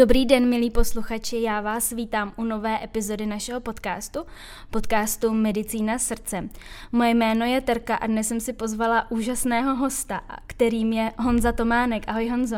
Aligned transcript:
Dobrý 0.00 0.26
den, 0.26 0.48
milí 0.48 0.70
posluchači, 0.70 1.42
já 1.42 1.60
vás 1.60 1.90
vítám 1.90 2.32
u 2.36 2.44
nové 2.44 2.84
epizody 2.84 3.26
našeho 3.26 3.60
podcastu, 3.60 4.20
podcastu 4.70 5.34
Medicína 5.34 5.98
srdce. 5.98 6.48
Moje 6.92 7.14
jméno 7.14 7.46
je 7.46 7.60
Terka 7.60 7.94
a 7.94 8.06
dnes 8.06 8.28
jsem 8.28 8.40
si 8.40 8.52
pozvala 8.52 9.10
úžasného 9.10 9.76
hosta, 9.76 10.20
kterým 10.46 10.92
je 10.92 11.12
Honza 11.18 11.52
Tománek. 11.52 12.02
Ahoj 12.06 12.28
Honzo. 12.28 12.56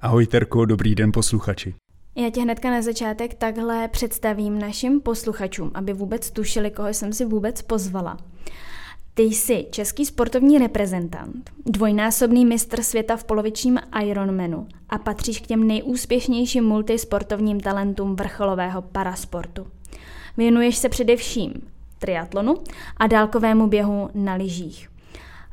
Ahoj 0.00 0.26
Terko, 0.26 0.64
dobrý 0.64 0.94
den 0.94 1.12
posluchači. 1.12 1.74
Já 2.16 2.30
tě 2.30 2.40
hnedka 2.40 2.70
na 2.70 2.82
začátek 2.82 3.34
takhle 3.34 3.88
představím 3.88 4.58
našim 4.58 5.00
posluchačům, 5.00 5.70
aby 5.74 5.92
vůbec 5.92 6.30
tušili, 6.30 6.70
koho 6.70 6.88
jsem 6.88 7.12
si 7.12 7.24
vůbec 7.24 7.62
pozvala. 7.62 8.16
Ty 9.16 9.22
jsi 9.22 9.66
český 9.70 10.06
sportovní 10.06 10.58
reprezentant, 10.58 11.50
dvojnásobný 11.66 12.44
mistr 12.44 12.82
světa 12.82 13.16
v 13.16 13.24
polovičním 13.24 13.78
Ironmanu 14.02 14.66
a 14.88 14.98
patříš 14.98 15.40
k 15.40 15.46
těm 15.46 15.66
nejúspěšnějším 15.66 16.64
multisportovním 16.64 17.60
talentům 17.60 18.16
vrcholového 18.16 18.82
parasportu. 18.82 19.66
Věnuješ 20.36 20.76
se 20.76 20.88
především 20.88 21.52
triatlonu 21.98 22.54
a 22.96 23.06
dálkovému 23.06 23.66
běhu 23.66 24.10
na 24.14 24.34
lyžích. 24.34 24.88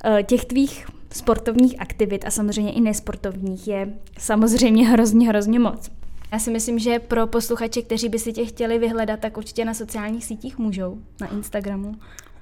E, 0.05 0.23
těch 0.23 0.45
tvých 0.45 0.85
sportovních 1.13 1.81
aktivit 1.81 2.25
a 2.25 2.31
samozřejmě 2.31 2.73
i 2.73 2.81
nesportovních 2.81 3.67
je 3.67 3.93
samozřejmě 4.17 4.87
hrozně, 4.87 5.27
hrozně 5.27 5.59
moc. 5.59 5.91
Já 6.31 6.39
si 6.39 6.51
myslím, 6.51 6.79
že 6.79 6.99
pro 6.99 7.27
posluchače, 7.27 7.81
kteří 7.81 8.09
by 8.09 8.19
si 8.19 8.33
tě 8.33 8.45
chtěli 8.45 8.79
vyhledat, 8.79 9.19
tak 9.19 9.37
určitě 9.37 9.65
na 9.65 9.73
sociálních 9.73 10.25
sítích 10.25 10.57
můžou, 10.57 10.97
na 11.21 11.27
Instagramu. 11.27 11.95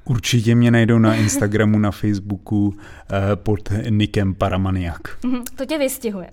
Určitě 0.10 0.56
mě 0.56 0.72
najdou 0.72 1.00
na 1.00 1.16
Instagramu, 1.16 1.80
na 1.80 1.92
Facebooku 1.92 2.74
eh, 2.74 3.36
pod 3.36 3.70
nikem 3.90 4.34
Paramaniak. 4.34 5.18
Mhm, 5.24 5.44
to 5.56 5.66
tě 5.66 5.78
vystihuje. 5.78 6.30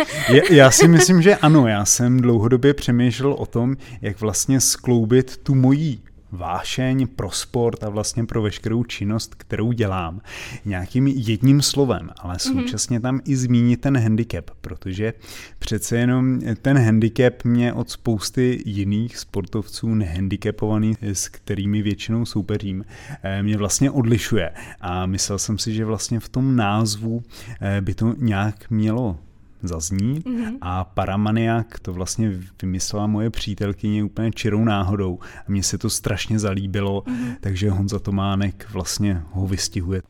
já 0.50 0.70
si 0.70 0.88
myslím, 0.88 1.22
že 1.22 1.36
ano. 1.36 1.66
Já 1.66 1.84
jsem 1.84 2.20
dlouhodobě 2.20 2.74
přemýšlel 2.74 3.32
o 3.32 3.46
tom, 3.46 3.76
jak 4.02 4.20
vlastně 4.20 4.60
skloubit 4.60 5.36
tu 5.36 5.54
mojí 5.54 6.00
vášeň 6.32 7.06
pro 7.06 7.30
sport 7.30 7.84
a 7.84 7.88
vlastně 7.88 8.24
pro 8.24 8.42
veškerou 8.42 8.84
činnost, 8.84 9.34
kterou 9.34 9.72
dělám, 9.72 10.20
nějakým 10.64 11.06
jedním 11.06 11.62
slovem, 11.62 12.10
ale 12.18 12.32
mhm. 12.32 12.38
současně 12.38 13.00
tam 13.00 13.20
i 13.24 13.36
zmínit 13.36 13.80
ten 13.80 13.96
handicap, 13.96 14.50
protože 14.60 15.14
přece 15.58 15.98
jenom 15.98 16.40
ten 16.62 16.78
handicap 16.78 17.44
mě 17.44 17.72
od 17.72 17.90
spousty 17.90 18.62
jiných 18.66 19.18
sportovců 19.18 19.94
nehandicapovaných, 19.94 20.96
s 21.02 21.28
kterými 21.28 21.82
většinou 21.82 22.24
soupeřím, 22.24 22.84
eh, 23.22 23.42
mě 23.42 23.56
vlastně 23.56 23.90
odlišuje. 23.90 24.50
A 24.80 25.06
myslel 25.06 25.38
jsem 25.38 25.58
si, 25.58 25.74
že 25.74 25.84
vlastně 25.84 26.20
v 26.20 26.28
tom 26.28 26.56
názvu 26.56 27.22
eh, 27.60 27.80
by 27.80 27.94
to 27.94 28.14
nějak 28.18 28.70
mělo 28.70 29.18
zazní 29.62 30.20
mm-hmm. 30.20 30.58
a 30.60 30.84
Paramaniak 30.84 31.80
to 31.80 31.92
vlastně 31.92 32.32
vymyslela 32.62 33.06
moje 33.06 33.30
přítelkyně 33.30 34.04
úplně 34.04 34.30
čirou 34.30 34.64
náhodou 34.64 35.18
a 35.38 35.44
mně 35.48 35.62
se 35.62 35.78
to 35.78 35.90
strašně 35.90 36.38
zalíbilo, 36.38 37.00
mm-hmm. 37.00 37.36
takže 37.40 37.70
Honza 37.70 37.98
Tománek 37.98 38.66
vlastně 38.72 39.22
ho 39.30 39.46
vystihuje. 39.46 40.02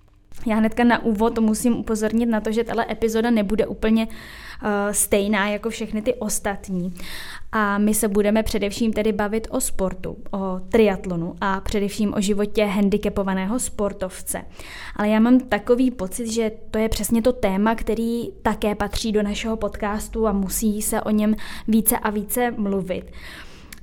Já 0.46 0.56
hnedka 0.56 0.84
na 0.84 1.02
úvod 1.02 1.38
musím 1.38 1.76
upozornit 1.76 2.26
na 2.26 2.40
to, 2.40 2.52
že 2.52 2.64
tahle 2.64 2.86
epizoda 2.90 3.30
nebude 3.30 3.66
úplně 3.66 4.06
uh, 4.06 4.68
stejná 4.92 5.48
jako 5.48 5.70
všechny 5.70 6.02
ty 6.02 6.14
ostatní. 6.14 6.94
A 7.52 7.78
my 7.78 7.94
se 7.94 8.08
budeme 8.08 8.42
především 8.42 8.92
tedy 8.92 9.12
bavit 9.12 9.48
o 9.50 9.60
sportu, 9.60 10.16
o 10.30 10.60
triatlonu 10.68 11.34
a 11.40 11.60
především 11.60 12.14
o 12.14 12.20
životě 12.20 12.64
handicapovaného 12.64 13.58
sportovce. 13.58 14.44
Ale 14.96 15.08
já 15.08 15.20
mám 15.20 15.40
takový 15.40 15.90
pocit, 15.90 16.26
že 16.26 16.52
to 16.70 16.78
je 16.78 16.88
přesně 16.88 17.22
to 17.22 17.32
téma, 17.32 17.74
který 17.74 18.28
také 18.42 18.74
patří 18.74 19.12
do 19.12 19.22
našeho 19.22 19.56
podcastu 19.56 20.26
a 20.26 20.32
musí 20.32 20.82
se 20.82 21.02
o 21.02 21.10
něm 21.10 21.34
více 21.68 21.98
a 21.98 22.10
více 22.10 22.50
mluvit. 22.50 23.12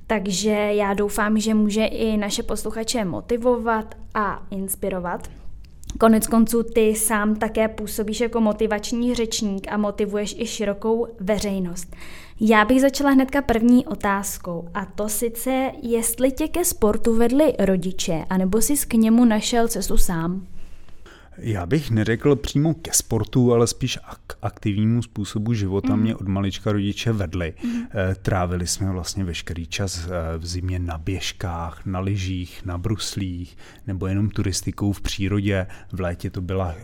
Takže 0.08 0.52
já 0.52 0.94
doufám, 0.94 1.40
že 1.40 1.54
může 1.54 1.86
i 1.86 2.18
naše 2.18 2.44
posluchače 2.44 3.06
motivovat 3.06 3.96
a 4.14 4.44
inspirovat. 4.52 5.30
Konec 6.00 6.28
konců 6.28 6.64
ty 6.64 6.96
sám 6.96 7.36
také 7.36 7.68
působíš 7.68 8.22
jako 8.22 8.42
motivační 8.42 9.16
řečník 9.16 9.68
a 9.72 9.78
motivuješ 9.78 10.36
i 10.38 10.46
širokou 10.46 11.08
veřejnost. 11.20 11.96
Já 12.40 12.66
bych 12.66 12.82
začala 12.82 13.10
hnedka 13.10 13.42
první 13.42 13.86
otázkou 13.86 14.70
a 14.74 14.86
to 14.86 15.10
sice, 15.10 15.72
jestli 15.82 16.32
tě 16.32 16.48
ke 16.48 16.66
sportu 16.66 17.16
vedli 17.16 17.54
rodiče, 17.60 18.26
anebo 18.30 18.62
jsi 18.62 18.74
k 18.88 18.94
němu 18.94 19.26
našel 19.26 19.68
cestu 19.68 19.98
sám. 19.98 20.48
Já 21.38 21.66
bych 21.66 21.92
neřekl 21.92 22.36
přímo 22.36 22.74
ke 22.74 22.94
sportu, 22.94 23.54
ale 23.54 23.68
spíš 23.68 24.00
k 24.28 24.38
aktivnímu 24.42 25.02
způsobu 25.02 25.54
života 25.54 25.96
mm. 25.96 26.02
mě 26.02 26.16
od 26.16 26.28
malička 26.28 26.72
rodiče 26.72 27.12
vedli. 27.12 27.54
Mm. 27.64 27.82
Trávili 28.22 28.68
jsme 28.68 28.92
vlastně 28.92 29.24
veškerý 29.24 29.68
čas 29.68 30.08
eh, 30.08 30.38
v 30.38 30.46
zimě 30.46 30.80
na 30.80 30.98
běžkách, 30.98 31.86
na 31.86 32.00
lyžích, 32.00 32.66
na 32.66 32.78
bruslích, 32.78 33.58
nebo 33.88 34.08
jenom 34.08 34.30
turistikou 34.30 34.92
v 34.92 35.02
přírodě. 35.02 35.68
V 35.92 36.00
létě 36.00 36.30
to 36.30 36.42
byla 36.42 36.76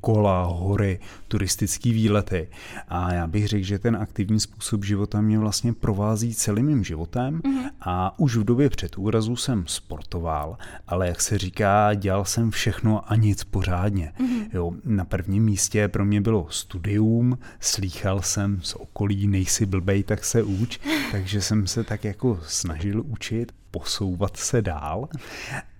kola, 0.00 0.44
hory, 0.44 1.00
turistické 1.28 1.90
výlety. 1.90 2.48
A 2.88 3.12
já 3.12 3.26
bych 3.26 3.48
řekl, 3.48 3.64
že 3.64 3.78
ten 3.78 3.96
aktivní 3.96 4.40
způsob 4.40 4.84
života 4.84 5.20
mě 5.20 5.38
vlastně 5.38 5.72
provází 5.72 6.34
celým 6.34 6.66
mým 6.66 6.84
životem 6.84 7.40
mm. 7.44 7.58
a 7.80 8.18
už 8.18 8.36
v 8.36 8.44
době 8.44 8.70
před 8.70 8.98
úrazu 8.98 9.36
jsem 9.36 9.64
sportoval, 9.66 10.58
ale 10.86 11.08
jak 11.08 11.20
se 11.20 11.38
říká, 11.38 11.94
dělal 11.94 12.24
jsem 12.24 12.50
všechno 12.50 13.12
a 13.12 13.16
nic 13.16 13.44
pořádně 13.44 13.97
podobně. 14.06 14.12
Mm-hmm. 14.20 14.48
Jo, 14.52 14.72
na 14.84 15.04
prvním 15.04 15.44
místě 15.44 15.88
pro 15.88 16.04
mě 16.04 16.20
bylo 16.20 16.46
studium, 16.50 17.38
slýchal 17.60 18.22
jsem 18.22 18.60
z 18.62 18.74
okolí, 18.74 19.26
nejsi 19.26 19.66
blbej, 19.66 20.02
tak 20.02 20.24
se 20.24 20.42
uč, 20.42 20.78
takže 21.12 21.42
jsem 21.42 21.66
se 21.66 21.84
tak 21.84 22.04
jako 22.04 22.40
snažil 22.42 23.02
učit 23.06 23.52
posouvat 23.70 24.36
se 24.36 24.62
dál. 24.62 25.08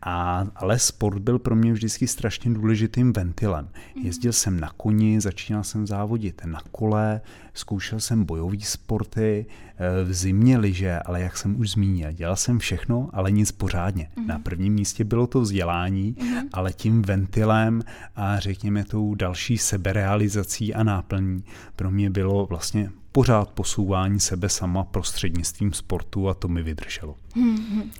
A, 0.03 0.47
ale 0.57 0.79
sport 0.79 1.19
byl 1.19 1.39
pro 1.39 1.57
mě 1.57 1.73
vždycky 1.73 2.07
strašně 2.07 2.55
důležitým 2.55 3.13
ventilem. 3.13 3.69
Jezdil 4.03 4.33
jsem 4.33 4.61
na 4.61 4.71
koni, 4.77 5.21
začínal 5.21 5.65
jsem 5.65 5.87
závodit 5.87 6.43
na 6.45 6.61
kole, 6.71 7.21
zkoušel 7.55 8.01
jsem 8.01 8.25
bojové 8.25 8.61
sporty, 8.61 9.47
eh, 9.77 10.05
v 10.05 10.13
zimě 10.13 10.59
liže, 10.59 10.99
ale 10.99 11.21
jak 11.21 11.37
jsem 11.37 11.61
už 11.61 11.71
zmínil, 11.71 12.13
dělal 12.13 12.37
jsem 12.37 12.59
všechno, 12.59 13.11
ale 13.13 13.31
nic 13.31 13.53
pořádně. 13.53 14.09
Mm-hmm. 14.17 14.27
Na 14.27 14.39
prvním 14.39 14.75
místě 14.75 15.05
bylo 15.05 15.27
to 15.27 15.41
vzdělání, 15.41 16.15
mm-hmm. 16.15 16.49
ale 16.53 16.73
tím 16.73 17.03
ventilem 17.03 17.83
a 18.17 18.41
řekněme 18.41 18.85
tou 18.85 19.15
další 19.15 19.59
seberealizací 19.59 20.75
a 20.75 20.83
náplní 20.83 21.45
pro 21.77 21.91
mě 21.91 22.11
bylo 22.11 22.47
vlastně 22.47 22.91
pořád 23.13 23.51
posouvání 23.51 24.21
sebe 24.21 24.49
sama 24.49 24.85
prostřednictvím 24.85 25.73
sportu 25.73 26.29
a 26.29 26.35
to 26.35 26.49
mi 26.49 26.63
vydrželo. 26.63 27.17
Hmm, 27.35 27.91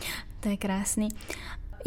to 0.41 0.49
je 0.49 0.57
krásný. 0.57 1.09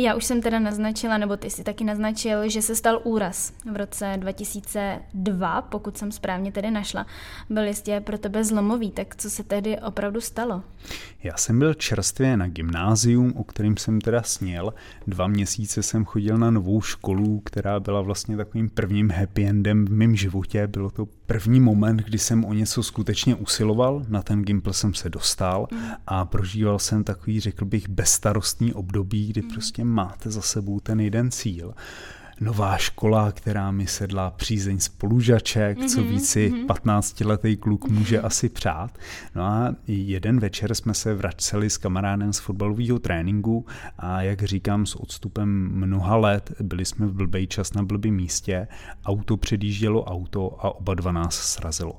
Já 0.03 0.15
už 0.15 0.25
jsem 0.25 0.41
teda 0.41 0.59
naznačila, 0.59 1.17
nebo 1.17 1.37
ty 1.37 1.49
si 1.49 1.63
taky 1.63 1.83
naznačil, 1.83 2.49
že 2.49 2.61
se 2.61 2.75
stal 2.75 3.01
úraz 3.03 3.53
v 3.71 3.75
roce 3.75 4.13
2002, 4.17 5.61
pokud 5.61 5.97
jsem 5.97 6.11
správně 6.11 6.51
tedy 6.51 6.71
našla. 6.71 7.05
Byl 7.49 7.63
jistě 7.63 7.99
pro 7.99 8.17
tebe 8.17 8.43
zlomový, 8.43 8.91
tak 8.91 9.15
co 9.15 9.29
se 9.29 9.43
tehdy 9.43 9.79
opravdu 9.79 10.21
stalo? 10.21 10.63
Já 11.23 11.37
jsem 11.37 11.59
byl 11.59 11.73
čerstvě 11.73 12.37
na 12.37 12.47
gymnázium, 12.47 13.33
o 13.35 13.43
kterým 13.43 13.77
jsem 13.77 14.01
teda 14.01 14.23
sněl. 14.23 14.73
Dva 15.07 15.27
měsíce 15.27 15.83
jsem 15.83 16.05
chodil 16.05 16.37
na 16.37 16.51
novou 16.51 16.81
školu, 16.81 17.39
která 17.39 17.79
byla 17.79 18.01
vlastně 18.01 18.37
takovým 18.37 18.69
prvním 18.69 19.09
happy 19.09 19.45
endem 19.45 19.85
v 19.85 19.91
mém 19.91 20.15
životě. 20.15 20.67
Bylo 20.67 20.89
to 20.89 21.05
první 21.31 21.59
moment, 21.59 21.97
kdy 21.97 22.17
jsem 22.17 22.45
o 22.45 22.53
něco 22.53 22.83
skutečně 22.83 23.35
usiloval, 23.35 24.05
na 24.07 24.21
ten 24.21 24.41
Gimpl 24.41 24.73
jsem 24.73 24.93
se 24.93 25.09
dostal 25.09 25.67
mm. 25.71 25.79
a 26.07 26.25
prožíval 26.25 26.79
jsem 26.79 27.03
takový, 27.03 27.39
řekl 27.39 27.65
bych, 27.65 27.89
bezstarostný 27.89 28.73
období, 28.73 29.27
kdy 29.27 29.41
mm. 29.41 29.49
prostě 29.49 29.83
máte 29.83 30.31
za 30.31 30.41
sebou 30.41 30.79
ten 30.79 30.99
jeden 30.99 31.31
cíl 31.31 31.73
nová 32.41 32.77
škola, 32.77 33.31
která 33.31 33.71
mi 33.71 33.87
sedla 33.87 34.31
přízeň 34.31 34.79
spolužaček, 34.79 35.77
mm-hmm, 35.77 35.95
co 35.95 36.03
víci 36.03 36.53
mm-hmm. 36.53 36.65
15-letý 36.65 37.57
kluk 37.57 37.89
může 37.89 38.19
mm-hmm. 38.19 38.25
asi 38.25 38.49
přát. 38.49 38.97
No 39.35 39.43
a 39.43 39.75
jeden 39.87 40.39
večer 40.39 40.75
jsme 40.75 40.93
se 40.93 41.13
vraceli 41.13 41.69
s 41.69 41.77
kamarádem 41.77 42.33
z 42.33 42.39
fotbalového 42.39 42.99
tréninku 42.99 43.65
a 43.97 44.21
jak 44.21 44.43
říkám, 44.43 44.85
s 44.85 44.95
odstupem 44.95 45.69
mnoha 45.73 46.15
let 46.15 46.51
byli 46.61 46.85
jsme 46.85 47.07
v 47.07 47.13
blbej 47.13 47.47
čas 47.47 47.73
na 47.73 47.83
blbém 47.83 48.13
místě, 48.13 48.67
auto 49.05 49.37
předjíždělo 49.37 50.03
auto 50.03 50.65
a 50.65 50.75
oba 50.75 50.93
dva 50.93 51.11
nás 51.11 51.35
srazilo. 51.35 51.97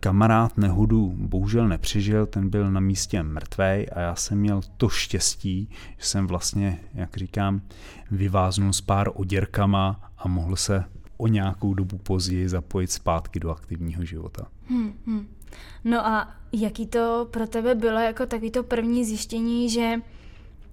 Kamarád 0.00 0.58
nehodu 0.58 1.12
bohužel 1.16 1.68
nepřežil, 1.68 2.26
ten 2.26 2.50
byl 2.50 2.70
na 2.70 2.80
místě 2.80 3.22
mrtvej 3.22 3.86
a 3.92 4.00
já 4.00 4.14
jsem 4.14 4.38
měl 4.38 4.60
to 4.76 4.88
štěstí, 4.88 5.68
že 5.98 6.06
jsem 6.06 6.26
vlastně, 6.26 6.80
jak 6.94 7.16
říkám, 7.16 7.60
vyváznul 8.10 8.72
s 8.72 8.80
pár 8.80 9.10
oděrkama 9.14 10.10
a 10.18 10.28
mohl 10.28 10.56
se 10.56 10.84
o 11.16 11.26
nějakou 11.26 11.74
dobu 11.74 11.98
později 11.98 12.48
zapojit 12.48 12.92
zpátky 12.92 13.40
do 13.40 13.50
aktivního 13.50 14.04
života. 14.04 14.46
Hmm, 14.70 14.92
hmm. 15.06 15.26
No 15.84 16.06
a 16.06 16.34
jaký 16.52 16.86
to 16.86 17.28
pro 17.30 17.46
tebe 17.46 17.74
bylo 17.74 17.98
jako 17.98 18.26
takový 18.26 18.50
to 18.50 18.62
první 18.62 19.04
zjištění, 19.04 19.70
že 19.70 19.94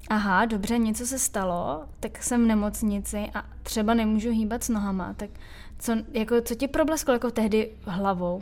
aha, 0.10 0.46
dobře, 0.46 0.78
něco 0.78 1.06
se 1.06 1.20
stalo, 1.20 1.84
tak 2.00 2.24
jsem 2.24 2.44
v 2.44 2.48
nemocnici 2.48 3.30
a 3.34 3.46
třeba 3.64 3.94
nemůžu 3.94 4.32
hýbat 4.32 4.64
s 4.64 4.70
nohama, 4.70 5.14
tak 5.14 5.30
co, 5.80 5.94
jako, 6.12 6.42
co 6.42 6.56
ti 6.56 6.68
problesklo 6.68 7.14
jako 7.14 7.32
tehdy 7.32 7.72
hlavou? 7.86 8.42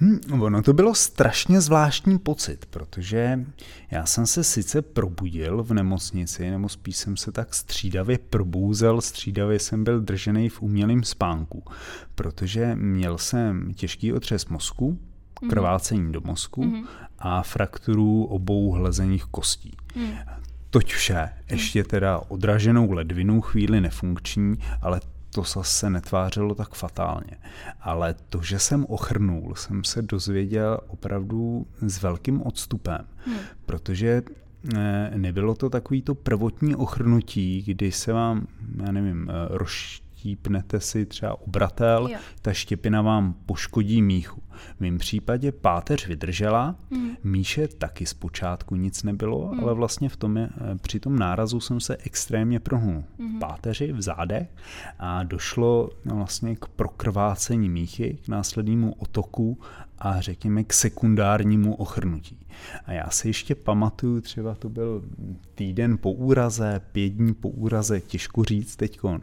Hmm, 0.00 0.42
ono 0.42 0.62
to 0.62 0.72
bylo 0.72 0.94
strašně 0.94 1.60
zvláštní 1.60 2.18
pocit, 2.18 2.66
protože 2.66 3.44
já 3.90 4.06
jsem 4.06 4.26
se 4.26 4.44
sice 4.44 4.82
probudil 4.82 5.62
v 5.62 5.74
nemocnici, 5.74 6.50
nebo 6.50 6.68
spíš 6.68 6.96
jsem 6.96 7.16
se 7.16 7.32
tak 7.32 7.54
střídavě 7.54 8.18
probouzel, 8.18 9.00
střídavě 9.00 9.58
jsem 9.58 9.84
byl 9.84 10.00
držený 10.00 10.48
v 10.48 10.62
umělém 10.62 11.04
spánku, 11.04 11.62
protože 12.14 12.74
měl 12.74 13.18
jsem 13.18 13.74
těžký 13.74 14.12
otřes 14.12 14.46
mozku, 14.46 14.98
mhm. 15.42 15.50
krvácení 15.50 16.12
do 16.12 16.20
mozku 16.20 16.64
mm-hmm. 16.64 16.86
a 17.18 17.42
frakturu 17.42 18.24
obou 18.24 18.70
hlezených 18.70 19.24
kostí. 19.24 19.76
Mm. 19.96 20.08
Toť 20.70 20.92
vše, 20.92 21.28
ještě 21.50 21.84
teda 21.84 22.20
odraženou 22.28 22.92
ledvinu, 22.92 23.40
chvíli 23.40 23.80
nefunkční, 23.80 24.54
ale 24.82 25.00
to 25.36 25.42
zase 25.42 25.90
netvářilo 25.90 26.54
tak 26.54 26.74
fatálně. 26.74 27.36
Ale 27.80 28.14
to, 28.28 28.42
že 28.42 28.58
jsem 28.58 28.84
ochrnul, 28.84 29.54
jsem 29.54 29.84
se 29.84 30.02
dozvěděl 30.02 30.80
opravdu 30.88 31.66
s 31.80 32.02
velkým 32.02 32.42
odstupem, 32.42 32.98
hmm. 33.26 33.36
protože 33.66 34.22
eh, 34.76 35.10
nebylo 35.16 35.54
to 35.54 35.70
takový 35.70 36.02
to 36.02 36.14
prvotní 36.14 36.76
ochrnutí, 36.76 37.62
kdy 37.62 37.92
se 37.92 38.12
vám, 38.12 38.46
já 38.84 38.92
nevím, 38.92 39.30
eh, 39.30 39.32
roš 39.50 40.02
štípnete 40.14 40.80
si 40.80 41.06
třeba 41.06 41.40
obratel, 41.40 42.08
jo. 42.12 42.18
ta 42.42 42.52
štěpina 42.52 43.02
vám 43.02 43.34
poškodí 43.46 44.02
míchu. 44.02 44.42
V 44.76 44.80
mém 44.80 44.98
případě 44.98 45.52
páteř 45.52 46.06
vydržela, 46.06 46.76
mm. 46.90 47.10
míše 47.24 47.68
taky 47.68 48.06
zpočátku 48.06 48.76
nic 48.76 49.02
nebylo, 49.02 49.50
mm. 49.52 49.60
ale 49.60 49.74
vlastně 49.74 50.08
v 50.08 50.16
tom 50.16 50.36
je, 50.36 50.48
eh, 50.56 50.76
při 50.82 51.00
tom 51.00 51.18
nárazu 51.18 51.60
jsem 51.60 51.80
se 51.80 51.96
extrémně 51.96 52.60
prohnul 52.60 53.04
mm. 53.18 53.38
páteři 53.38 53.92
v 53.92 54.02
zádech 54.02 54.48
a 54.98 55.22
došlo 55.22 55.90
vlastně 56.04 56.56
k 56.56 56.66
prokrvácení 56.66 57.68
míchy, 57.68 58.18
k 58.24 58.28
následnému 58.28 58.92
otoku 58.92 59.58
a 59.98 60.20
řekněme 60.20 60.64
k 60.64 60.72
sekundárnímu 60.72 61.74
ochrnutí. 61.74 62.38
A 62.84 62.92
já 62.92 63.10
si 63.10 63.28
ještě 63.28 63.54
pamatuju, 63.54 64.20
třeba 64.20 64.54
to 64.54 64.68
byl 64.68 65.02
týden 65.54 65.98
po 65.98 66.12
úraze, 66.12 66.80
pět 66.92 67.08
dní 67.08 67.34
po 67.34 67.48
úraze, 67.48 68.00
těžko 68.00 68.44
říct 68.44 68.76
teďkon, 68.76 69.20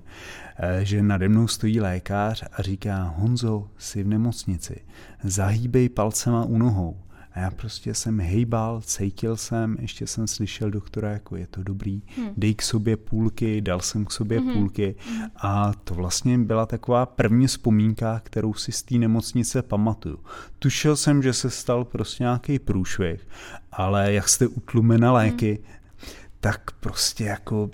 eh, 0.57 0.85
že 0.85 1.03
nade 1.03 1.30
mnou 1.30 1.47
stojí 1.47 1.80
lékař 1.80 2.44
a 2.51 2.62
říká 2.62 3.03
Honzo, 3.03 3.69
jsi 3.77 4.03
v 4.03 4.07
nemocnici, 4.07 4.81
zahýbej 5.23 5.89
palcema 5.89 6.45
u 6.45 6.57
nohou. 6.57 6.97
A 7.33 7.39
já 7.39 7.51
prostě 7.51 7.93
jsem 7.93 8.19
hejbal, 8.19 8.81
cítil 8.81 9.37
jsem, 9.37 9.77
ještě 9.79 10.07
jsem 10.07 10.27
slyšel 10.27 10.71
doktora, 10.71 11.11
jako 11.11 11.35
je 11.35 11.47
to 11.47 11.63
dobrý, 11.63 12.01
hmm. 12.17 12.29
dej 12.37 12.55
k 12.55 12.61
sobě 12.61 12.97
půlky, 12.97 13.61
dal 13.61 13.81
jsem 13.81 14.05
k 14.05 14.11
sobě 14.11 14.39
hmm. 14.39 14.53
půlky 14.53 14.95
a 15.35 15.73
to 15.83 15.93
vlastně 15.93 16.37
byla 16.37 16.65
taková 16.65 17.05
první 17.05 17.47
vzpomínka, 17.47 18.21
kterou 18.23 18.53
si 18.53 18.71
z 18.71 18.83
té 18.83 18.95
nemocnice 18.95 19.61
pamatuju. 19.61 20.19
Tušil 20.59 20.95
jsem, 20.95 21.23
že 21.23 21.33
se 21.33 21.49
stal 21.49 21.85
prostě 21.85 22.23
nějaký 22.23 22.59
průšvih, 22.59 23.27
ale 23.71 24.13
jak 24.13 24.29
jste 24.29 24.47
utlumena 24.47 25.11
léky, 25.11 25.59
hmm. 25.63 26.07
tak 26.39 26.71
prostě 26.71 27.23
jako 27.23 27.69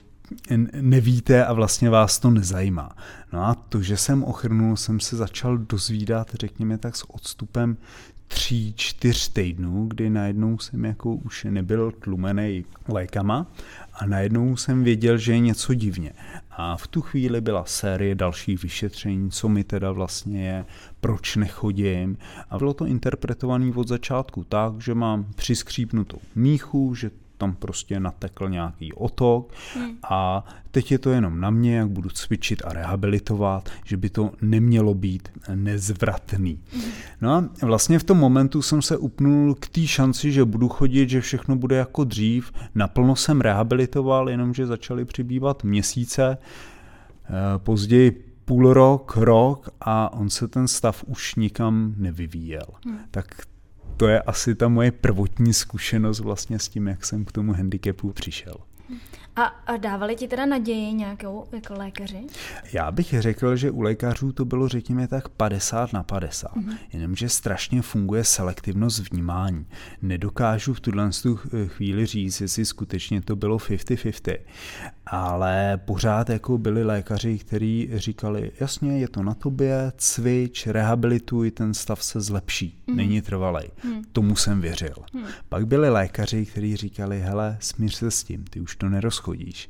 nevíte 0.81 1.45
a 1.45 1.53
vlastně 1.53 1.89
vás 1.89 2.19
to 2.19 2.29
nezajímá. 2.29 2.95
No 3.33 3.45
a 3.45 3.55
to, 3.55 3.81
že 3.81 3.97
jsem 3.97 4.23
ochrnul, 4.23 4.77
jsem 4.77 4.99
se 4.99 5.15
začal 5.15 5.57
dozvídat, 5.57 6.31
řekněme 6.33 6.77
tak 6.77 6.95
s 6.95 7.09
odstupem 7.09 7.77
tří, 8.29 8.73
čtyř 8.77 9.29
týdnů, 9.29 9.87
kdy 9.87 10.09
najednou 10.09 10.57
jsem 10.57 10.85
jako 10.85 11.15
už 11.15 11.47
nebyl 11.49 11.91
tlumený 11.91 12.65
lékama 12.87 13.47
a 13.93 14.05
najednou 14.05 14.57
jsem 14.57 14.83
věděl, 14.83 15.17
že 15.17 15.31
je 15.31 15.39
něco 15.39 15.73
divně. 15.73 16.13
A 16.51 16.77
v 16.77 16.87
tu 16.87 17.01
chvíli 17.01 17.41
byla 17.41 17.65
série 17.65 18.15
dalších 18.15 18.63
vyšetření, 18.63 19.31
co 19.31 19.49
mi 19.49 19.63
teda 19.63 19.91
vlastně 19.91 20.47
je, 20.47 20.65
proč 21.01 21.35
nechodím. 21.35 22.17
A 22.49 22.57
bylo 22.57 22.73
to 22.73 22.85
interpretované 22.85 23.71
od 23.75 23.87
začátku 23.87 24.43
tak, 24.43 24.81
že 24.81 24.93
mám 24.93 25.25
přiskřípnutou 25.35 26.17
míchu, 26.35 26.95
že 26.95 27.11
tam 27.39 27.55
prostě 27.55 27.99
natekl 27.99 28.49
nějaký 28.49 28.93
otok 28.93 29.53
hmm. 29.75 29.97
a 30.09 30.45
teď 30.71 30.91
je 30.91 30.99
to 30.99 31.09
jenom 31.09 31.39
na 31.39 31.49
mě, 31.49 31.77
jak 31.77 31.89
budu 31.89 32.09
cvičit 32.09 32.61
a 32.65 32.73
rehabilitovat, 32.73 33.69
že 33.85 33.97
by 33.97 34.09
to 34.09 34.31
nemělo 34.41 34.93
být 34.93 35.29
nezvratný. 35.55 36.59
Hmm. 36.73 36.83
No 37.21 37.31
a 37.33 37.49
vlastně 37.61 37.99
v 37.99 38.03
tom 38.03 38.17
momentu 38.17 38.61
jsem 38.61 38.81
se 38.81 38.97
upnul 38.97 39.55
k 39.55 39.67
té 39.67 39.87
šanci, 39.87 40.31
že 40.31 40.45
budu 40.45 40.69
chodit, 40.69 41.09
že 41.09 41.21
všechno 41.21 41.55
bude 41.55 41.75
jako 41.75 42.03
dřív. 42.03 42.51
Naplno 42.75 43.15
jsem 43.15 43.41
rehabilitoval, 43.41 44.29
jenomže 44.29 44.67
začaly 44.67 45.05
přibývat 45.05 45.63
měsíce, 45.63 46.37
eh, 46.37 47.31
později 47.57 48.11
půl 48.45 48.73
rok, 48.73 49.17
rok 49.17 49.69
a 49.81 50.13
on 50.13 50.29
se 50.29 50.47
ten 50.47 50.67
stav 50.67 51.03
už 51.07 51.35
nikam 51.35 51.93
nevyvíjel. 51.97 52.67
Hmm. 52.85 52.99
Tak 53.11 53.25
to 53.99 54.07
je 54.07 54.21
asi 54.21 54.55
ta 54.55 54.67
moje 54.67 54.91
prvotní 54.91 55.53
zkušenost 55.53 56.19
vlastně 56.19 56.59
s 56.59 56.69
tím, 56.69 56.87
jak 56.87 57.05
jsem 57.05 57.25
k 57.25 57.31
tomu 57.31 57.53
handicapu 57.53 58.13
přišel. 58.13 58.55
A, 59.35 59.43
a 59.43 59.77
dávali 59.77 60.15
ti 60.15 60.27
teda 60.27 60.45
naději 60.45 60.93
nějakou 60.93 61.47
jako 61.51 61.73
lékaři? 61.73 62.27
Já 62.73 62.91
bych 62.91 63.21
řekl, 63.21 63.55
že 63.55 63.71
u 63.71 63.81
lékařů 63.81 64.31
to 64.31 64.45
bylo 64.45 64.67
řekněme 64.67 65.07
tak 65.07 65.29
50 65.29 65.93
na 65.93 66.03
50. 66.03 66.55
Mm-hmm. 66.55 66.77
Jenomže 66.93 67.29
strašně 67.29 67.81
funguje 67.81 68.23
selektivnost 68.23 69.11
vnímání. 69.11 69.65
Nedokážu 70.01 70.73
v 70.73 70.79
tuhle 70.79 71.09
chvíli 71.67 72.05
říct, 72.05 72.41
jestli 72.41 72.65
skutečně 72.65 73.21
to 73.21 73.35
bylo 73.35 73.57
50-50. 73.57 74.37
Ale 75.05 75.79
pořád 75.85 76.29
jako 76.29 76.57
byli 76.57 76.83
lékaři, 76.83 77.37
kteří 77.37 77.89
říkali, 77.93 78.51
jasně, 78.59 78.99
je 78.99 79.07
to 79.07 79.23
na 79.23 79.33
tobě, 79.33 79.91
cvič, 79.97 80.67
rehabilituj, 80.67 81.51
ten 81.51 81.73
stav 81.73 82.03
se 82.03 82.21
zlepší, 82.21 82.77
mm-hmm. 82.87 82.95
není 82.95 83.21
trvalej. 83.21 83.69
Mm-hmm. 83.85 84.01
Tomu 84.11 84.35
jsem 84.35 84.61
věřil. 84.61 84.95
Mm-hmm. 84.95 85.25
Pak 85.49 85.67
byli 85.67 85.89
lékaři, 85.89 86.45
kteří 86.45 86.75
říkali, 86.75 87.21
hele, 87.21 87.57
smíř 87.59 87.95
se 87.95 88.11
s 88.11 88.23
tím, 88.23 88.43
ty 88.43 88.59
už 88.59 88.75
to 88.75 88.89
nerozchodíš 88.89 89.18
chodíš 89.19 89.69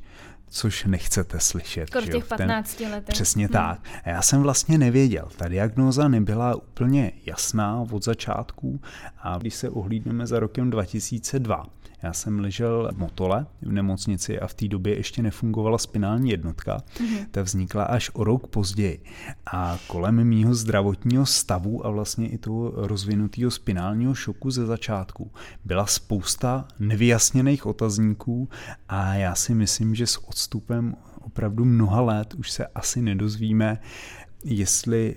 což 0.50 0.84
nechcete 0.84 1.40
slyšet. 1.40 1.86
Skoro 1.86 2.06
těch 2.06 2.24
15 2.24 2.74
Ten, 2.74 2.90
letech. 2.90 3.12
Přesně 3.12 3.44
hmm. 3.44 3.52
tak. 3.52 3.80
A 4.04 4.08
já 4.08 4.22
jsem 4.22 4.42
vlastně 4.42 4.78
nevěděl. 4.78 5.28
Ta 5.36 5.48
diagnóza 5.48 6.08
nebyla 6.08 6.54
úplně 6.54 7.12
jasná 7.26 7.86
od 7.90 8.04
začátku 8.04 8.80
a 9.18 9.38
když 9.38 9.54
se 9.54 9.70
ohlídneme 9.70 10.26
za 10.26 10.40
rokem 10.40 10.70
2002, 10.70 11.66
já 12.02 12.12
jsem 12.12 12.40
ležel 12.40 12.90
v 12.94 12.98
Motole 12.98 13.46
v 13.62 13.72
nemocnici 13.72 14.40
a 14.40 14.46
v 14.46 14.54
té 14.54 14.68
době 14.68 14.96
ještě 14.96 15.22
nefungovala 15.22 15.78
spinální 15.78 16.30
jednotka. 16.30 16.82
Mm-hmm. 16.96 17.26
Ta 17.30 17.42
vznikla 17.42 17.84
až 17.84 18.10
o 18.14 18.24
rok 18.24 18.46
později. 18.46 19.02
A 19.52 19.78
kolem 19.86 20.24
mýho 20.24 20.54
zdravotního 20.54 21.26
stavu 21.26 21.86
a 21.86 21.90
vlastně 21.90 22.28
i 22.28 22.38
toho 22.38 22.72
rozvinutého 22.76 23.50
spinálního 23.50 24.14
šoku 24.14 24.50
ze 24.50 24.66
začátku 24.66 25.30
byla 25.64 25.86
spousta 25.86 26.68
nevyjasněných 26.78 27.66
otazníků 27.66 28.48
a 28.88 29.14
já 29.14 29.34
si 29.34 29.54
myslím, 29.54 29.94
že 29.94 30.06
s 30.06 30.28
odstupem 30.28 30.96
opravdu 31.20 31.64
mnoha 31.64 32.00
let 32.00 32.34
už 32.34 32.50
se 32.50 32.66
asi 32.66 33.02
nedozvíme, 33.02 33.80
jestli 34.44 35.16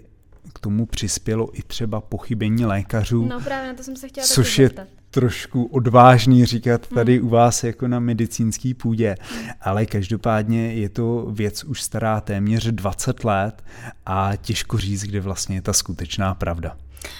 k 0.53 0.59
tomu 0.59 0.85
přispělo 0.85 1.59
i 1.59 1.61
třeba 1.61 2.01
pochybení 2.01 2.65
lékařů. 2.65 3.25
No 3.25 3.41
právě 3.41 3.67
na 3.67 3.77
to 3.77 3.83
jsem 3.83 3.95
se 3.95 4.07
chtěla 4.07 4.27
což 4.27 4.59
je 4.59 4.69
trošku 5.13 5.63
odvážný 5.63 6.45
říkat 6.45 6.87
tady 6.87 7.17
hmm. 7.17 7.27
u 7.27 7.29
vás 7.29 7.63
jako 7.63 7.87
na 7.87 7.99
medicínský 7.99 8.73
půdě, 8.73 9.15
ale 9.61 9.85
každopádně 9.85 10.73
je 10.73 10.89
to 10.89 11.27
věc 11.31 11.63
už 11.63 11.81
stará 11.81 12.21
téměř 12.21 12.67
20 12.71 13.23
let 13.23 13.63
a 14.05 14.31
těžko 14.41 14.77
říct, 14.77 15.03
kde 15.03 15.21
vlastně 15.21 15.55
je 15.55 15.61
ta 15.61 15.73
skutečná 15.73 16.33
pravda. 16.33 16.77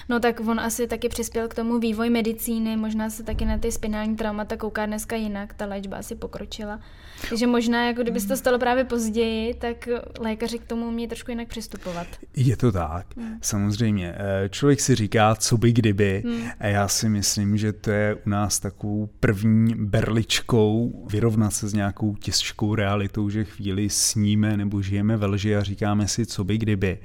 No 0.08 0.20
tak 0.20 0.40
on 0.40 0.60
asi 0.60 0.86
taky 0.86 1.08
přispěl 1.08 1.48
k 1.48 1.54
tomu 1.54 1.78
vývoj 1.78 2.10
medicíny, 2.10 2.76
možná 2.76 3.10
se 3.10 3.22
taky 3.22 3.44
na 3.44 3.58
ty 3.58 3.72
spinální 3.72 4.16
traumata 4.16 4.56
kouká 4.56 4.86
dneska 4.86 5.16
jinak, 5.16 5.54
ta 5.54 5.66
léčba 5.66 5.96
asi 5.96 6.14
pokročila. 6.14 6.80
Takže 7.28 7.46
možná, 7.46 7.86
jako 7.86 8.02
kdyby 8.02 8.20
se 8.20 8.28
to 8.28 8.36
stalo 8.36 8.58
právě 8.58 8.84
později, 8.84 9.54
tak 9.54 9.88
lékaři 10.20 10.58
k 10.58 10.64
tomu 10.64 10.90
mě 10.90 11.08
trošku 11.08 11.30
jinak 11.30 11.48
přistupovat. 11.48 12.06
Je 12.36 12.56
to 12.56 12.72
tak, 12.72 13.06
hmm. 13.16 13.38
samozřejmě. 13.42 14.14
Eh, 14.16 14.48
člověk 14.48 14.80
si 14.80 14.94
říká, 14.94 15.34
co 15.34 15.56
by 15.56 15.72
kdyby. 15.72 16.22
Hmm. 16.26 16.48
A 16.60 16.66
já 16.66 16.88
si 16.88 17.08
myslím, 17.08 17.56
že 17.56 17.72
to 17.72 17.90
je 17.90 18.14
u 18.26 18.30
nás 18.30 18.60
takovou 18.60 19.08
první 19.20 19.74
berličkou 19.74 21.04
vyrovnat 21.10 21.50
se 21.50 21.68
s 21.68 21.74
nějakou 21.74 22.14
těžkou 22.14 22.74
realitou, 22.74 23.30
že 23.30 23.44
chvíli 23.44 23.90
sníme 23.90 24.56
nebo 24.56 24.82
žijeme 24.82 25.16
ve 25.16 25.26
lži 25.26 25.56
a 25.56 25.62
říkáme 25.62 26.08
si, 26.08 26.26
co 26.26 26.44
by 26.44 26.58
kdyby. 26.58 26.98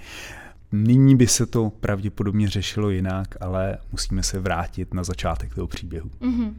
Nyní 0.71 1.15
by 1.15 1.27
se 1.27 1.45
to 1.45 1.69
pravděpodobně 1.69 2.49
řešilo 2.49 2.89
jinak, 2.89 3.35
ale 3.41 3.77
musíme 3.91 4.23
se 4.23 4.39
vrátit 4.39 4.93
na 4.93 5.03
začátek 5.03 5.55
toho 5.55 5.67
příběhu. 5.67 6.09
Mm-hmm. 6.21 6.53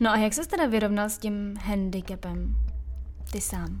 No 0.00 0.10
a 0.10 0.16
jak 0.16 0.34
se 0.34 0.48
teda 0.48 0.66
vyrovnal 0.66 1.08
s 1.08 1.18
tím 1.18 1.56
handicapem? 1.62 2.56
Ty 3.32 3.40
sám? 3.40 3.78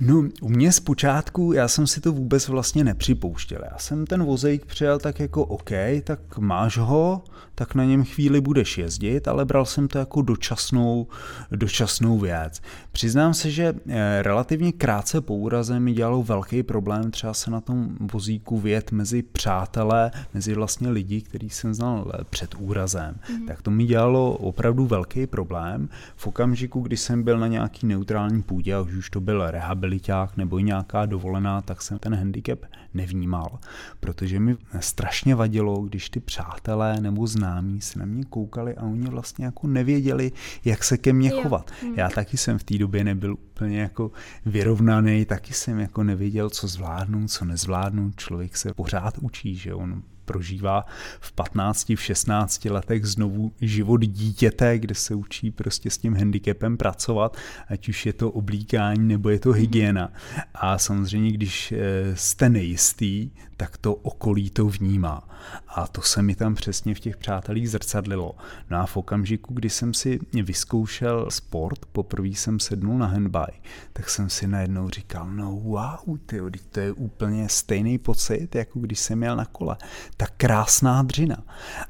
No, 0.00 0.24
u 0.40 0.48
mě 0.48 0.72
zpočátku 0.72 1.52
já 1.52 1.68
jsem 1.68 1.86
si 1.86 2.00
to 2.00 2.12
vůbec 2.12 2.48
vlastně 2.48 2.84
nepřipouštěl. 2.84 3.60
Já 3.72 3.78
jsem 3.78 4.06
ten 4.06 4.24
vozejk 4.24 4.66
přijal 4.66 4.98
tak 4.98 5.20
jako 5.20 5.44
OK, 5.44 5.70
tak 6.04 6.38
máš 6.38 6.78
ho, 6.78 7.22
tak 7.54 7.74
na 7.74 7.84
něm 7.84 8.04
chvíli 8.04 8.40
budeš 8.40 8.78
jezdit, 8.78 9.28
ale 9.28 9.44
bral 9.44 9.64
jsem 9.66 9.88
to 9.88 9.98
jako 9.98 10.22
dočasnou, 10.22 11.06
dočasnou 11.50 12.18
věc. 12.18 12.62
Přiznám 12.92 13.34
se, 13.34 13.50
že 13.50 13.74
eh, 13.88 14.22
relativně 14.22 14.72
krátce 14.72 15.20
po 15.20 15.34
úraze 15.34 15.80
mi 15.80 15.92
dělalo 15.92 16.22
velký 16.22 16.62
problém 16.62 17.10
třeba 17.10 17.34
se 17.34 17.50
na 17.50 17.60
tom 17.60 17.96
vozíku 18.12 18.60
vět 18.60 18.92
mezi 18.92 19.22
přátelé, 19.22 20.10
mezi 20.34 20.54
vlastně 20.54 20.90
lidi, 20.90 21.20
který 21.20 21.50
jsem 21.50 21.74
znal 21.74 22.12
eh, 22.14 22.24
před 22.30 22.54
úrazem. 22.58 23.14
Mm-hmm. 23.14 23.46
Tak 23.46 23.62
to 23.62 23.70
mi 23.70 23.84
dělalo 23.84 24.32
opravdu 24.32 24.86
velký 24.86 25.26
problém. 25.26 25.88
V 26.16 26.26
okamžiku, 26.26 26.80
kdy 26.80 26.96
jsem 26.96 27.22
byl 27.22 27.38
na 27.38 27.46
nějaký 27.46 27.86
neutrální 27.86 28.42
půdě, 28.42 28.73
a 28.74 28.80
už 28.80 29.10
to 29.10 29.20
byl 29.20 29.50
rehabiliták 29.50 30.36
nebo 30.36 30.58
nějaká 30.58 31.06
dovolená, 31.06 31.62
tak 31.62 31.82
jsem 31.82 31.98
ten 31.98 32.14
handicap 32.14 32.58
nevnímal, 32.94 33.58
protože 34.00 34.40
mi 34.40 34.56
strašně 34.80 35.34
vadilo, 35.34 35.82
když 35.82 36.10
ty 36.10 36.20
přátelé 36.20 37.00
nebo 37.00 37.26
známí 37.26 37.80
se 37.80 37.98
na 37.98 38.04
mě 38.04 38.24
koukali 38.24 38.74
a 38.74 38.82
oni 38.82 39.06
vlastně 39.08 39.44
jako 39.44 39.66
nevěděli, 39.66 40.32
jak 40.64 40.84
se 40.84 40.98
ke 40.98 41.12
mně 41.12 41.30
chovat. 41.30 41.70
Hmm. 41.82 41.94
Já 41.94 42.08
taky 42.08 42.36
jsem 42.36 42.58
v 42.58 42.64
té 42.64 42.78
době 42.78 43.04
nebyl 43.04 43.32
úplně 43.32 43.80
jako 43.80 44.10
vyrovnaný, 44.46 45.24
taky 45.24 45.54
jsem 45.54 45.80
jako 45.80 46.02
nevěděl, 46.02 46.50
co 46.50 46.68
zvládnu, 46.68 47.28
co 47.28 47.44
nezvládnu. 47.44 48.12
Člověk 48.16 48.56
se 48.56 48.74
pořád 48.74 49.18
učí, 49.18 49.54
že 49.54 49.74
on 49.74 50.02
prožívá 50.24 50.86
v 51.20 51.32
15, 51.32 51.88
v 51.88 52.02
16 52.02 52.64
letech 52.64 53.06
znovu 53.06 53.52
život 53.60 54.00
dítěte, 54.00 54.78
kde 54.78 54.94
se 54.94 55.14
učí 55.14 55.50
prostě 55.50 55.90
s 55.90 55.98
tím 55.98 56.14
handicapem 56.14 56.76
pracovat, 56.76 57.36
ať 57.68 57.88
už 57.88 58.06
je 58.06 58.12
to 58.12 58.30
oblíkání 58.30 59.08
nebo 59.08 59.28
je 59.28 59.38
to 59.38 59.52
hygiena. 59.52 60.12
A 60.54 60.78
samozřejmě, 60.78 61.32
když 61.32 61.72
eh, 61.72 61.76
jste 62.16 62.48
nejistý, 62.48 63.30
tak 63.56 63.76
to 63.76 63.94
okolí 63.94 64.50
to 64.50 64.66
vnímá. 64.66 65.28
A 65.68 65.86
to 65.86 66.02
se 66.02 66.22
mi 66.22 66.34
tam 66.34 66.54
přesně 66.54 66.94
v 66.94 67.00
těch 67.00 67.16
přátelích 67.16 67.70
zrcadlilo. 67.70 68.34
No 68.70 68.78
a 68.78 68.86
v 68.86 68.96
okamžiku, 68.96 69.54
kdy 69.54 69.70
jsem 69.70 69.94
si 69.94 70.18
vyzkoušel 70.32 71.30
sport, 71.30 71.86
poprvé 71.86 72.28
jsem 72.28 72.60
sednul 72.60 72.98
na 72.98 73.06
handbike, 73.06 73.60
tak 73.92 74.10
jsem 74.10 74.30
si 74.30 74.46
najednou 74.46 74.88
říkal, 74.88 75.30
no 75.30 75.56
wow, 75.56 76.18
tyjo, 76.26 76.50
to 76.70 76.80
je 76.80 76.92
úplně 76.92 77.48
stejný 77.48 77.98
pocit, 77.98 78.54
jako 78.54 78.78
když 78.78 79.00
jsem 79.00 79.22
jel 79.22 79.36
na 79.36 79.44
kole. 79.44 79.76
Ta 80.16 80.26
krásná 80.36 81.02
dřina. 81.02 81.36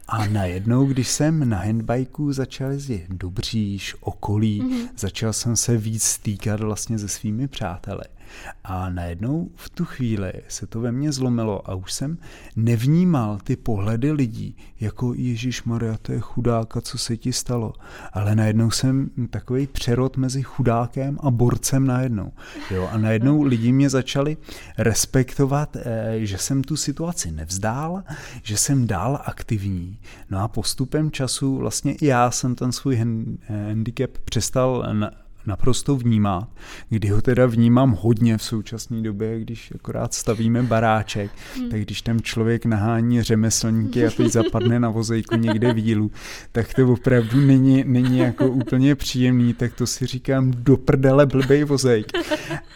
A 0.08 0.26
najednou, 0.26 0.86
když 0.86 1.08
jsem 1.08 1.48
na 1.48 1.58
handbajku 1.58 2.32
začal 2.32 2.70
jezdit 2.70 3.06
do 3.08 3.30
bříž, 3.30 3.96
okolí, 4.00 4.62
mm-hmm. 4.62 4.88
začal 4.96 5.32
jsem 5.32 5.56
se 5.56 5.76
víc 5.76 6.02
stýkat 6.02 6.60
vlastně 6.60 6.98
se 6.98 7.08
svými 7.08 7.48
přáteli 7.48 8.04
a 8.64 8.90
najednou 8.90 9.50
v 9.54 9.70
tu 9.70 9.84
chvíli 9.84 10.32
se 10.48 10.66
to 10.66 10.80
ve 10.80 10.92
mně 10.92 11.12
zlomilo 11.12 11.70
a 11.70 11.74
už 11.74 11.92
jsem 11.92 12.18
nevnímal 12.56 13.38
ty 13.44 13.56
pohledy 13.56 14.12
lidí, 14.12 14.56
jako 14.80 15.14
Ježíš 15.14 15.64
Maria, 15.64 15.96
to 16.02 16.12
je 16.12 16.20
chudáka, 16.20 16.80
co 16.80 16.98
se 16.98 17.16
ti 17.16 17.32
stalo. 17.32 17.72
Ale 18.12 18.34
najednou 18.34 18.70
jsem 18.70 19.10
takový 19.30 19.66
přerod 19.66 20.16
mezi 20.16 20.42
chudákem 20.42 21.18
a 21.22 21.30
borcem 21.30 21.86
najednou. 21.86 22.32
Jo? 22.70 22.88
A 22.92 22.98
najednou 22.98 23.42
lidi 23.42 23.72
mě 23.72 23.90
začali 23.90 24.36
respektovat, 24.78 25.76
eh, 25.76 26.18
že 26.18 26.38
jsem 26.38 26.64
tu 26.64 26.76
situaci 26.76 27.30
nevzdál, 27.30 28.02
že 28.42 28.56
jsem 28.56 28.86
dál 28.86 29.20
aktivní. 29.24 29.98
No 30.30 30.38
a 30.38 30.48
postupem 30.48 31.10
času 31.10 31.56
vlastně 31.56 31.94
i 31.94 32.06
já 32.06 32.30
jsem 32.30 32.54
ten 32.54 32.72
svůj 32.72 32.96
handicap 33.48 34.10
přestal 34.24 34.86
naprosto 35.46 35.96
vnímat, 35.96 36.48
kdy 36.88 37.08
ho 37.08 37.22
teda 37.22 37.46
vnímám 37.46 37.96
hodně 38.00 38.38
v 38.38 38.42
současné 38.42 39.02
době, 39.02 39.40
když 39.40 39.72
akorát 39.74 40.14
stavíme 40.14 40.62
baráček, 40.62 41.30
hmm. 41.56 41.68
tak 41.68 41.80
když 41.80 42.02
tam 42.02 42.20
člověk 42.20 42.66
nahání 42.66 43.22
řemeslníky 43.22 44.06
a 44.06 44.10
teď 44.10 44.32
zapadne 44.32 44.80
na 44.80 44.90
vozejku 44.90 45.36
někde 45.36 45.72
vílu, 45.72 46.10
tak 46.52 46.74
to 46.74 46.92
opravdu 46.92 47.40
není, 47.40 47.84
není 47.86 48.18
jako 48.18 48.48
úplně 48.48 48.94
příjemný, 48.94 49.54
tak 49.54 49.74
to 49.74 49.86
si 49.86 50.06
říkám 50.06 50.50
do 50.50 50.76
prdele 50.76 51.26
blbej 51.26 51.64
vozejk. 51.64 52.06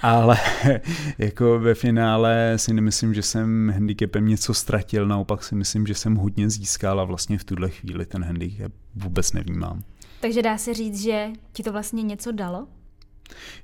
Ale 0.03 0.37
jako 1.19 1.59
ve 1.59 1.75
finále 1.75 2.53
si 2.57 2.75
nemyslím, 2.75 3.15
že 3.15 3.23
jsem 3.23 3.71
handicapem 3.75 4.29
něco 4.29 4.55
ztratil, 4.55 5.07
naopak 5.07 5.45
si 5.45 5.55
myslím, 5.55 5.87
že 5.87 5.95
jsem 5.95 6.15
hodně 6.15 6.51
získal 6.51 7.01
a 7.01 7.05
vlastně 7.05 7.39
v 7.39 7.45
tuhle 7.45 7.71
chvíli 7.71 8.07
ten 8.07 8.25
handicap 8.25 8.73
vůbec 8.95 9.33
nevnímám. 9.33 9.83
Takže 10.21 10.43
dá 10.43 10.59
se 10.59 10.75
říct, 10.75 11.03
že 11.03 11.27
ti 11.53 11.63
to 11.63 11.73
vlastně 11.73 12.03
něco 12.03 12.33
dalo? 12.33 12.69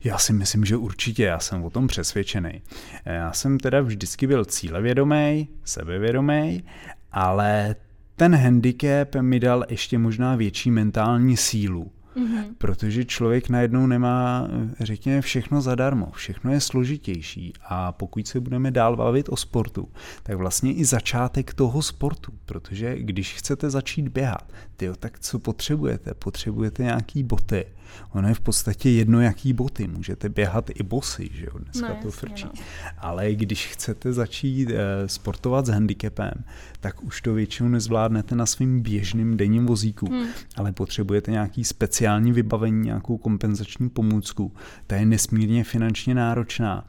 Já 0.05 0.19
si 0.19 0.33
myslím, 0.33 0.65
že 0.65 0.77
určitě, 0.77 1.23
já 1.23 1.39
jsem 1.39 1.65
o 1.65 1.71
tom 1.71 1.87
přesvědčený. 1.87 2.63
Já 3.05 3.33
jsem 3.33 3.59
teda 3.59 3.81
vždycky 3.81 4.27
byl 4.27 4.45
cílevědomý, 4.45 5.49
sebevědomý, 5.65 6.65
ale 7.13 7.77
ten 8.17 8.35
handicap 8.35 9.15
mi 9.21 9.41
dal 9.41 9.65
ještě 9.69 9.99
možná 9.99 10.37
větší 10.37 10.71
mentální 10.71 11.37
sílu. 11.37 11.93
Mm-hmm. 12.17 12.45
Protože 12.59 13.05
člověk 13.05 13.49
najednou 13.49 13.87
nemá, 13.87 14.49
řekněme, 14.81 15.21
všechno 15.21 15.61
zadarmo, 15.61 16.11
všechno 16.13 16.53
je 16.53 16.61
složitější 16.61 17.53
a 17.69 17.93
pokud 17.93 18.29
se 18.29 18.41
budeme 18.41 18.71
dál 18.71 18.97
bavit 18.97 19.29
o 19.29 19.37
sportu, 19.37 19.89
tak 20.23 20.37
vlastně 20.37 20.73
i 20.73 20.85
začátek 20.85 21.55
toho 21.55 21.83
sportu, 21.83 22.33
protože 22.47 22.99
když 22.99 23.35
chcete 23.35 23.71
začít 23.71 24.09
běhat, 24.09 24.53
tyjo, 24.77 24.97
tak 24.97 25.19
co 25.21 25.39
potřebujete? 25.39 26.15
Potřebujete 26.15 26.83
nějaký 26.83 27.23
boty, 27.23 27.65
Ono 28.13 28.29
je 28.29 28.35
v 28.35 28.41
podstatě 28.41 28.91
jedno, 28.91 29.21
jaký 29.21 29.53
boty. 29.53 29.89
Můžete 29.89 30.29
běhat 30.29 30.71
i 30.75 30.83
bosy, 30.83 31.31
že 31.33 31.45
jo, 31.45 31.59
dneska 31.59 31.89
no, 31.89 31.99
to 32.03 32.11
frčí. 32.11 32.45
No. 32.45 32.63
Ale 32.99 33.35
když 33.35 33.67
chcete 33.67 34.13
začít 34.13 34.71
e, 34.71 35.09
sportovat 35.09 35.67
s 35.67 35.69
handicapem, 35.69 36.45
tak 36.81 37.05
už 37.05 37.21
to 37.21 37.35
většinou 37.35 37.69
nezvládnete 37.69 38.35
na 38.35 38.47
svým 38.47 38.81
běžným 38.81 39.37
denním 39.37 39.67
vozíku, 39.67 40.07
hmm. 40.07 40.27
ale 40.57 40.73
potřebujete 40.73 41.31
nějaký 41.31 41.65
speciální 41.65 42.04
vybavení, 42.33 42.81
nějakou 42.81 43.19
kompenzační 43.19 43.89
pomůcku. 43.89 44.53
Ta 44.87 44.97
je 44.97 45.07
nesmírně 45.07 45.65
finančně 45.65 46.15
náročná 46.15 46.87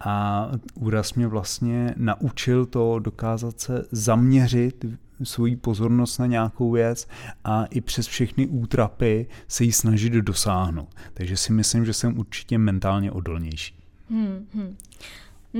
a 0.00 0.46
úraz 0.74 1.14
mě 1.14 1.26
vlastně 1.26 1.94
naučil 1.96 2.66
to 2.66 2.98
dokázat 2.98 3.60
se 3.60 3.84
zaměřit 3.92 4.84
svoji 5.22 5.56
pozornost 5.56 6.18
na 6.18 6.26
nějakou 6.26 6.70
věc 6.70 7.08
a 7.44 7.64
i 7.64 7.80
přes 7.80 8.06
všechny 8.06 8.46
útrapy 8.46 9.26
se 9.48 9.64
jí 9.64 9.72
snažit 9.72 10.12
dosáhnout. 10.12 10.88
Takže 11.14 11.36
si 11.36 11.52
myslím, 11.52 11.84
že 11.84 11.92
jsem 11.92 12.18
určitě 12.18 12.58
mentálně 12.58 13.12
odolnější. 13.12 13.74
Hmm, 14.10 14.46
hmm. 14.54 14.76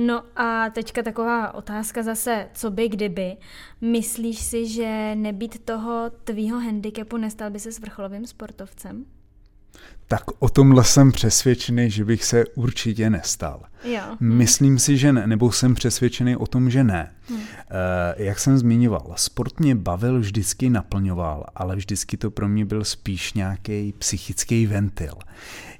No 0.05 0.23
a 0.35 0.69
teďka 0.69 1.03
taková 1.03 1.53
otázka 1.53 2.03
zase, 2.03 2.49
co 2.53 2.71
by 2.71 2.89
kdyby. 2.89 3.37
Myslíš 3.81 4.39
si, 4.39 4.67
že 4.67 5.15
nebýt 5.15 5.65
toho 5.65 6.11
tvýho 6.23 6.59
handicapu 6.59 7.17
nestal 7.17 7.51
by 7.51 7.59
se 7.59 7.71
s 7.71 7.79
vrcholovým 7.79 8.25
sportovcem? 8.25 9.05
tak 10.09 10.23
o 10.39 10.49
tomhle 10.49 10.83
jsem 10.83 11.11
přesvědčený, 11.11 11.89
že 11.89 12.05
bych 12.05 12.23
se 12.23 12.45
určitě 12.45 13.09
nestal. 13.09 13.63
Jo. 13.83 14.01
Myslím 14.19 14.79
si, 14.79 14.97
že 14.97 15.13
ne, 15.13 15.27
nebo 15.27 15.51
jsem 15.51 15.75
přesvědčený 15.75 16.35
o 16.35 16.47
tom, 16.47 16.69
že 16.69 16.83
ne. 16.83 17.11
Hmm. 17.29 17.39
E, 17.39 18.23
jak 18.23 18.39
jsem 18.39 18.57
zmiňoval, 18.57 19.13
sport 19.15 19.59
mě 19.59 19.75
bavil, 19.75 20.19
vždycky 20.19 20.69
naplňoval, 20.69 21.45
ale 21.55 21.75
vždycky 21.75 22.17
to 22.17 22.31
pro 22.31 22.47
mě 22.47 22.65
byl 22.65 22.83
spíš 22.83 23.33
nějaký 23.33 23.93
psychický 23.97 24.67
ventil. 24.67 25.13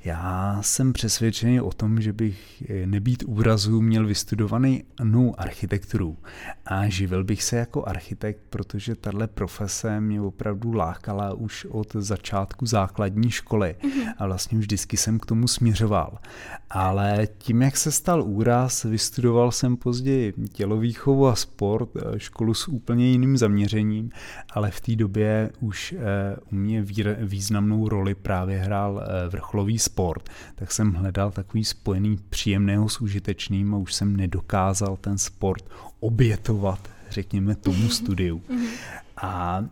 Já 0.05 0.57
jsem 0.61 0.93
přesvědčený 0.93 1.61
o 1.61 1.71
tom, 1.71 2.01
že 2.01 2.13
bych 2.13 2.63
eh, 2.69 2.85
nebýt 2.85 3.23
úrazu 3.27 3.81
měl 3.81 4.07
vystudovaný 4.07 4.83
nou 5.03 5.35
architekturu 5.37 6.17
a 6.65 6.89
živil 6.89 7.23
bych 7.23 7.43
se 7.43 7.55
jako 7.55 7.85
architekt, 7.85 8.39
protože 8.49 8.95
tahle 8.95 9.27
profese 9.27 10.01
mě 10.01 10.21
opravdu 10.21 10.73
lákala 10.73 11.33
už 11.33 11.65
od 11.65 11.93
začátku 11.93 12.65
základní 12.65 13.31
školy 13.31 13.75
mm-hmm. 13.81 14.13
a 14.17 14.25
vlastně 14.25 14.59
vždycky 14.59 14.97
jsem 14.97 15.19
k 15.19 15.25
tomu 15.25 15.47
směřoval. 15.47 16.19
Ale 16.69 17.27
tím, 17.37 17.61
jak 17.61 17.77
se 17.77 17.88
stal 17.91 18.23
úraz, 18.23 18.83
vystudoval 18.83 19.51
jsem 19.51 19.77
později 19.77 20.33
tělovýchovu 20.51 21.27
a 21.27 21.35
sport, 21.35 21.89
eh, 21.95 22.19
školu 22.19 22.53
s 22.53 22.67
úplně 22.67 23.07
jiným 23.07 23.37
zaměřením, 23.37 24.09
ale 24.53 24.71
v 24.71 24.81
té 24.81 24.95
době 24.95 25.51
už 25.59 25.95
eh, 25.97 26.35
u 26.51 26.55
mě 26.55 26.85
významnou 27.21 27.89
roli 27.89 28.15
právě 28.15 28.59
hrál 28.59 29.03
vrcholový 29.29 29.79
sport, 29.79 30.29
tak 30.55 30.71
jsem 30.71 30.93
hledal 30.93 31.31
takový 31.31 31.65
spojený 31.65 32.19
příjemného 32.29 32.89
s 32.89 33.01
užitečným 33.01 33.73
a 33.73 33.77
už 33.77 33.93
jsem 33.93 34.17
nedokázal 34.17 34.97
ten 34.97 35.17
sport 35.17 35.63
obětovat, 35.99 36.89
řekněme, 37.09 37.55
tomu 37.55 37.89
studiu. 37.89 38.41
Mhm. 38.49 38.67
A 39.21 39.63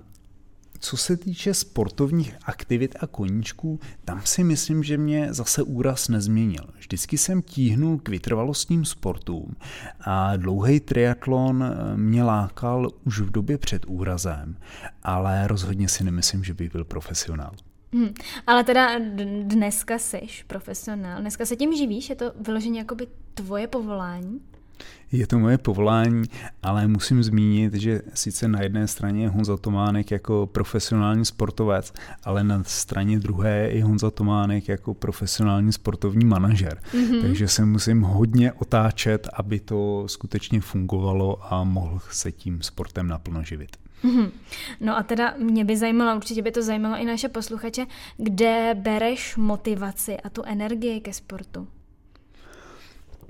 co 0.79 0.97
se 0.97 1.17
týče 1.17 1.53
sportovních 1.53 2.35
aktivit 2.45 2.95
a 2.99 3.07
koníčků, 3.07 3.79
tam 4.05 4.21
si 4.25 4.43
myslím, 4.43 4.83
že 4.83 4.97
mě 4.97 5.33
zase 5.33 5.63
úraz 5.63 6.07
nezměnil. 6.07 6.63
Vždycky 6.77 7.17
jsem 7.17 7.41
tíhnul 7.41 7.97
k 7.97 8.09
vytrvalostním 8.09 8.85
sportům 8.85 9.55
a 10.01 10.37
dlouhý 10.37 10.79
triatlon 10.79 11.63
mě 11.95 12.23
lákal 12.23 12.89
už 13.05 13.19
v 13.19 13.31
době 13.31 13.57
před 13.57 13.85
úrazem, 13.87 14.57
ale 15.03 15.47
rozhodně 15.47 15.89
si 15.89 16.03
nemyslím, 16.03 16.43
že 16.43 16.53
by 16.53 16.69
byl 16.69 16.85
profesionál. 16.85 17.51
Hmm. 17.93 18.13
Ale 18.47 18.63
teda 18.63 18.99
dneska 19.43 19.99
seš 19.99 20.43
profesionál, 20.43 21.21
dneska 21.21 21.45
se 21.45 21.55
tím 21.55 21.75
živíš, 21.75 22.09
je 22.09 22.15
to 22.15 22.31
vyloženě 22.41 22.79
jakoby 22.79 23.07
tvoje 23.33 23.67
povolání? 23.67 24.41
Je 25.11 25.27
to 25.27 25.39
moje 25.39 25.57
povolání, 25.57 26.23
ale 26.63 26.87
musím 26.87 27.23
zmínit, 27.23 27.73
že 27.73 28.01
sice 28.13 28.47
na 28.47 28.61
jedné 28.61 28.87
straně 28.87 29.23
je 29.23 29.29
Honza 29.29 29.57
Tománek 29.57 30.11
jako 30.11 30.49
profesionální 30.51 31.25
sportovec, 31.25 31.93
ale 32.23 32.43
na 32.43 32.63
straně 32.63 33.19
druhé 33.19 33.69
je 33.71 33.83
Honza 33.83 34.11
Tománek 34.11 34.67
jako 34.67 34.93
profesionální 34.93 35.73
sportovní 35.73 36.25
manažer. 36.25 36.81
Mm-hmm. 36.93 37.21
Takže 37.21 37.47
se 37.47 37.65
musím 37.65 38.01
hodně 38.01 38.53
otáčet, 38.53 39.29
aby 39.33 39.59
to 39.59 40.03
skutečně 40.07 40.61
fungovalo 40.61 41.53
a 41.53 41.63
mohl 41.63 41.99
se 42.11 42.31
tím 42.31 42.61
sportem 42.61 43.07
naplno 43.07 43.43
živit. 43.43 43.77
Mm-hmm. 44.03 44.31
No 44.81 44.97
a 44.97 45.03
teda 45.03 45.33
mě 45.37 45.65
by 45.65 45.77
zajímalo, 45.77 46.17
určitě 46.17 46.41
by 46.41 46.51
to 46.51 46.61
zajímalo 46.61 46.97
i 46.97 47.05
naše 47.05 47.29
posluchače, 47.29 47.85
kde 48.17 48.75
bereš 48.75 49.37
motivaci 49.37 50.17
a 50.17 50.29
tu 50.29 50.43
energii 50.45 51.01
ke 51.01 51.13
sportu? 51.13 51.67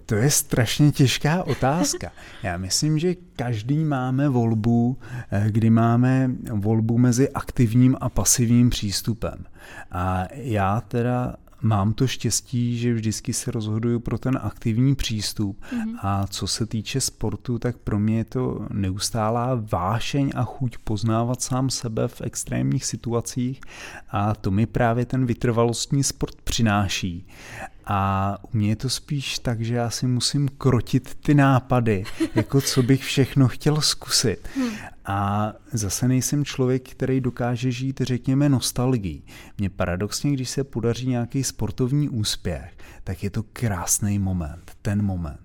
To 0.07 0.15
je 0.15 0.31
strašně 0.31 0.91
těžká 0.91 1.43
otázka. 1.43 2.11
Já 2.43 2.57
myslím, 2.57 2.99
že 2.99 3.15
každý 3.35 3.85
máme 3.85 4.29
volbu, 4.29 4.97
eh, 5.31 5.45
kdy 5.49 5.69
máme 5.69 6.31
volbu 6.51 6.97
mezi 6.97 7.29
aktivním 7.29 7.97
a 8.01 8.09
pasivním 8.09 8.69
přístupem. 8.69 9.45
A 9.91 10.27
já 10.33 10.81
teda 10.81 11.35
mám 11.61 11.93
to 11.93 12.07
štěstí, 12.07 12.77
že 12.77 12.93
vždycky 12.93 13.33
se 13.33 13.51
rozhoduju 13.51 13.99
pro 13.99 14.17
ten 14.17 14.39
aktivní 14.41 14.95
přístup 14.95 15.61
mm-hmm. 15.61 15.97
a 16.01 16.27
co 16.27 16.47
se 16.47 16.65
týče 16.65 17.01
sportu, 17.01 17.59
tak 17.59 17.77
pro 17.77 17.99
mě 17.99 18.17
je 18.17 18.25
to 18.25 18.67
neustálá 18.73 19.63
vášeň 19.71 20.31
a 20.35 20.43
chuť 20.43 20.77
poznávat 20.77 21.41
sám 21.41 21.69
sebe 21.69 22.07
v 22.07 22.21
extrémních 22.21 22.85
situacích 22.85 23.61
a 24.09 24.35
to 24.35 24.51
mi 24.51 24.65
právě 24.65 25.05
ten 25.05 25.25
vytrvalostní 25.25 26.03
sport 26.03 26.35
přináší. 26.43 27.27
A 27.89 28.37
u 28.41 28.57
mě 28.57 28.69
je 28.69 28.75
to 28.75 28.89
spíš 28.89 29.39
tak, 29.39 29.61
že 29.61 29.75
já 29.75 29.89
si 29.89 30.07
musím 30.07 30.49
krotit 30.57 31.15
ty 31.15 31.33
nápady, 31.33 32.03
jako 32.35 32.61
co 32.61 32.83
bych 32.83 33.03
všechno 33.03 33.47
chtěl 33.47 33.81
zkusit. 33.81 34.47
Hmm. 34.55 34.69
A 35.05 35.53
zase 35.73 36.07
nejsem 36.07 36.45
člověk, 36.45 36.89
který 36.89 37.21
dokáže 37.21 37.71
žít, 37.71 38.01
řekněme, 38.01 38.49
nostalgii. 38.49 39.21
Mně 39.57 39.69
paradoxně, 39.69 40.31
když 40.31 40.49
se 40.49 40.63
podaří 40.63 41.07
nějaký 41.07 41.43
sportovní 41.43 42.09
úspěch, 42.09 42.77
tak 43.03 43.23
je 43.23 43.29
to 43.29 43.43
krásný 43.43 44.19
moment, 44.19 44.71
ten 44.81 45.01
moment. 45.01 45.39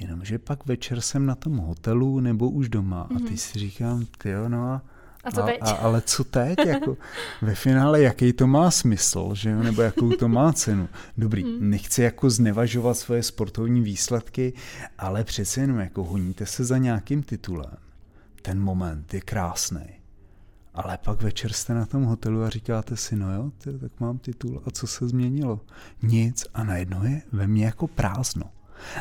Jenomže 0.00 0.38
pak 0.38 0.66
večer 0.66 1.00
jsem 1.00 1.26
na 1.26 1.34
tom 1.34 1.56
hotelu 1.56 2.20
nebo 2.20 2.50
už 2.50 2.68
doma 2.68 3.08
a 3.16 3.28
ty 3.28 3.36
si 3.36 3.58
říkám, 3.58 4.06
ty 4.18 4.32
no 4.48 4.64
a 4.64 4.82
a 5.24 5.30
co 5.30 5.42
teď? 5.42 5.58
A, 5.60 5.70
a, 5.70 5.72
ale 5.72 6.00
co 6.00 6.24
teď? 6.24 6.58
Jako, 6.66 6.96
ve 7.42 7.54
finále, 7.54 8.02
jaký 8.02 8.32
to 8.32 8.46
má 8.46 8.70
smysl, 8.70 9.30
že 9.34 9.50
jo? 9.50 9.62
nebo 9.62 9.82
jakou 9.82 10.10
to 10.10 10.28
má 10.28 10.52
cenu? 10.52 10.88
Dobrý, 11.16 11.42
hmm. 11.42 11.70
nechci 11.70 12.02
jako 12.02 12.30
znevažovat 12.30 12.94
svoje 12.94 13.22
sportovní 13.22 13.80
výsledky, 13.80 14.52
ale 14.98 15.24
přece 15.24 15.60
jenom 15.60 15.78
jako 15.78 16.04
honíte 16.04 16.46
se 16.46 16.64
za 16.64 16.78
nějakým 16.78 17.22
titulem. 17.22 17.76
Ten 18.42 18.60
moment 18.60 19.14
je 19.14 19.20
krásný. 19.20 19.86
Ale 20.74 20.98
pak 21.04 21.22
večer 21.22 21.52
jste 21.52 21.74
na 21.74 21.86
tom 21.86 22.04
hotelu 22.04 22.42
a 22.42 22.48
říkáte 22.48 22.96
si, 22.96 23.16
no 23.16 23.34
jo, 23.34 23.50
ty, 23.58 23.78
tak 23.78 24.00
mám 24.00 24.18
titul 24.18 24.62
a 24.66 24.70
co 24.70 24.86
se 24.86 25.08
změnilo? 25.08 25.60
Nic 26.02 26.46
a 26.54 26.64
najednou 26.64 27.04
je 27.04 27.22
ve 27.32 27.46
mně 27.46 27.64
jako 27.64 27.86
prázdno. 27.86 28.50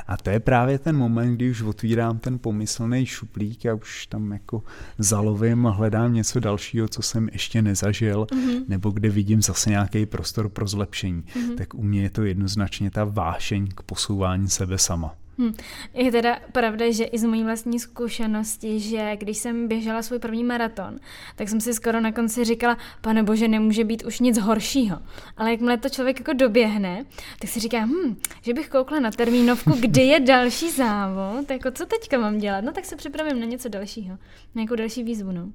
A 0.08 0.18
to 0.18 0.30
je 0.30 0.40
právě 0.40 0.80
ten 0.80 0.98
moment, 0.98 1.36
kdy 1.36 1.50
už 1.50 1.62
otvírám 1.62 2.20
ten 2.20 2.40
pomyslný 2.40 3.06
šuplík 3.06 3.66
a 3.66 3.74
už 3.74 4.08
tam 4.08 4.32
jako 4.32 4.64
zalovím 4.98 5.68
a 5.68 5.72
hledám 5.72 6.14
něco 6.14 6.40
dalšího, 6.40 6.88
co 6.88 7.02
jsem 7.02 7.30
ještě 7.32 7.62
nezažil, 7.62 8.28
mm-hmm. 8.32 8.64
nebo 8.68 8.90
kde 8.90 9.10
vidím 9.10 9.42
zase 9.42 9.70
nějaký 9.70 10.06
prostor 10.06 10.50
pro 10.50 10.68
zlepšení. 10.68 11.24
Mm-hmm. 11.24 11.56
Tak 11.56 11.74
u 11.74 11.84
mě 11.84 12.02
je 12.02 12.10
to 12.10 12.24
jednoznačně 12.24 12.92
ta 12.92 13.04
vášeň 13.04 13.68
k 13.76 13.82
posouvání 13.82 14.50
sebe 14.50 14.78
sama. 14.78 15.16
Hmm. 15.40 15.54
Je 15.94 16.12
teda 16.12 16.40
pravda, 16.52 16.92
že 16.92 17.04
i 17.04 17.20
z 17.20 17.24
mojí 17.24 17.44
vlastní 17.44 17.80
zkušenosti, 17.80 18.80
že 18.80 19.16
když 19.16 19.38
jsem 19.38 19.68
běžela 19.68 20.02
svůj 20.02 20.20
první 20.20 20.44
maraton, 20.44 21.00
tak 21.36 21.50
jsem 21.50 21.62
si 21.62 21.74
skoro 21.74 22.02
na 22.02 22.12
konci 22.12 22.46
říkala, 22.46 22.78
pane 23.02 23.24
bože, 23.24 23.48
nemůže 23.48 23.84
být 23.84 24.04
už 24.06 24.20
nic 24.20 24.38
horšího. 24.38 25.00
Ale 25.38 25.52
jakmile 25.52 25.78
to 25.78 25.90
člověk 25.90 26.20
jako 26.20 26.34
doběhne, 26.34 27.06
tak 27.42 27.50
si 27.50 27.60
říká, 27.60 27.86
hm, 27.86 28.16
že 28.42 28.54
bych 28.54 28.70
koukla 28.70 29.00
na 29.00 29.12
termínovku, 29.12 29.72
kdy 29.80 30.02
je 30.02 30.20
další 30.20 30.72
závod, 30.72 31.52
jako 31.52 31.72
co 31.72 31.86
teďka 31.86 32.18
mám 32.18 32.38
dělat? 32.38 32.64
No 32.64 32.72
tak 32.72 32.86
se 32.86 32.96
připravím 32.96 33.40
na 33.40 33.46
něco 33.46 33.70
dalšího, 33.70 34.16
na 34.16 34.18
nějakou 34.56 34.76
další 34.76 35.04
výzvu, 35.04 35.32
no. 35.32 35.52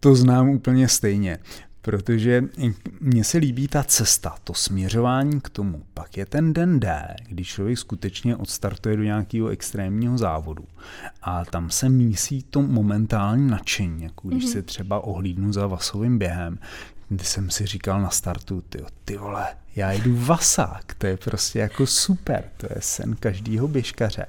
To 0.00 0.14
znám 0.14 0.48
úplně 0.48 0.88
stejně 0.88 1.38
protože 1.84 2.44
mně 3.00 3.24
se 3.24 3.38
líbí 3.38 3.68
ta 3.68 3.82
cesta, 3.82 4.34
to 4.44 4.54
směřování 4.54 5.40
k 5.40 5.48
tomu. 5.48 5.82
Pak 5.94 6.16
je 6.16 6.26
ten 6.26 6.52
den 6.52 6.80
D, 6.80 7.14
když 7.28 7.48
člověk 7.48 7.78
skutečně 7.78 8.36
odstartuje 8.36 8.96
do 8.96 9.02
nějakého 9.02 9.48
extrémního 9.48 10.18
závodu 10.18 10.64
a 11.22 11.44
tam 11.44 11.70
se 11.70 11.88
mísí 11.88 12.42
to 12.42 12.62
momentální 12.62 13.50
nadšení, 13.50 14.02
jako 14.02 14.28
když 14.28 14.44
mm-hmm. 14.44 14.52
se 14.52 14.62
třeba 14.62 15.00
ohlídnu 15.00 15.52
za 15.52 15.66
vasovým 15.66 16.18
během, 16.18 16.58
kdy 17.08 17.24
jsem 17.24 17.50
si 17.50 17.66
říkal 17.66 18.02
na 18.02 18.10
startu, 18.10 18.62
ty, 18.68 18.78
ty 19.04 19.16
vole, 19.16 19.46
já 19.76 19.92
jdu 19.92 20.16
vasák, 20.16 20.94
to 20.94 21.06
je 21.06 21.16
prostě 21.16 21.58
jako 21.58 21.86
super, 21.86 22.44
to 22.56 22.66
je 22.74 22.76
sen 22.80 23.16
každýho 23.16 23.68
běžkaře. 23.68 24.26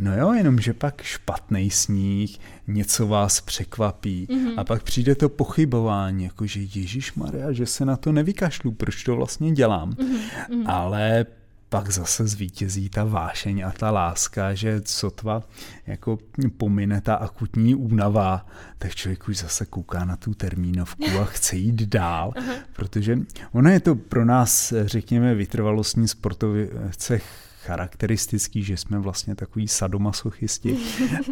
No 0.00 0.16
jo, 0.16 0.32
jenomže 0.32 0.72
pak 0.72 1.02
špatný 1.02 1.70
sníh, 1.70 2.38
něco 2.66 3.06
vás 3.06 3.40
překvapí 3.40 4.26
mm-hmm. 4.30 4.54
a 4.56 4.64
pak 4.64 4.82
přijde 4.82 5.14
to 5.14 5.28
pochybování, 5.28 6.24
jako 6.24 6.46
že 6.46 6.60
Ježíš 6.60 7.14
Maria, 7.14 7.52
že 7.52 7.66
se 7.66 7.84
na 7.84 7.96
to 7.96 8.12
nevykašlu, 8.12 8.72
proč 8.72 9.04
to 9.04 9.16
vlastně 9.16 9.52
dělám. 9.52 9.90
Mm-hmm. 9.92 10.62
Ale 10.66 11.26
pak 11.68 11.90
zase 11.90 12.26
zvítězí 12.26 12.88
ta 12.88 13.04
vášeň 13.04 13.64
a 13.66 13.70
ta 13.70 13.90
láska, 13.90 14.54
že 14.54 14.80
sotva 14.84 15.42
jako 15.86 16.18
pomine 16.56 17.00
ta 17.00 17.14
akutní 17.14 17.74
únava, 17.74 18.46
tak 18.78 18.94
člověk 18.94 19.28
už 19.28 19.38
zase 19.38 19.66
kouká 19.66 20.04
na 20.04 20.16
tu 20.16 20.34
termínovku 20.34 21.18
a 21.22 21.24
chce 21.24 21.56
jít 21.56 21.82
dál, 21.82 22.32
protože 22.76 23.18
ono 23.52 23.70
je 23.70 23.80
to 23.80 23.94
pro 23.94 24.24
nás, 24.24 24.74
řekněme, 24.84 25.34
vytrvalostní 25.34 26.08
sportovce 26.08 27.20
charakteristický, 27.64 28.62
že 28.62 28.76
jsme 28.76 28.98
vlastně 28.98 29.34
takový 29.34 29.68
sadomasochisti 29.68 30.76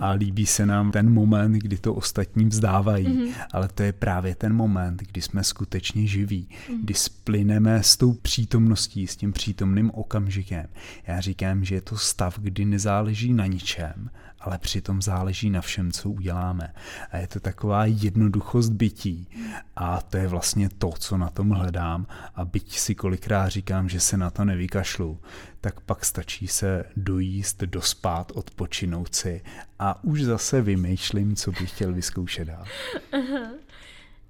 a 0.01 0.11
líbí 0.11 0.47
se 0.47 0.66
nám 0.66 0.92
ten 0.92 1.11
moment, 1.11 1.53
kdy 1.53 1.79
to 1.79 1.95
ostatní 1.95 2.45
vzdávají, 2.45 3.07
mm-hmm. 3.07 3.33
ale 3.53 3.68
to 3.68 3.83
je 3.83 3.92
právě 3.92 4.35
ten 4.35 4.53
moment, 4.53 5.03
kdy 5.03 5.23
jsme 5.23 5.45
skutečně 5.45 6.07
živí, 6.07 6.49
mm-hmm. 6.51 6.81
kdy 6.83 6.95
splyneme 6.95 7.83
s 7.83 7.97
tou 7.97 8.12
přítomností, 8.12 9.07
s 9.07 9.16
tím 9.16 9.33
přítomným 9.33 9.90
okamžikem. 9.95 10.66
Já 11.07 11.21
říkám, 11.21 11.64
že 11.64 11.75
je 11.75 11.81
to 11.81 11.97
stav, 11.97 12.38
kdy 12.38 12.64
nezáleží 12.64 13.33
na 13.33 13.47
ničem, 13.47 14.11
ale 14.45 14.59
přitom 14.59 15.03
záleží 15.03 15.51
na 15.51 15.61
všem, 15.61 15.93
co 15.93 16.11
uděláme. 16.11 16.75
A 17.11 17.17
je 17.17 17.27
to 17.27 17.41
taková 17.41 17.85
jednoduchost 17.85 18.73
bytí 18.73 19.29
a 19.77 20.01
to 20.01 20.17
je 20.17 20.29
vlastně 20.29 20.69
to, 20.79 20.91
co 20.99 21.17
na 21.17 21.31
tom 21.31 21.51
hledám 21.51 22.07
a 22.35 22.45
byť 22.45 22.79
si 22.79 22.95
kolikrát 22.95 23.49
říkám, 23.49 23.89
že 23.89 24.01
se 24.01 24.17
na 24.17 24.31
to 24.31 24.45
nevykašlu, 24.45 25.21
tak 25.61 25.81
pak 25.81 26.05
stačí 26.05 26.47
se 26.47 26.85
dojíst, 26.97 27.63
dospát, 27.63 28.33
odpočinout 28.35 29.15
si 29.15 29.43
a 29.79 30.05
už 30.05 30.23
zase 30.23 30.63
vymýšlím, 30.63 31.37
co 31.37 31.51
bych 31.51 31.71
chtěl 31.71 31.93
vyzkoušet 31.93 32.45
dál. 32.45 32.65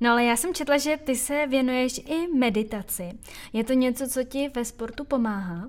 No 0.00 0.10
ale 0.10 0.24
já 0.24 0.36
jsem 0.36 0.54
četla, 0.54 0.78
že 0.78 0.96
ty 0.96 1.16
se 1.16 1.46
věnuješ 1.46 1.98
i 1.98 2.26
meditaci. 2.38 3.12
Je 3.52 3.64
to 3.64 3.72
něco, 3.72 4.08
co 4.08 4.24
ti 4.24 4.48
ve 4.54 4.64
sportu 4.64 5.04
pomáhá? 5.04 5.68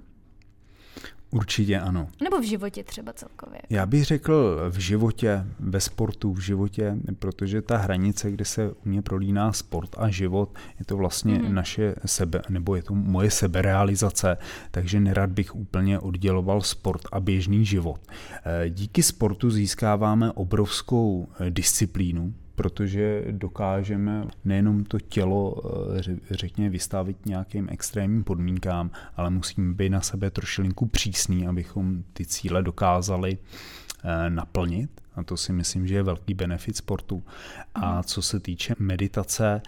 Určitě 1.33 1.79
ano. 1.79 2.07
Nebo 2.23 2.39
v 2.39 2.43
životě 2.43 2.83
třeba 2.83 3.13
celkově? 3.13 3.59
Já 3.69 3.85
bych 3.85 4.05
řekl 4.05 4.57
v 4.69 4.77
životě, 4.77 5.45
ve 5.59 5.79
sportu, 5.79 6.33
v 6.33 6.39
životě, 6.39 6.97
protože 7.19 7.61
ta 7.61 7.77
hranice, 7.77 8.31
kde 8.31 8.45
se 8.45 8.71
u 8.71 8.89
mě 8.89 9.01
prolíná 9.01 9.53
sport 9.53 9.95
a 9.97 10.09
život, 10.09 10.55
je 10.79 10.85
to 10.85 10.97
vlastně 10.97 11.39
mm. 11.39 11.55
naše 11.55 11.95
sebe, 12.05 12.41
nebo 12.49 12.75
je 12.75 12.83
to 12.83 12.95
moje 12.95 13.31
seberealizace, 13.31 14.37
takže 14.71 14.99
nerad 14.99 15.29
bych 15.29 15.55
úplně 15.55 15.99
odděloval 15.99 16.61
sport 16.61 17.01
a 17.11 17.19
běžný 17.19 17.65
život. 17.65 18.01
Eh, 18.45 18.69
díky 18.69 19.03
sportu 19.03 19.51
získáváme 19.51 20.31
obrovskou 20.31 21.27
eh, 21.39 21.51
disciplínu, 21.51 22.33
protože 22.55 23.25
dokážeme 23.31 24.27
nejenom 24.45 24.83
to 24.83 24.99
tělo, 24.99 25.61
eh, 25.97 26.01
řekněme, 26.31 26.69
vystavit 26.69 27.25
nějakým 27.25 27.67
extrémním 27.71 28.23
podmínkám, 28.23 28.91
ale 29.15 29.29
musíme 29.29 29.73
být 29.73 29.89
na 29.89 30.01
sebe 30.01 30.31
trošilinku 30.31 30.85
přísný, 30.85 31.47
abychom 31.47 32.03
ty 32.13 32.25
cíle 32.25 32.63
dokázali 32.63 33.37
eh, 34.03 34.29
naplnit. 34.29 35.01
A 35.15 35.23
to 35.23 35.37
si 35.37 35.53
myslím, 35.53 35.87
že 35.87 35.95
je 35.95 36.03
velký 36.03 36.33
benefit 36.33 36.77
sportu. 36.77 37.23
A 37.75 37.93
mhm. 37.93 38.03
co 38.03 38.21
se 38.21 38.39
týče 38.39 38.75
meditace, 38.79 39.61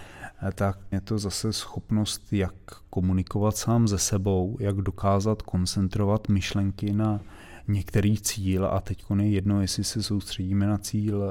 eh, 0.48 0.52
tak 0.52 0.80
je 0.92 1.02
to 1.02 1.18
zase 1.18 1.54
schopnost, 1.54 2.34
jak 2.34 2.54
komunikovat 2.90 3.58
sám 3.58 3.88
ze 3.88 3.98
sebou, 3.98 4.58
jak 4.60 4.76
dokázat 4.76 5.42
koncentrovat 5.42 6.30
myšlenky 6.30 6.94
na 6.94 7.20
některý 7.68 8.18
cíl 8.18 8.66
a 8.66 8.80
teď 8.80 9.04
je 9.20 9.30
jedno, 9.30 9.62
jestli 9.62 9.84
se 9.84 10.04
soustředíme 10.04 10.68
na 10.68 10.78
cíl 10.78 11.24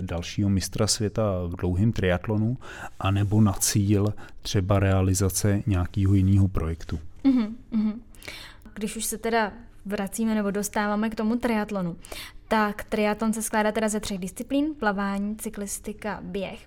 dalšího 0.00 0.48
mistra 0.48 0.86
světa 0.86 1.22
v 1.46 1.56
dlouhém 1.56 1.92
triatlonu, 1.92 2.58
anebo 3.00 3.40
na 3.40 3.52
cíl 3.52 4.14
třeba 4.42 4.78
realizace 4.78 5.62
nějakého 5.66 6.14
jiného 6.14 6.48
projektu. 6.48 6.98
Mm-hmm. 7.24 7.94
Když 8.74 8.96
už 8.96 9.04
se 9.04 9.18
teda 9.18 9.52
vracíme 9.86 10.34
nebo 10.34 10.50
dostáváme 10.50 11.10
k 11.10 11.14
tomu 11.14 11.36
triatlonu, 11.36 11.96
tak 12.48 12.84
triatlon 12.84 13.32
se 13.32 13.42
skládá 13.42 13.72
teda 13.72 13.88
ze 13.88 14.00
třech 14.00 14.18
disciplín, 14.18 14.74
plavání, 14.78 15.36
cyklistika, 15.36 16.20
běh. 16.22 16.66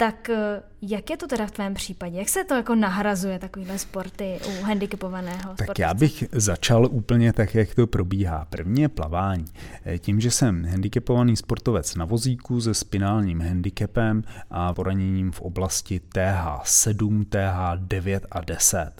Tak 0.00 0.30
eh, 0.30 0.62
jak 0.82 1.10
je 1.10 1.16
to 1.16 1.26
teda 1.26 1.46
v 1.46 1.50
tvém 1.50 1.74
případě? 1.74 2.18
Jak 2.18 2.28
se 2.28 2.44
to 2.44 2.54
jako 2.54 2.74
nahrazuje 2.74 3.38
takovýhle 3.38 3.78
sporty 3.78 4.38
u 4.48 4.62
handicapovaného 4.62 5.38
Tak 5.38 5.56
sportovce? 5.56 5.82
já 5.82 5.94
bych 5.94 6.24
začal 6.32 6.86
úplně 6.86 7.32
tak, 7.32 7.54
jak 7.54 7.74
to 7.74 7.86
probíhá. 7.86 8.44
První 8.50 8.82
je 8.82 8.88
plavání. 8.88 9.44
Eh, 9.86 9.98
tím, 9.98 10.20
že 10.20 10.30
jsem 10.30 10.64
handicapovaný 10.64 11.36
sportovec 11.36 11.94
na 11.94 12.04
vozíku 12.04 12.60
se 12.60 12.74
spinálním 12.74 13.40
handicapem 13.40 14.22
a 14.50 14.74
poraněním 14.74 15.32
v 15.32 15.40
oblasti 15.40 16.00
TH7, 16.14 17.24
TH9 17.24 18.20
a 18.30 18.40
10, 18.40 18.92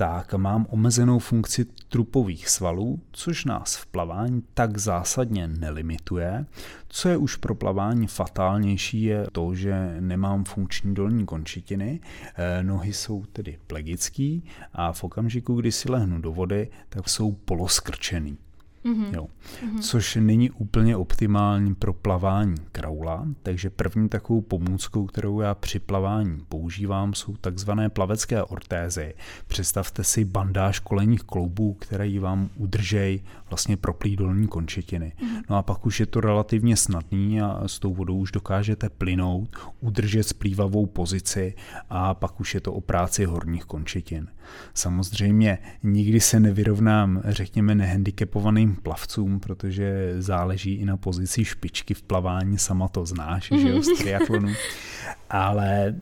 tak 0.00 0.34
mám 0.34 0.66
omezenou 0.70 1.18
funkci 1.18 1.66
trupových 1.88 2.48
svalů, 2.48 3.00
což 3.12 3.44
nás 3.44 3.76
v 3.76 3.86
plavání 3.86 4.42
tak 4.54 4.78
zásadně 4.78 5.48
nelimituje. 5.48 6.46
Co 6.88 7.08
je 7.08 7.16
už 7.16 7.36
pro 7.36 7.54
plavání 7.54 8.06
fatálnější 8.06 9.02
je 9.02 9.26
to, 9.32 9.54
že 9.54 9.96
nemám 10.00 10.44
funkční 10.44 10.94
dolní 10.94 11.26
končetiny, 11.26 12.00
eh, 12.36 12.62
nohy 12.62 12.92
jsou 12.92 13.24
tedy 13.24 13.58
plegický 13.66 14.44
a 14.72 14.92
v 14.92 15.04
okamžiku, 15.04 15.54
kdy 15.54 15.72
si 15.72 15.90
lehnu 15.90 16.20
do 16.20 16.32
vody, 16.32 16.68
tak 16.88 17.08
jsou 17.08 17.32
poloskrčený. 17.32 18.38
Mm-hmm. 18.84 19.14
Jo. 19.14 19.26
Mm-hmm. 19.26 19.80
Což 19.80 20.18
není 20.20 20.50
úplně 20.50 20.96
optimální 20.96 21.74
pro 21.74 21.92
plavání 21.92 22.54
kraula, 22.72 23.26
takže 23.42 23.70
první 23.70 24.08
takovou 24.08 24.40
pomůckou, 24.40 25.06
kterou 25.06 25.40
já 25.40 25.54
při 25.54 25.78
plavání 25.78 26.38
používám, 26.48 27.14
jsou 27.14 27.36
takzvané 27.36 27.88
plavecké 27.88 28.42
ortézy. 28.42 29.14
Představte 29.46 30.04
si 30.04 30.24
bandáž 30.24 30.78
kolenních 30.78 31.22
kloubů, 31.22 31.74
které 31.74 32.20
vám 32.20 32.50
udržej 32.56 33.22
vlastně 33.50 33.76
proplý 33.76 34.16
dolní 34.16 34.48
končetiny. 34.48 35.12
Mm-hmm. 35.18 35.42
No 35.50 35.56
a 35.56 35.62
pak 35.62 35.86
už 35.86 36.00
je 36.00 36.06
to 36.06 36.20
relativně 36.20 36.76
snadný 36.76 37.40
a 37.40 37.62
s 37.66 37.78
tou 37.78 37.94
vodou 37.94 38.16
už 38.16 38.32
dokážete 38.32 38.88
plynout, 38.88 39.56
udržet 39.80 40.22
splývavou 40.22 40.86
pozici 40.86 41.54
a 41.90 42.14
pak 42.14 42.40
už 42.40 42.54
je 42.54 42.60
to 42.60 42.72
o 42.72 42.80
práci 42.80 43.24
horních 43.24 43.64
končetin. 43.64 44.28
Samozřejmě 44.74 45.58
nikdy 45.82 46.20
se 46.20 46.40
nevyrovnám, 46.40 47.22
řekněme, 47.24 47.74
nehandicapovaným 47.74 48.69
plavcům, 48.76 49.40
protože 49.40 50.14
záleží 50.18 50.74
i 50.74 50.84
na 50.84 50.96
pozici 50.96 51.44
špičky 51.44 51.94
v 51.94 52.02
plavání, 52.02 52.58
sama 52.58 52.88
to 52.88 53.06
znáš, 53.06 53.52
že 53.56 53.68
jo, 53.68 53.82
z 53.82 53.98
triatlonu. 53.98 54.48
Ale 55.30 55.94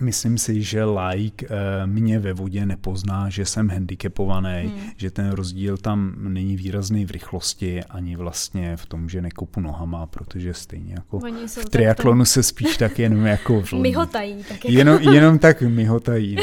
Myslím 0.00 0.38
si, 0.38 0.62
že 0.62 0.84
like 0.84 1.46
mě 1.86 2.18
ve 2.18 2.32
vodě 2.32 2.66
nepozná, 2.66 3.30
že 3.30 3.44
jsem 3.44 3.68
handicapovaný, 3.68 4.62
hmm. 4.66 4.90
že 4.96 5.10
ten 5.10 5.30
rozdíl 5.30 5.76
tam 5.76 6.14
není 6.18 6.56
výrazný 6.56 7.04
v 7.06 7.10
rychlosti 7.10 7.84
ani 7.84 8.16
vlastně 8.16 8.76
v 8.76 8.86
tom, 8.86 9.08
že 9.08 9.22
nekopu 9.22 9.60
nohama, 9.60 10.06
protože 10.06 10.54
stejně 10.54 10.94
jako 10.94 11.20
v 11.46 11.64
triatlonu 11.70 12.24
se 12.24 12.42
spíš 12.42 12.76
tak 12.76 12.98
jenom 12.98 13.26
jako 13.26 13.60
v 13.62 13.72
Myhotají. 13.72 14.36
Tak 14.48 14.50
jako. 14.64 14.68
jenom, 14.70 15.02
jenom 15.14 15.38
tak 15.38 15.62
myhotají. 15.62 16.36
No. 16.36 16.42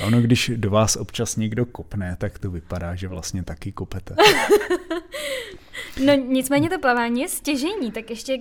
A 0.00 0.06
ono, 0.06 0.20
když 0.20 0.52
do 0.56 0.70
vás 0.70 0.96
občas 0.96 1.36
někdo 1.36 1.66
kopne, 1.66 2.16
tak 2.18 2.38
to 2.38 2.50
vypadá, 2.50 2.94
že 2.94 3.08
vlastně 3.08 3.42
taky 3.42 3.72
kopete. 3.72 4.14
No 6.04 6.14
nicméně 6.14 6.70
to 6.70 6.78
plavání 6.78 7.20
je 7.20 7.28
stěžení, 7.28 7.92
tak 7.92 8.10
ještě, 8.10 8.38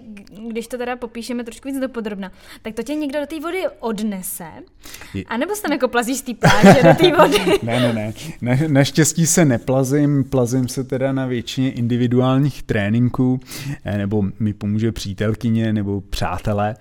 když 0.48 0.68
to 0.68 0.78
teda 0.78 0.96
popíšeme 0.96 1.44
trošku 1.44 1.68
víc 1.68 1.80
dopodrobna, 1.80 2.32
tak 2.62 2.74
to 2.74 2.84
tě 2.84 2.96
někdo 2.96 3.20
do 3.20 3.26
té 3.26 3.40
vody 3.40 3.64
odnese, 3.80 4.46
a 5.28 5.38
nebo 5.38 5.56
se 5.56 5.62
tam 5.62 5.72
jako 5.72 5.88
plazíš 5.88 6.18
z 6.18 6.22
té 6.22 6.34
pláže 6.34 6.84
do 6.84 6.94
té 6.94 7.18
vody? 7.18 7.60
ne, 7.64 7.80
ne, 7.80 7.94
ne. 7.94 8.14
Na, 8.42 8.56
naštěstí 8.68 9.26
se 9.26 9.46
neplazím, 9.46 10.24
plazím 10.24 10.68
se 10.68 10.84
teda 10.84 11.12
na 11.12 11.26
většině 11.26 11.72
individuálních 11.72 12.64
tréninků, 12.64 13.40
eh, 13.86 13.98
nebo 13.98 14.24
mi 14.40 14.54
pomůže 14.54 14.92
přítelkyně 14.92 15.74
nebo 15.74 16.02
přátelé, 16.02 16.76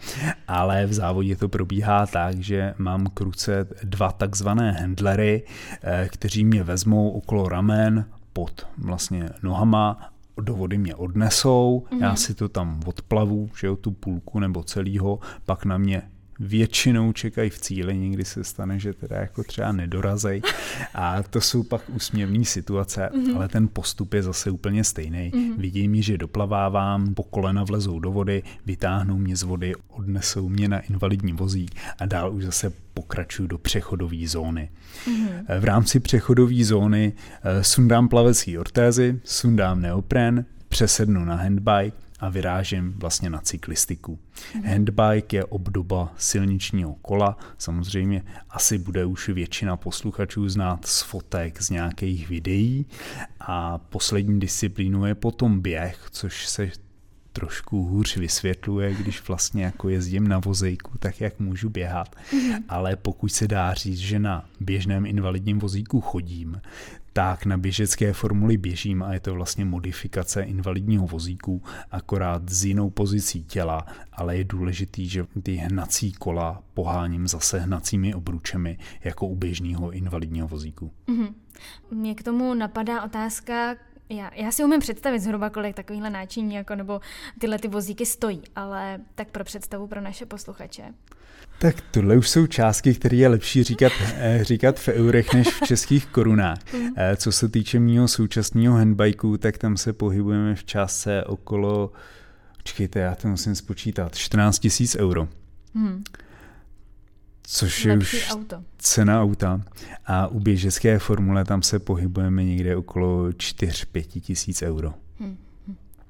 ale 0.49 0.87
v 0.87 0.93
závodě 0.93 1.37
to 1.37 1.49
probíhá 1.49 2.07
tak, 2.07 2.41
že 2.41 2.75
mám 2.79 3.07
k 3.15 3.21
ruce 3.21 3.69
dva 3.83 4.13
takzvané 4.13 4.73
handlery, 4.73 5.43
eh, 5.83 6.09
kteří 6.13 6.45
mě 6.45 6.63
vezmou 6.63 7.11
okolo 7.11 7.49
ramen, 7.49 8.05
pod 8.33 8.67
vlastně 8.79 9.29
nohama 9.43 10.14
do 10.41 10.55
vody 10.55 10.79
mě 10.79 10.95
odnesou, 10.95 11.87
mm-hmm. 11.87 12.01
já 12.01 12.09
mhm. 12.09 12.17
si 12.17 12.35
to 12.35 12.49
tam 12.49 12.81
odplavu, 12.87 13.51
že 13.61 13.67
jo, 13.67 13.77
tu 13.77 13.91
půlku 13.91 14.39
nebo 14.39 14.63
celýho, 14.63 15.19
pak 15.47 15.65
na 15.65 15.79
mě 15.79 16.03
většinou 16.41 17.13
čekají 17.13 17.51
v 17.51 17.59
cíli, 17.59 17.97
někdy 17.97 18.25
se 18.25 18.45
stane, 18.45 18.79
že 18.79 18.93
teda 18.93 19.17
jako 19.17 19.45
třeba 19.45 19.73
nedorazej 19.73 20.43
a 20.95 21.23
to 21.23 21.41
jsou 21.41 21.63
pak 21.63 21.83
úsměvné 21.91 22.45
situace, 22.45 23.11
mm-hmm. 23.13 23.37
ale 23.37 23.49
ten 23.49 23.69
postup 23.73 24.15
je 24.15 24.23
zase 24.23 24.51
úplně 24.51 24.85
stejný. 24.85 25.31
Mm-hmm. 25.35 25.57
Vidím, 25.59 26.03
že 26.03 26.19
doplavávám, 26.19 27.15
po 27.15 27.23
kolena 27.23 27.65
vlezou 27.65 27.99
do 27.99 28.13
vody, 28.13 28.43
vytáhnou 28.67 29.19
mě 29.19 29.37
z 29.37 29.43
vody, 29.43 29.73
odnesou 29.89 30.49
mě 30.49 30.69
na 30.69 30.79
invalidní 30.79 31.33
vozík 31.33 31.75
a 31.99 32.07
dál 32.07 32.35
už 32.35 32.45
zase 32.45 32.73
pokračuju 32.95 33.49
do 33.49 33.59
přechodové 33.59 34.27
zóny. 34.27 34.71
Mm-hmm. 35.07 35.61
V 35.61 35.65
rámci 35.65 36.01
přechodové 36.01 36.65
zóny 36.65 37.13
eh, 37.43 37.65
sundám 37.65 38.09
plavecí 38.09 38.59
ortézy, 38.59 39.21
sundám 39.25 39.81
neopren, 39.81 40.45
přesednu 40.69 41.25
na 41.25 41.37
handbike 41.37 42.04
a 42.25 42.29
vyrážím 42.29 42.95
vlastně 42.97 43.31
na 43.31 43.41
cyklistiku. 43.41 44.19
Handbike 44.67 45.37
je 45.37 45.45
obdoba 45.45 46.15
silničního 46.17 46.95
kola, 46.95 47.37
samozřejmě 47.59 48.23
asi 48.51 48.79
bude 48.79 49.05
už 49.05 49.29
většina 49.29 49.77
posluchačů 49.77 50.49
znát 50.49 50.87
z 50.87 51.03
fotek, 51.03 51.63
z 51.63 51.71
nějakých 51.71 52.29
videí 52.29 52.87
a 53.41 53.79
poslední 53.79 54.41
disciplínou 54.41 55.05
je 55.05 55.15
potom 55.15 55.61
běh, 55.61 56.07
což 56.11 56.47
se 56.47 56.71
trošku 57.33 57.85
hůř 57.85 58.17
vysvětluje, 58.17 58.95
když 58.95 59.29
vlastně 59.29 59.65
jako 59.65 59.89
jezdím 59.89 60.29
na 60.29 60.39
vozejku, 60.39 60.99
tak 60.99 61.21
jak 61.21 61.41
můžu 61.41 61.71
běhat. 61.71 62.17
Mm-hmm. 62.17 62.63
Ale 62.69 62.97
pokud 62.97 63.29
se 63.29 63.49
dá 63.49 63.75
říct, 63.75 63.99
že 63.99 64.19
na 64.19 64.45
běžném 64.61 65.07
invalidním 65.07 65.59
vozíku 65.59 66.01
chodím, 66.01 66.61
tak 67.17 67.47
na 67.47 67.57
běžecké 67.57 68.13
formuli 68.13 68.57
běžím 68.57 69.03
a 69.03 69.13
je 69.13 69.21
to 69.21 69.35
vlastně 69.35 69.65
modifikace 69.65 70.43
invalidního 70.43 71.07
vozíku, 71.07 71.63
akorát 71.91 72.51
s 72.51 72.65
jinou 72.65 72.91
pozicí 72.91 73.45
těla, 73.45 73.87
ale 74.13 74.37
je 74.37 74.45
důležitý, 74.45 75.09
že 75.09 75.27
ty 75.43 75.55
hnací 75.55 76.13
kola 76.13 76.63
poháním 76.75 77.29
zase 77.29 77.59
hnacími 77.59 78.15
obručemi 78.15 78.79
jako 79.05 79.27
u 79.27 79.37
běžného 79.37 79.91
invalidního 79.91 80.49
vozíku. 80.49 80.91
Mm-hmm. 81.09 81.35
Mě 81.91 82.15
k 82.15 82.23
tomu 82.23 82.55
napadá 82.55 83.03
otázka, 83.03 83.77
já, 84.09 84.31
já 84.35 84.53
si 84.53 84.65
umím 84.65 84.81
představit 84.81 85.21
zhruba, 85.21 85.51
kolik 85.51 85.77
takovýhle 85.77 86.11
náčiní 86.11 86.55
jako, 86.55 86.75
nebo 86.75 87.01
tyhle 87.39 87.59
ty 87.59 87.69
vozíky 87.69 88.07
stojí, 88.07 88.43
ale 88.57 89.01
tak 89.15 89.29
pro 89.29 89.45
představu 89.45 89.87
pro 89.87 90.01
naše 90.01 90.27
posluchače. 90.27 90.83
Tak 91.59 91.77
tohle 91.91 92.17
už 92.17 92.29
jsou 92.29 92.47
částky, 92.47 92.95
které 92.95 93.17
je 93.17 93.29
lepší 93.29 93.63
říkat, 93.63 93.93
eh, 94.17 94.45
říkat 94.45 94.81
v 94.81 94.89
eurech 94.89 95.35
než 95.35 95.49
v 95.49 95.67
českých 95.67 96.07
korunách. 96.07 96.59
Mm. 96.75 96.91
Eh, 96.97 97.17
co 97.17 97.33
se 97.33 97.49
týče 97.49 97.81
mého 97.81 98.09
současného 98.09 98.77
handbajku, 98.77 99.39
tak 99.39 99.59
tam 99.59 99.77
se 99.77 99.93
pohybujeme 99.93 100.55
v 100.55 100.65
částce 100.65 101.25
okolo, 101.25 101.93
počkejte, 102.57 102.99
já 102.99 103.15
to 103.15 103.29
musím 103.29 103.55
spočítat, 103.55 104.17
14 104.17 104.59
tisíc 104.59 104.97
euro. 104.97 105.29
Hmm 105.75 106.05
což 107.47 107.85
je 107.85 107.99
už 107.99 108.27
auto. 108.31 108.63
cena 108.79 109.23
auta. 109.23 109.61
A 110.07 110.27
u 110.27 110.41
běžecké 110.41 110.99
formule 110.99 111.45
tam 111.45 111.63
se 111.63 111.79
pohybujeme 111.79 112.45
někde 112.45 112.77
okolo 112.77 113.29
4-5 113.29 114.21
tisíc 114.21 114.63
euro. 114.63 114.95
Hmm. 115.19 115.37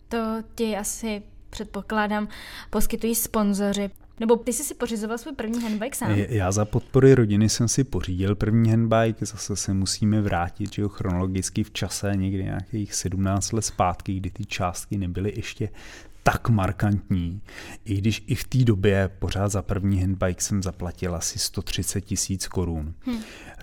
To 0.09 0.43
ti 0.55 0.77
asi 0.77 1.23
předpokládám 1.51 2.29
poskytují 2.71 3.15
sponzoři. 3.15 3.91
Nebo 4.21 4.37
ty 4.37 4.53
jsi 4.53 4.65
si 4.65 4.75
pořizoval 4.75 5.19
svůj 5.19 5.35
první 5.35 5.63
handbike 5.63 5.97
sám? 5.97 6.11
Já 6.11 6.53
za 6.53 6.65
podpory 6.65 7.15
rodiny 7.15 7.49
jsem 7.49 7.69
si 7.69 7.85
pořídil 7.85 8.35
první 8.35 8.71
handbike, 8.71 9.27
zase 9.27 9.57
se 9.57 9.75
musíme 9.75 10.21
vrátit 10.21 10.73
že 10.73 10.83
jo, 10.83 10.89
chronologicky 10.89 11.65
v 11.65 11.71
čase, 11.71 12.13
někdy 12.17 12.45
nějakých 12.45 12.95
17 12.95 13.53
let 13.53 13.63
zpátky, 13.63 14.15
kdy 14.15 14.31
ty 14.31 14.45
částky 14.45 14.99
nebyly 14.99 15.33
ještě 15.37 15.69
tak 16.27 16.49
markantní, 16.49 17.41
i 17.85 17.97
když 17.97 18.25
i 18.27 18.35
v 18.35 18.45
té 18.45 18.59
době 18.59 19.11
pořád 19.19 19.49
za 19.49 19.63
první 19.63 20.01
handbike 20.01 20.43
jsem 20.43 20.63
zaplatil 20.63 21.15
asi 21.15 21.39
130 21.39 22.01
tisíc 22.01 22.47
korun, 22.49 22.95
hmm. 23.01 23.19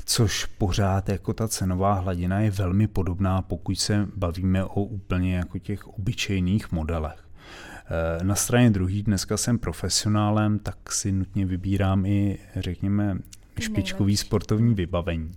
což 0.06 0.46
pořád 0.46 1.10
jako 1.10 1.34
ta 1.34 1.48
cenová 1.48 1.94
hladina 1.94 2.40
je 2.40 2.52
velmi 2.52 2.88
podobná, 2.88 3.42
pokud 3.42 3.80
se 3.80 4.08
bavíme 4.16 4.64
o 4.64 4.84
úplně 4.84 5.36
jako 5.36 5.60
těch 5.60 5.88
obyčejných 5.88 6.72
modelech. 6.72 7.28
Eh, 7.86 8.24
na 8.24 8.36
straně 8.36 8.70
druhý 8.70 9.04
dneska 9.04 9.38
jsem 9.38 9.60
profesionálem, 9.60 10.60
tak 10.60 10.92
si 10.92 11.12
nutně 11.12 11.46
vybírám 11.46 12.06
i, 12.06 12.38
řekněme, 12.56 13.18
špičkový 13.60 14.18
sportovní 14.18 14.74
vybavení. 14.74 15.32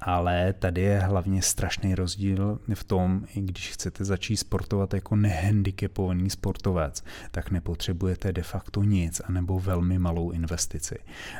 ale 0.00 0.52
tady 0.52 0.80
je 0.80 0.98
hlavně 0.98 1.42
strašný 1.42 1.94
rozdíl 1.94 2.58
v 2.74 2.84
tom, 2.84 3.26
i 3.34 3.40
když 3.40 3.70
chcete 3.70 4.04
začít 4.04 4.36
sportovat 4.36 4.94
jako 4.94 5.16
nehandicapovaný 5.16 6.30
sportovec, 6.30 7.04
tak 7.30 7.50
nepotřebujete 7.50 8.32
de 8.32 8.42
facto 8.42 8.82
nic, 8.82 9.20
anebo 9.24 9.60
velmi 9.60 9.98
malou 9.98 10.30
investici. 10.30 10.98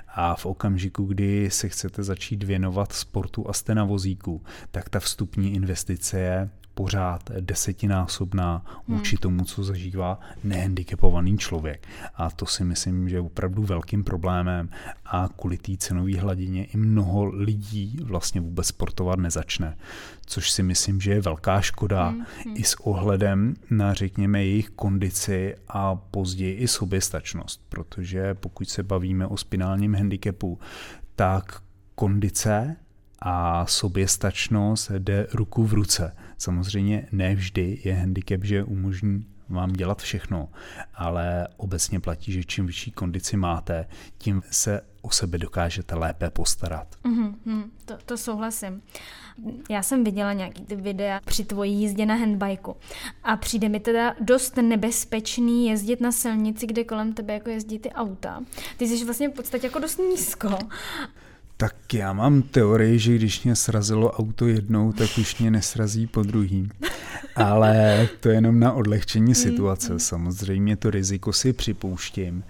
A 0.08 0.36
v 0.36 0.46
okamžiku, 0.46 1.04
kdy 1.04 1.50
se 1.50 1.68
chcete 1.68 2.02
začít 2.02 2.42
věnovat 2.42 2.92
sportu 2.92 3.50
a 3.50 3.52
jste 3.52 3.74
na 3.74 3.84
vozíku, 3.84 4.42
tak 4.70 4.88
ta 4.88 5.00
vstupní 5.00 5.54
investice 5.54 6.18
je 6.18 6.50
pořád 6.80 7.30
desetinásobná 7.40 8.64
vůči 8.88 9.16
hmm. 9.16 9.20
tomu, 9.20 9.44
co 9.44 9.64
zažívá 9.64 10.20
nehandicapovaný 10.44 11.38
člověk. 11.38 11.86
A 12.14 12.30
to 12.30 12.46
si 12.46 12.64
myslím, 12.64 13.08
že 13.08 13.16
je 13.16 13.20
opravdu 13.20 13.62
velkým 13.62 14.04
problémem 14.04 14.68
a 15.06 15.28
kvůli 15.36 15.58
té 15.58 15.76
cenové 15.76 16.16
hladině 16.16 16.64
i 16.64 16.76
mnoho 16.76 17.24
lidí 17.24 17.98
vlastně 18.02 18.40
vůbec 18.40 18.66
sportovat 18.66 19.18
nezačne. 19.18 19.76
Což 20.26 20.50
si 20.50 20.62
myslím, 20.62 21.00
že 21.00 21.10
je 21.12 21.20
velká 21.20 21.60
škoda 21.60 22.08
hmm. 22.08 22.24
hmm. 22.44 22.54
i 22.56 22.64
s 22.64 22.74
ohledem 22.74 23.54
na, 23.70 23.94
řekněme, 23.94 24.44
jejich 24.44 24.70
kondici 24.70 25.54
a 25.68 25.94
později 25.94 26.54
i 26.54 26.68
soběstačnost. 26.68 27.60
Protože 27.68 28.34
pokud 28.34 28.68
se 28.68 28.82
bavíme 28.82 29.26
o 29.26 29.36
spinálním 29.36 29.94
handicapu, 29.94 30.58
tak 31.16 31.62
kondice 31.94 32.76
a 33.22 33.66
soběstačnost 33.66 34.90
jde 34.90 35.26
ruku 35.32 35.64
v 35.64 35.72
ruce. 35.72 36.12
Samozřejmě 36.40 37.08
ne 37.12 37.34
vždy 37.34 37.78
je 37.84 37.94
handicap, 37.94 38.44
že 38.44 38.64
umožní 38.64 39.26
vám 39.48 39.72
dělat 39.72 40.02
všechno, 40.02 40.48
ale 40.94 41.48
obecně 41.56 42.00
platí, 42.00 42.32
že 42.32 42.44
čím 42.44 42.66
vyšší 42.66 42.90
kondici 42.90 43.36
máte, 43.36 43.86
tím 44.18 44.42
se 44.50 44.80
o 45.02 45.10
sebe 45.10 45.38
dokážete 45.38 45.94
lépe 45.94 46.30
postarat. 46.30 46.96
Mm-hmm, 47.04 47.64
to, 47.84 47.94
to 48.04 48.16
souhlasím. 48.16 48.82
Já 49.70 49.82
jsem 49.82 50.04
viděla 50.04 50.32
nějaký 50.32 50.64
ty 50.64 50.76
videa 50.76 51.20
při 51.24 51.44
tvojí 51.44 51.74
jízdě 51.74 52.06
na 52.06 52.14
handbajku 52.14 52.76
a 53.22 53.36
přijde 53.36 53.68
mi 53.68 53.80
teda 53.80 54.14
dost 54.20 54.56
nebezpečný 54.56 55.66
jezdit 55.66 56.00
na 56.00 56.12
silnici, 56.12 56.66
kde 56.66 56.84
kolem 56.84 57.12
tebe 57.12 57.34
jako 57.34 57.50
jezdí 57.50 57.78
ty 57.78 57.92
auta. 57.92 58.42
Ty 58.76 58.86
jsi 58.86 59.04
vlastně 59.04 59.28
v 59.28 59.32
podstatě 59.32 59.66
jako 59.66 59.78
dost 59.78 59.98
nízko 59.98 60.58
tak 61.60 61.94
já 61.94 62.12
mám 62.12 62.42
teorii, 62.42 62.98
že 62.98 63.14
když 63.14 63.44
mě 63.44 63.56
srazilo 63.56 64.10
auto 64.10 64.46
jednou, 64.46 64.92
tak 64.92 65.18
už 65.18 65.38
mě 65.38 65.50
nesrazí 65.50 66.06
po 66.06 66.22
druhým. 66.22 66.70
Ale 67.36 68.08
to 68.20 68.28
je 68.28 68.34
jenom 68.34 68.60
na 68.60 68.72
odlehčení 68.72 69.28
mm, 69.28 69.34
situace. 69.34 69.92
Mm. 69.92 69.98
Samozřejmě 69.98 70.76
to 70.76 70.90
riziko 70.90 71.32
si 71.32 71.52
připouštím, 71.52 72.44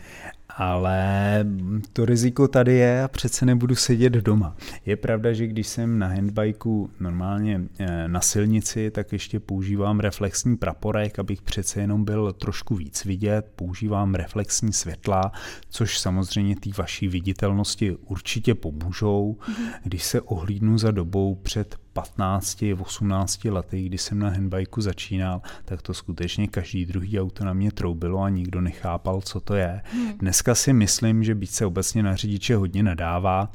ale 0.60 1.44
to 1.92 2.04
riziko 2.04 2.48
tady 2.48 2.74
je 2.74 3.02
a 3.02 3.08
přece 3.08 3.46
nebudu 3.46 3.74
sedět 3.74 4.12
doma. 4.12 4.56
Je 4.86 4.96
pravda, 4.96 5.32
že 5.32 5.46
když 5.46 5.66
jsem 5.66 5.98
na 5.98 6.06
handbajku 6.06 6.90
normálně 7.00 7.60
eh, 7.78 8.08
na 8.08 8.20
silnici, 8.20 8.90
tak 8.90 9.12
ještě 9.12 9.40
používám 9.40 10.00
reflexní 10.00 10.56
praporek, 10.56 11.18
abych 11.18 11.42
přece 11.42 11.80
jenom 11.80 12.04
byl 12.04 12.32
trošku 12.32 12.74
víc 12.74 13.04
vidět. 13.04 13.52
Používám 13.56 14.14
reflexní 14.14 14.72
světla, 14.72 15.32
což 15.68 15.98
samozřejmě 15.98 16.56
té 16.56 16.70
vaší 16.78 17.08
viditelnosti 17.08 17.96
určitě 18.06 18.54
pomůžou. 18.54 19.36
Mhm. 19.48 19.68
Když 19.84 20.04
se 20.04 20.20
ohlídnu 20.20 20.78
za 20.78 20.90
dobou 20.90 21.34
před 21.34 21.76
15-18 21.94 23.52
lety, 23.52 23.82
kdy 23.82 23.98
jsem 23.98 24.18
na 24.18 24.30
handbajku 24.30 24.80
začínal, 24.80 25.42
tak 25.64 25.82
to 25.82 25.94
skutečně 25.94 26.48
každý 26.48 26.86
druhý 26.86 27.20
auto 27.20 27.44
na 27.44 27.52
mě 27.52 27.72
troubilo 27.72 28.22
a 28.22 28.28
nikdo 28.28 28.60
nechápal, 28.60 29.20
co 29.20 29.40
to 29.40 29.54
je. 29.54 29.82
Hmm. 29.92 30.18
Dneska 30.18 30.54
si 30.54 30.72
myslím, 30.72 31.24
že 31.24 31.34
být 31.34 31.50
se 31.50 31.66
obecně 31.66 32.02
na 32.02 32.16
řidiče 32.16 32.56
hodně 32.56 32.82
nadává, 32.82 33.52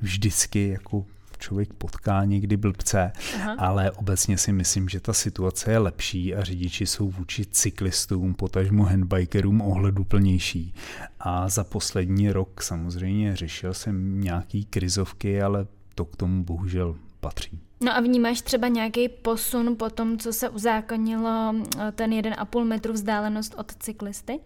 vždycky 0.00 0.68
jako 0.68 1.04
člověk 1.38 1.72
potká 1.72 2.24
někdy 2.24 2.56
blbce, 2.56 3.12
Aha. 3.34 3.54
ale 3.58 3.90
obecně 3.90 4.38
si 4.38 4.52
myslím, 4.52 4.88
že 4.88 5.00
ta 5.00 5.12
situace 5.12 5.70
je 5.70 5.78
lepší 5.78 6.34
a 6.34 6.44
řidiči 6.44 6.86
jsou 6.86 7.10
vůči 7.10 7.46
cyklistům, 7.46 8.34
potažmo 8.34 8.84
handbikerům 8.84 9.60
ohleduplnější. 9.60 10.74
A 11.20 11.48
za 11.48 11.64
poslední 11.64 12.30
rok 12.30 12.62
samozřejmě 12.62 13.36
řešil 13.36 13.74
jsem 13.74 14.20
nějaký 14.20 14.64
krizovky, 14.64 15.42
ale 15.42 15.66
to 15.94 16.04
k 16.04 16.16
tomu 16.16 16.44
bohužel 16.44 16.96
patří. 17.20 17.60
No 17.80 17.96
a 17.96 18.00
vnímáš 18.00 18.42
třeba 18.42 18.68
nějaký 18.68 19.08
posun 19.08 19.76
po 19.76 19.90
tom, 19.90 20.18
co 20.18 20.32
se 20.32 20.48
uzákonilo 20.48 21.54
eh, 21.78 21.92
ten 21.92 22.10
1,5 22.10 22.64
metru 22.64 22.92
vzdálenost 22.92 23.54
od 23.58 23.74
cyklisty? 23.74 24.40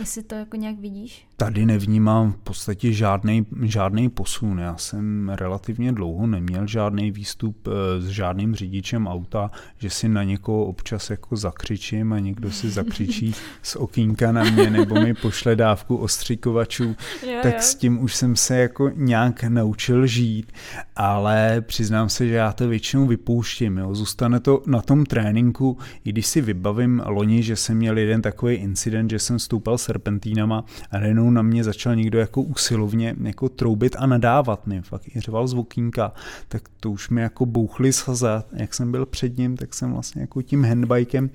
Jestli 0.00 0.22
to 0.22 0.34
jako 0.34 0.56
nějak 0.56 0.78
vidíš? 0.78 1.26
Tady 1.36 1.66
nevnímám 1.66 2.32
v 2.32 2.36
podstatě 2.36 2.92
žádný, 2.92 3.46
žádný 3.62 4.08
posun. 4.08 4.58
Já 4.58 4.76
jsem 4.76 5.28
relativně 5.28 5.92
dlouho 5.92 6.26
neměl 6.26 6.66
žádný 6.66 7.10
výstup 7.10 7.68
eh, 7.68 8.00
s 8.00 8.06
žádným 8.06 8.54
řidičem 8.54 9.06
auta, 9.06 9.50
že 9.78 9.90
si 9.90 10.08
na 10.08 10.22
někoho 10.22 10.64
občas 10.64 11.10
jako 11.10 11.36
zakřičím 11.36 12.12
a 12.12 12.18
někdo 12.18 12.50
si 12.50 12.70
zakřičí 12.70 13.34
z 13.62 13.76
okýnka 13.76 14.32
na 14.32 14.44
mě 14.44 14.70
nebo 14.70 14.94
mi 14.94 15.14
pošle 15.14 15.56
dávku 15.56 15.96
ostřikovačů, 15.96 16.96
jo, 17.26 17.38
tak 17.42 17.54
jo. 17.54 17.60
s 17.60 17.74
tím 17.74 18.02
už 18.02 18.14
jsem 18.14 18.36
se 18.36 18.56
jako 18.56 18.90
nějak 18.94 19.42
naučil 19.42 20.06
žít, 20.06 20.52
ale 20.96 21.60
přiznám 21.60 22.08
se, 22.08 22.28
že 22.28 22.34
já 22.34 22.52
to 22.52 22.68
většinou 22.68 23.06
vypouštím. 23.06 23.78
Jo. 23.78 23.94
Zůstane 23.94 24.40
to 24.40 24.62
na 24.66 24.82
tom 24.82 25.06
tréninku, 25.06 25.78
i 26.04 26.12
když 26.12 26.26
si 26.26 26.40
vybavím 26.40 27.02
loni, 27.06 27.42
že 27.42 27.56
jsem 27.56 27.76
měl 27.76 27.98
jeden 27.98 28.22
takový 28.22 28.54
incident, 28.54 29.10
že 29.10 29.18
jsem 29.18 29.38
stoupal 29.38 29.78
serpentínama 29.90 30.64
a 30.90 30.98
najednou 30.98 31.30
na 31.30 31.42
mě 31.42 31.64
začal 31.64 31.96
někdo 31.96 32.18
jako 32.18 32.42
usilovně 32.42 33.16
jako 33.22 33.48
troubit 33.48 33.96
a 33.98 34.06
nadávat 34.06 34.66
mi, 34.66 34.82
fakt 34.82 35.16
i 35.16 35.20
řval 35.20 35.48
z 35.48 35.54
okýnka, 35.54 36.12
tak 36.48 36.62
to 36.80 36.90
už 36.90 37.10
mi 37.10 37.20
jako 37.20 37.46
bouchly 37.46 37.92
sazat. 37.92 38.46
Jak 38.52 38.74
jsem 38.74 38.92
byl 38.92 39.06
před 39.06 39.38
ním, 39.38 39.56
tak 39.56 39.74
jsem 39.74 39.92
vlastně 39.92 40.20
jako 40.20 40.42
tím 40.42 40.64
handbikem 40.64 41.30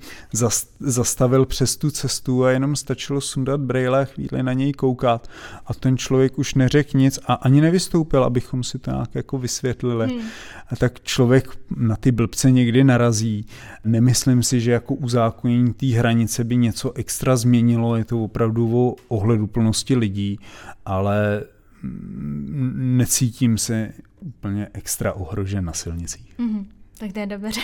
zastavil 0.80 1.46
přes 1.46 1.76
tu 1.76 1.90
cestu 1.90 2.44
a 2.44 2.50
jenom 2.50 2.76
stačilo 2.76 3.20
sundat 3.20 3.60
brejle 3.60 4.00
a 4.02 4.04
chvíli 4.04 4.42
na 4.42 4.52
něj 4.52 4.72
koukat 4.72 5.28
a 5.66 5.74
ten 5.74 5.96
člověk 5.96 6.38
už 6.38 6.54
neřekl 6.54 6.98
nic 6.98 7.18
a 7.26 7.34
ani 7.34 7.60
nevystoupil, 7.60 8.24
abychom 8.24 8.64
si 8.64 8.78
to 8.78 8.90
nějak 8.90 9.14
jako 9.14 9.38
vysvětlili. 9.38 10.06
Hmm. 10.06 10.26
A 10.68 10.76
tak 10.76 11.00
člověk 11.02 11.58
na 11.76 11.96
ty 11.96 12.12
blbce 12.12 12.50
někdy 12.50 12.84
narazí. 12.84 13.46
Nemyslím 13.84 14.42
si, 14.42 14.60
že 14.60 14.72
jako 14.72 14.94
uzákonění 14.94 15.74
té 15.74 15.86
hranice 15.86 16.44
by 16.44 16.56
něco 16.56 16.92
extra 16.92 17.36
změnilo, 17.36 17.96
je 17.96 18.04
to 18.04 18.18
opravdu 18.36 18.78
o 18.78 18.96
ohleduplnosti 19.08 19.96
lidí, 19.96 20.38
ale 20.84 21.44
necítím 22.74 23.58
se 23.58 23.92
úplně 24.20 24.68
extra 24.72 25.12
ohrožen 25.12 25.64
na 25.64 25.72
silnicích. 25.72 26.38
Mm-hmm. 26.38 26.66
Tak 26.98 27.12
to 27.12 27.20
je 27.20 27.26
dobře. 27.26 27.60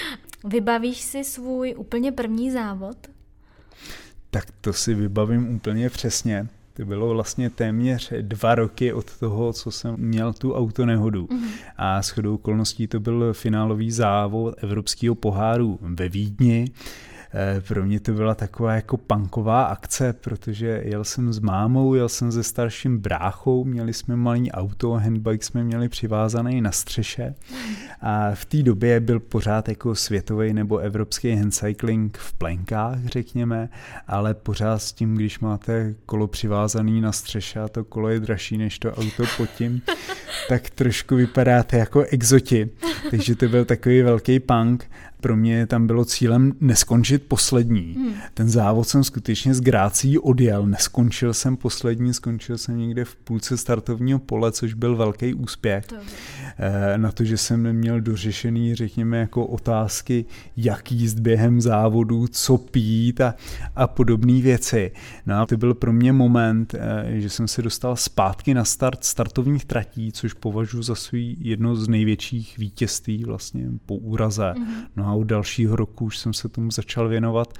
Vybavíš 0.44 1.00
si 1.00 1.24
svůj 1.24 1.74
úplně 1.76 2.12
první 2.12 2.50
závod? 2.50 2.96
Tak 4.30 4.44
to 4.60 4.72
si 4.72 4.94
vybavím 4.94 5.54
úplně 5.54 5.90
přesně. 5.90 6.48
To 6.74 6.84
bylo 6.84 7.08
vlastně 7.08 7.50
téměř 7.50 8.12
dva 8.20 8.54
roky 8.54 8.92
od 8.92 9.18
toho, 9.18 9.52
co 9.52 9.70
jsem 9.70 9.96
měl 9.96 10.32
tu 10.32 10.54
autonehodu. 10.54 11.26
Mm-hmm. 11.26 11.50
A 11.76 12.02
shodou 12.02 12.34
okolností 12.34 12.86
to 12.86 13.00
byl 13.00 13.32
finálový 13.32 13.90
závod 13.90 14.54
Evropského 14.58 15.14
poháru 15.14 15.78
ve 15.82 16.08
Vídni. 16.08 16.70
Eh, 17.34 17.60
pro 17.60 17.84
mě 17.84 18.00
to 18.00 18.12
byla 18.12 18.34
taková 18.34 18.74
jako 18.74 18.96
punková 18.96 19.64
akce, 19.64 20.12
protože 20.12 20.82
jel 20.84 21.04
jsem 21.04 21.32
s 21.32 21.38
mámou, 21.38 21.94
jel 21.94 22.08
jsem 22.08 22.32
se 22.32 22.42
starším 22.42 22.98
bráchou, 22.98 23.64
měli 23.64 23.92
jsme 23.92 24.16
malý 24.16 24.52
auto, 24.52 24.92
handbike 24.92 25.44
jsme 25.44 25.64
měli 25.64 25.88
přivázaný 25.88 26.60
na 26.60 26.72
střeše 26.72 27.34
a 28.00 28.30
v 28.34 28.44
té 28.44 28.62
době 28.62 29.00
byl 29.00 29.20
pořád 29.20 29.68
jako 29.68 29.94
světový 29.94 30.52
nebo 30.52 30.78
evropský 30.78 31.34
handcycling 31.34 32.18
v 32.18 32.32
plenkách, 32.32 32.98
řekněme, 33.04 33.68
ale 34.06 34.34
pořád 34.34 34.78
s 34.78 34.92
tím, 34.92 35.14
když 35.14 35.40
máte 35.40 35.94
kolo 36.06 36.26
přivázaný 36.26 37.00
na 37.00 37.12
střeše 37.12 37.60
a 37.60 37.68
to 37.68 37.84
kolo 37.84 38.08
je 38.08 38.20
dražší 38.20 38.58
než 38.58 38.78
to 38.78 38.92
auto 38.92 39.24
pod 39.36 39.50
tím, 39.50 39.82
tak 40.48 40.70
trošku 40.70 41.16
vypadáte 41.16 41.78
jako 41.78 42.02
exoti. 42.02 42.70
Takže 43.10 43.34
to 43.34 43.48
byl 43.48 43.64
takový 43.64 44.02
velký 44.02 44.40
punk 44.40 44.88
pro 45.20 45.36
mě 45.36 45.66
tam 45.66 45.86
bylo 45.86 46.04
cílem 46.04 46.52
neskončit 46.60 47.22
poslední. 47.22 47.94
Hmm. 47.94 48.14
Ten 48.34 48.48
závod 48.48 48.88
jsem 48.88 49.04
skutečně 49.04 49.54
s 49.54 49.60
grácí 49.60 50.18
odjel, 50.18 50.66
neskončil 50.66 51.34
jsem 51.34 51.56
poslední, 51.56 52.14
skončil 52.14 52.58
jsem 52.58 52.78
někde 52.78 53.04
v 53.04 53.16
půlce 53.16 53.56
startovního 53.56 54.18
pole, 54.18 54.52
což 54.52 54.74
byl 54.74 54.96
velký 54.96 55.34
úspěch. 55.34 55.86
To. 55.86 55.96
Eh, 56.58 56.98
na 56.98 57.12
to, 57.12 57.24
že 57.24 57.36
jsem 57.36 57.62
neměl 57.62 58.00
dořešený, 58.00 58.74
řekněme, 58.74 59.18
jako 59.18 59.46
otázky, 59.46 60.24
jak 60.56 60.92
jíst 60.92 61.14
během 61.14 61.60
závodu, 61.60 62.26
co 62.26 62.58
pít 62.58 63.20
a, 63.20 63.34
a 63.76 63.86
podobné 63.86 64.40
věci. 64.42 64.90
No 65.26 65.40
a 65.40 65.46
to 65.46 65.56
byl 65.56 65.74
pro 65.74 65.92
mě 65.92 66.12
moment, 66.12 66.74
eh, 66.74 67.20
že 67.20 67.30
jsem 67.30 67.48
se 67.48 67.62
dostal 67.62 67.96
zpátky 67.96 68.54
na 68.54 68.64
start 68.64 69.04
startovních 69.04 69.64
tratí, 69.64 70.12
což 70.12 70.32
považuji 70.32 70.82
za 70.82 70.94
svý 70.94 71.36
jedno 71.40 71.76
z 71.76 71.88
největších 71.88 72.58
vítězství 72.58 72.85
vlastně 73.24 73.68
po 73.86 73.96
úraze. 73.96 74.54
Mm-hmm. 74.56 74.86
No 74.96 75.06
a 75.06 75.12
od 75.12 75.24
dalšího 75.24 75.76
roku 75.76 76.04
už 76.04 76.18
jsem 76.18 76.34
se 76.34 76.48
tomu 76.48 76.70
začal 76.70 77.08
věnovat 77.08 77.58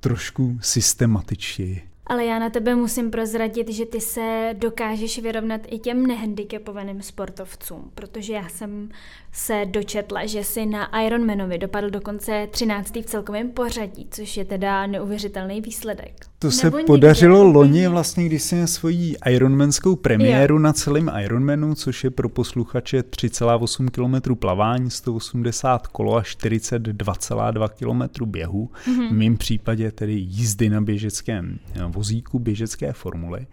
trošku 0.00 0.58
systematičtěji. 0.60 1.82
Ale 2.06 2.24
já 2.24 2.38
na 2.38 2.50
tebe 2.50 2.74
musím 2.74 3.10
prozradit, 3.10 3.68
že 3.68 3.86
ty 3.86 4.00
se 4.00 4.54
dokážeš 4.58 5.18
vyrovnat 5.18 5.60
i 5.68 5.78
těm 5.78 6.06
nehandicapovaným 6.06 7.02
sportovcům, 7.02 7.90
protože 7.94 8.32
já 8.32 8.48
jsem 8.48 8.88
se 9.32 9.66
dočetla, 9.70 10.26
že 10.26 10.44
si 10.44 10.66
na 10.66 11.00
Ironmanovi 11.00 11.58
dopadl 11.58 11.90
dokonce 11.90 12.48
13. 12.50 12.96
v 12.96 13.02
celkovém 13.02 13.50
pořadí, 13.50 14.08
což 14.10 14.36
je 14.36 14.44
teda 14.44 14.86
neuvěřitelný 14.86 15.60
výsledek. 15.60 16.26
To 16.38 16.50
se 16.50 16.66
Nebo 16.66 16.84
podařilo 16.86 17.42
loni 17.42 17.88
vlastně, 17.88 18.26
když 18.26 18.42
jsem 18.42 18.66
svoji 18.66 19.16
Ironmanskou 19.30 19.96
premiéru 19.96 20.54
jo. 20.54 20.58
na 20.58 20.72
celém 20.72 21.10
Ironmanu, 21.24 21.74
což 21.74 22.04
je 22.04 22.10
pro 22.10 22.28
posluchače 22.28 23.00
3,8 23.00 23.88
km 23.90 24.34
plavání, 24.34 24.90
180 24.90 25.86
kolo 25.86 26.16
a 26.16 26.22
42,2 26.22 27.68
km 27.68 28.24
běhu. 28.24 28.70
Mm-hmm. 28.86 29.08
V 29.08 29.12
mém 29.12 29.36
případě 29.36 29.90
tedy 29.90 30.12
jízdy 30.12 30.68
na 30.68 30.80
běžeckém 30.80 31.58
vozíku, 31.96 32.38
běžecké 32.38 32.92
formuly. 32.92 33.46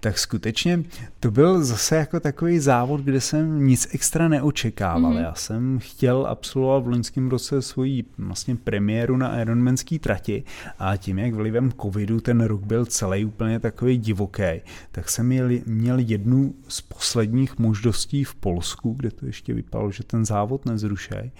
Tak 0.00 0.18
skutečně 0.18 0.82
to 1.20 1.30
byl 1.30 1.64
zase 1.64 1.96
jako 1.96 2.20
takový 2.20 2.58
závod, 2.58 3.00
kde 3.00 3.20
jsem 3.20 3.66
nic 3.66 3.88
extra 3.92 4.28
neočekával. 4.28 5.12
Mm-hmm. 5.12 5.22
Já 5.22 5.34
jsem 5.34 5.78
chtěl 5.78 6.26
absolvovat 6.26 6.84
v 6.84 6.88
loňském 6.88 7.30
roce 7.30 7.62
svoji 7.62 8.04
vlastně 8.18 8.56
premiéru 8.56 9.16
na 9.16 9.40
Ironmanské 9.40 9.98
trati 9.98 10.44
a 10.78 10.96
tím, 10.96 11.18
jak 11.18 11.34
vlivem 11.34 11.72
covidu 11.72 12.20
ten 12.20 12.40
rok 12.40 12.62
byl 12.62 12.86
celý 12.86 13.24
úplně 13.24 13.60
takový 13.60 13.98
divoký, 13.98 14.60
tak 14.92 15.08
jsem 15.08 15.26
měl, 15.26 15.48
měl 15.66 15.98
jednu 15.98 16.54
z 16.68 16.80
posledních 16.80 17.58
možností 17.58 18.24
v 18.24 18.34
Polsku, 18.34 18.92
kde 18.92 19.10
to 19.10 19.26
ještě 19.26 19.54
vypadalo, 19.54 19.90
že 19.90 20.04
ten 20.04 20.24
závod 20.24 20.66
nezrušej. 20.66 21.30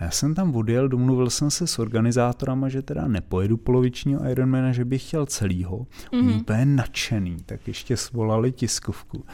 Já 0.00 0.10
jsem 0.10 0.34
tam 0.34 0.56
odjel, 0.56 0.88
domluvil 0.88 1.30
jsem 1.30 1.50
se 1.50 1.66
s 1.66 1.78
organizátorama, 1.78 2.68
že 2.68 2.82
teda 2.82 3.08
nepojedu 3.08 3.56
polovičního 3.56 4.28
Ironmana, 4.28 4.72
že 4.72 4.84
bych 4.84 5.06
chtěl 5.06 5.26
celýho. 5.26 5.86
Mm-hmm. 6.12 6.40
úplně 6.40 6.66
nadšený, 6.66 7.36
tak 7.46 7.68
ještě 7.68 7.96
svolali 7.96 8.52
tiskovku. 8.52 9.24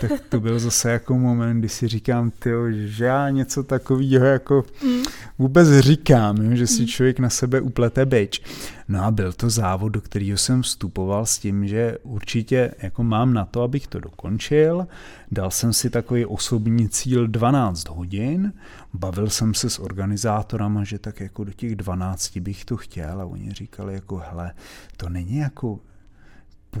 tak 0.00 0.10
to 0.28 0.40
byl 0.40 0.58
zase 0.58 0.90
jako 0.90 1.18
moment, 1.18 1.58
kdy 1.58 1.68
si 1.68 1.88
říkám, 1.88 2.30
tyjo, 2.30 2.70
že 2.70 3.04
já 3.04 3.30
něco 3.30 3.62
takového 3.62 4.26
jako 4.26 4.64
mm. 4.84 5.02
vůbec 5.38 5.68
říkám, 5.78 6.36
jo, 6.36 6.56
že 6.56 6.66
si 6.66 6.82
mm. 6.82 6.88
člověk 6.88 7.18
na 7.18 7.30
sebe 7.30 7.60
uplete 7.60 8.06
byč. 8.06 8.42
No 8.88 9.04
a 9.04 9.10
byl 9.10 9.32
to 9.32 9.50
závod, 9.50 9.92
do 9.92 10.00
kterého 10.00 10.38
jsem 10.38 10.62
vstupoval 10.62 11.26
s 11.26 11.38
tím, 11.38 11.68
že 11.68 11.98
určitě 12.02 12.74
jako 12.78 13.04
mám 13.04 13.34
na 13.34 13.44
to, 13.44 13.62
abych 13.62 13.86
to 13.86 14.00
dokončil. 14.00 14.86
Dal 15.30 15.50
jsem 15.50 15.72
si 15.72 15.90
takový 15.90 16.26
osobní 16.26 16.88
cíl 16.88 17.26
12 17.26 17.88
hodin, 17.88 18.52
bavil 18.94 19.30
jsem 19.30 19.54
se 19.54 19.70
s 19.70 19.78
organizátorama, 19.78 20.84
že 20.84 20.98
tak 20.98 21.20
jako 21.20 21.44
do 21.44 21.52
těch 21.52 21.76
12 21.76 22.36
bych 22.36 22.64
to 22.64 22.76
chtěl 22.76 23.20
a 23.20 23.24
oni 23.24 23.52
říkali 23.52 23.94
jako 23.94 24.22
hele, 24.30 24.52
to 24.96 25.08
není 25.08 25.36
jako 25.36 25.80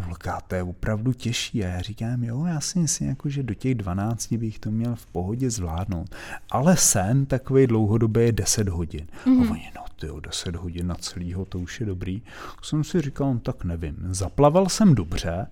půlka, 0.00 0.40
to 0.40 0.54
je 0.54 0.62
opravdu 0.62 1.12
těžší. 1.12 1.64
A 1.64 1.68
já 1.68 1.80
říkám, 1.80 2.24
jo, 2.24 2.44
já 2.44 2.60
si 2.60 2.78
myslím, 2.78 3.08
jako, 3.08 3.28
že 3.28 3.42
do 3.42 3.54
těch 3.54 3.74
12 3.74 4.32
bych 4.32 4.58
to 4.58 4.70
měl 4.70 4.94
v 4.94 5.06
pohodě 5.06 5.50
zvládnout. 5.50 6.14
Ale 6.50 6.76
sen 6.76 7.26
takový 7.26 7.66
dlouhodobý 7.66 8.20
je 8.20 8.32
10 8.32 8.68
hodin. 8.68 9.06
Mm-hmm. 9.06 9.40
A 9.40 9.44
mhm. 9.44 9.50
oni, 9.50 9.72
no 9.76 9.82
ty 9.96 10.06
10 10.20 10.56
hodin 10.56 10.86
na 10.86 10.94
celýho, 10.94 11.44
to 11.44 11.58
už 11.58 11.80
je 11.80 11.86
dobrý. 11.86 12.22
Jsem 12.62 12.84
si 12.84 13.00
říkal, 13.00 13.34
no, 13.34 13.40
tak 13.40 13.64
nevím. 13.64 13.96
Zaplaval 14.10 14.68
jsem 14.68 14.94
dobře 14.94 15.46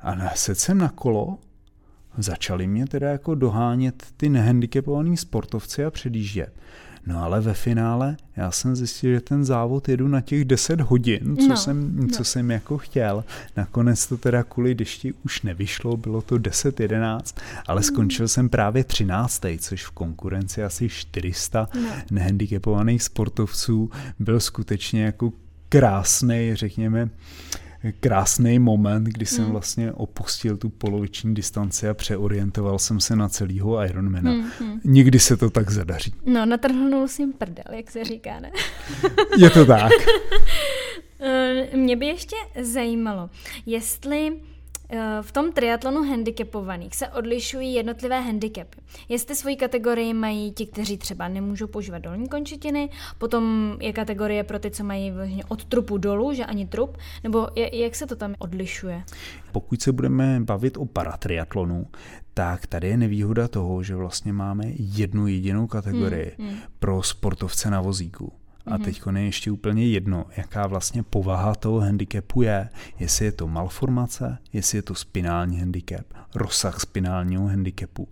a 0.00 0.14
nasedl 0.14 0.60
jsem 0.60 0.78
na 0.78 0.88
kolo, 0.88 1.38
začali 2.18 2.66
mě 2.66 2.86
teda 2.86 3.10
jako 3.10 3.34
dohánět 3.34 4.06
ty 4.16 4.28
nehandicapovaný 4.28 5.16
sportovci 5.16 5.84
a 5.84 5.90
předjíždět. 5.90 6.52
No 7.06 7.22
ale 7.22 7.40
ve 7.40 7.54
finále 7.54 8.16
já 8.36 8.50
jsem 8.50 8.76
zjistil, 8.76 9.14
že 9.14 9.20
ten 9.20 9.44
závod 9.44 9.88
jedu 9.88 10.08
na 10.08 10.20
těch 10.20 10.44
10 10.44 10.80
hodin, 10.80 11.36
co, 11.36 11.48
no, 11.48 11.56
jsem, 11.56 11.96
no. 11.96 12.08
co 12.08 12.24
jsem 12.24 12.50
jako 12.50 12.78
chtěl. 12.78 13.24
Nakonec 13.56 14.06
to 14.06 14.16
teda 14.16 14.42
kvůli 14.42 14.74
dešti 14.74 15.14
už 15.24 15.42
nevyšlo, 15.42 15.96
bylo 15.96 16.22
to 16.22 16.36
10-11, 16.36 17.20
ale 17.66 17.78
mm. 17.78 17.82
skončil 17.82 18.28
jsem 18.28 18.48
právě 18.48 18.84
13. 18.84 19.42
což 19.58 19.84
v 19.84 19.90
konkurenci 19.90 20.64
asi 20.64 20.88
400 20.88 21.68
no. 21.74 21.88
nehandicapovaných 22.10 23.02
sportovců 23.02 23.90
byl 24.18 24.40
skutečně 24.40 25.04
jako 25.04 25.32
krásný, 25.68 26.50
řekněme, 26.54 27.08
krásný 28.00 28.58
moment, 28.58 29.04
kdy 29.04 29.26
jsem 29.26 29.44
hmm. 29.44 29.52
vlastně 29.52 29.92
opustil 29.92 30.56
tu 30.56 30.68
poloviční 30.68 31.34
distanci 31.34 31.88
a 31.88 31.94
přeorientoval 31.94 32.78
jsem 32.78 33.00
se 33.00 33.16
na 33.16 33.28
celýho 33.28 33.84
Ironmana. 33.84 34.30
Hmm, 34.30 34.50
hmm. 34.60 34.80
Nikdy 34.84 35.18
se 35.18 35.36
to 35.36 35.50
tak 35.50 35.70
zadaří. 35.70 36.14
No, 36.26 36.46
natrhnul 36.46 37.08
jsem 37.08 37.32
prdel, 37.32 37.64
jak 37.72 37.90
se 37.90 38.04
říká, 38.04 38.40
ne? 38.40 38.50
Je 39.38 39.50
to 39.50 39.66
tak. 39.66 39.92
Eh, 41.20 41.76
mě 41.76 41.96
by 41.96 42.06
ještě 42.06 42.36
zajímalo, 42.62 43.30
jestli 43.66 44.32
v 45.22 45.32
tom 45.32 45.52
triatlonu 45.52 46.02
handicapovaných 46.02 46.96
se 46.96 47.08
odlišují 47.08 47.74
jednotlivé 47.74 48.20
handicapy. 48.20 48.78
Jestli 49.08 49.34
svoji 49.34 49.56
kategorii 49.56 50.14
mají 50.14 50.52
ti, 50.52 50.66
kteří 50.66 50.98
třeba 50.98 51.28
nemůžou 51.28 51.66
používat 51.66 51.98
dolní 51.98 52.28
končetiny, 52.28 52.88
potom 53.18 53.76
je 53.80 53.92
kategorie 53.92 54.44
pro 54.44 54.58
ty, 54.58 54.70
co 54.70 54.84
mají 54.84 55.10
vlastně 55.10 55.44
od 55.44 55.64
trupu 55.64 55.98
dolů, 55.98 56.32
že 56.32 56.44
ani 56.44 56.66
trup, 56.66 56.98
nebo 57.24 57.48
jak 57.72 57.94
se 57.94 58.06
to 58.06 58.16
tam 58.16 58.34
odlišuje? 58.38 59.02
Pokud 59.52 59.82
se 59.82 59.92
budeme 59.92 60.40
bavit 60.40 60.76
o 60.76 60.86
paratriatlonu, 60.86 61.86
tak 62.34 62.66
tady 62.66 62.88
je 62.88 62.96
nevýhoda 62.96 63.48
toho, 63.48 63.82
že 63.82 63.96
vlastně 63.96 64.32
máme 64.32 64.64
jednu 64.76 65.26
jedinou 65.26 65.66
kategorii 65.66 66.32
hmm, 66.38 66.48
hmm. 66.48 66.58
pro 66.78 67.02
sportovce 67.02 67.70
na 67.70 67.80
vozíku. 67.80 68.32
A 68.68 68.76
mhm. 68.76 68.84
teď 68.84 69.02
je 69.16 69.24
ještě 69.24 69.50
úplně 69.50 69.86
jedno, 69.86 70.26
jaká 70.36 70.66
vlastně 70.66 71.02
povaha 71.02 71.54
toho 71.54 71.80
handicapu 71.80 72.42
je. 72.42 72.68
Jestli 72.98 73.24
je 73.24 73.32
to 73.32 73.48
malformace, 73.48 74.38
jestli 74.52 74.78
je 74.78 74.82
to 74.82 74.94
spinální 74.94 75.60
handicap, 75.60 76.06
rozsah 76.34 76.80
spinálního 76.80 77.46
handicapu. 77.46 78.08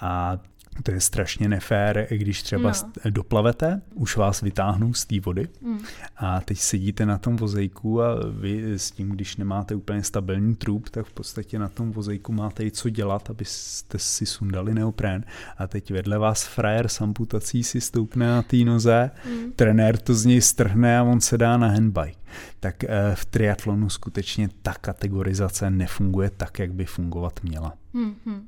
A 0.00 0.38
to 0.82 0.90
je 0.90 1.00
strašně 1.00 1.48
nefér, 1.48 2.06
když 2.10 2.42
třeba 2.42 2.72
no. 3.04 3.10
doplavete, 3.10 3.80
už 3.94 4.16
vás 4.16 4.40
vytáhnou 4.40 4.94
z 4.94 5.04
té 5.04 5.20
vody 5.20 5.48
mm. 5.60 5.78
a 6.16 6.40
teď 6.40 6.58
sedíte 6.58 7.06
na 7.06 7.18
tom 7.18 7.36
vozejku 7.36 8.02
a 8.02 8.14
vy 8.30 8.74
s 8.78 8.90
tím, 8.90 9.08
když 9.08 9.36
nemáte 9.36 9.74
úplně 9.74 10.02
stabilní 10.02 10.54
trup, 10.54 10.88
tak 10.88 11.06
v 11.06 11.12
podstatě 11.12 11.58
na 11.58 11.68
tom 11.68 11.92
vozejku 11.92 12.32
máte 12.32 12.64
i 12.64 12.70
co 12.70 12.88
dělat, 12.88 13.30
abyste 13.30 13.98
si 13.98 14.26
sundali 14.26 14.74
neoprén 14.74 15.24
a 15.58 15.66
teď 15.66 15.90
vedle 15.90 16.18
vás 16.18 16.44
frajer 16.44 16.88
s 16.88 17.00
amputací 17.00 17.64
si 17.64 17.80
stoupne 17.80 18.26
na 18.26 18.42
té 18.42 18.56
noze, 18.56 19.10
mm. 19.28 19.52
trenér 19.52 19.96
to 19.98 20.14
z 20.14 20.24
něj 20.24 20.40
strhne 20.40 20.98
a 20.98 21.02
on 21.02 21.20
se 21.20 21.38
dá 21.38 21.56
na 21.56 21.68
handbike. 21.68 22.18
Tak 22.60 22.84
eh, 22.84 22.88
v 23.14 23.24
triatlonu 23.24 23.90
skutečně 23.90 24.48
ta 24.62 24.74
kategorizace 24.74 25.70
nefunguje 25.70 26.30
tak, 26.30 26.58
jak 26.58 26.72
by 26.72 26.84
fungovat 26.84 27.40
měla. 27.42 27.74
Mm-hmm. 27.94 28.40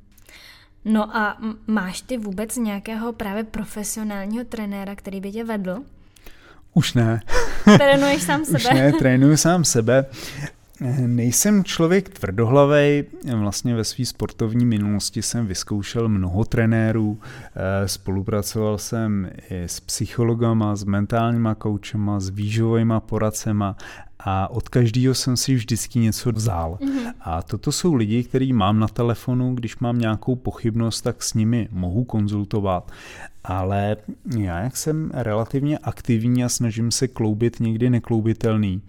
No 0.85 1.17
a 1.17 1.37
máš 1.67 2.01
ty 2.01 2.17
vůbec 2.17 2.55
nějakého 2.55 3.13
právě 3.13 3.43
profesionálního 3.43 4.45
trenéra, 4.45 4.95
který 4.95 5.21
by 5.21 5.31
tě 5.31 5.43
vedl? 5.43 5.83
Už 6.73 6.93
ne. 6.93 7.21
Trénuješ 7.77 8.23
sám 8.23 8.45
sebe? 8.45 8.57
Už 8.57 8.69
ne, 8.73 8.93
trénuju 8.93 9.37
sám 9.37 9.65
sebe. 9.65 10.05
Nejsem 11.07 11.63
člověk 11.63 12.09
tvrdohlavej, 12.09 13.03
vlastně 13.35 13.75
ve 13.75 13.83
své 13.83 14.05
sportovní 14.05 14.65
minulosti 14.65 15.21
jsem 15.21 15.47
vyzkoušel 15.47 16.09
mnoho 16.09 16.45
trenérů, 16.45 17.19
eh, 17.55 17.87
spolupracoval 17.87 18.77
jsem 18.77 19.29
i 19.49 19.63
s 19.63 19.79
psychologama, 19.79 20.75
s 20.75 20.83
mentálníma 20.83 21.55
koučema, 21.55 22.19
s 22.19 22.29
výživovými 22.29 22.93
poradcema 22.99 23.77
a 24.29 24.47
od 24.47 24.69
každého 24.69 25.15
jsem 25.15 25.37
si 25.37 25.55
vždycky 25.55 25.99
něco 25.99 26.31
vzal. 26.31 26.77
Mm-hmm. 26.81 27.13
A 27.21 27.41
toto 27.41 27.71
jsou 27.71 27.93
lidi, 27.93 28.23
který 28.23 28.53
mám 28.53 28.79
na 28.79 28.87
telefonu, 28.87 29.55
když 29.55 29.79
mám 29.79 29.99
nějakou 29.99 30.35
pochybnost, 30.35 31.01
tak 31.01 31.23
s 31.23 31.33
nimi 31.33 31.67
mohu 31.71 32.03
konzultovat. 32.03 32.91
Ale 33.43 33.97
já, 34.37 34.59
jak 34.59 34.77
jsem 34.77 35.11
relativně 35.13 35.77
aktivní 35.77 36.43
a 36.43 36.49
snažím 36.49 36.91
se 36.91 37.07
kloubit 37.07 37.59
někdy 37.59 37.89
nekloubitelný, 37.89 38.81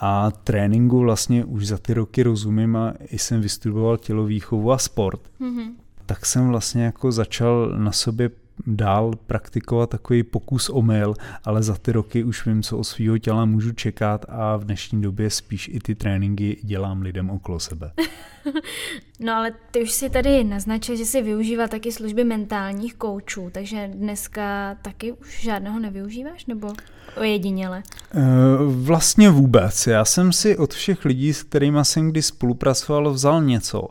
a 0.00 0.30
tréninku 0.30 0.98
vlastně 0.98 1.44
už 1.44 1.66
za 1.66 1.78
ty 1.78 1.94
roky 1.94 2.22
rozumím 2.22 2.76
a 2.76 2.94
i 3.10 3.18
jsem 3.18 3.40
vystudoval 3.40 3.96
tělovýchovu 3.96 4.72
a 4.72 4.78
sport, 4.78 5.20
mm-hmm. 5.40 5.70
tak 6.06 6.26
jsem 6.26 6.48
vlastně 6.48 6.84
jako 6.84 7.12
začal 7.12 7.74
na 7.78 7.92
sobě 7.92 8.30
dál 8.66 9.12
praktikovat 9.26 9.90
takový 9.90 10.22
pokus 10.22 10.68
omyl, 10.68 11.14
ale 11.44 11.62
za 11.62 11.74
ty 11.74 11.92
roky 11.92 12.24
už 12.24 12.46
vím, 12.46 12.62
co 12.62 12.78
od 12.78 12.84
svého 12.84 13.18
těla 13.18 13.44
můžu 13.44 13.72
čekat 13.72 14.26
a 14.28 14.56
v 14.56 14.64
dnešní 14.64 15.02
době 15.02 15.30
spíš 15.30 15.70
i 15.72 15.80
ty 15.80 15.94
tréninky 15.94 16.58
dělám 16.62 17.02
lidem 17.02 17.30
okolo 17.30 17.60
sebe. 17.60 17.92
no 19.20 19.32
ale 19.32 19.52
ty 19.70 19.82
už 19.82 19.90
si 19.90 20.10
tady 20.10 20.44
naznačil, 20.44 20.96
že 20.96 21.04
si 21.04 21.22
využívá 21.22 21.68
taky 21.68 21.92
služby 21.92 22.24
mentálních 22.24 22.94
koučů, 22.94 23.48
takže 23.52 23.90
dneska 23.94 24.76
taky 24.82 25.12
už 25.12 25.40
žádného 25.40 25.78
nevyužíváš 25.78 26.46
nebo 26.46 26.72
ojediněle? 27.16 27.82
Eh, 28.14 28.20
vlastně 28.66 29.30
vůbec. 29.30 29.86
Já 29.86 30.04
jsem 30.04 30.32
si 30.32 30.56
od 30.56 30.74
všech 30.74 31.04
lidí, 31.04 31.34
s 31.34 31.42
kterými 31.42 31.78
jsem 31.82 32.10
kdy 32.10 32.22
spolupracoval, 32.22 33.10
vzal 33.10 33.42
něco, 33.42 33.88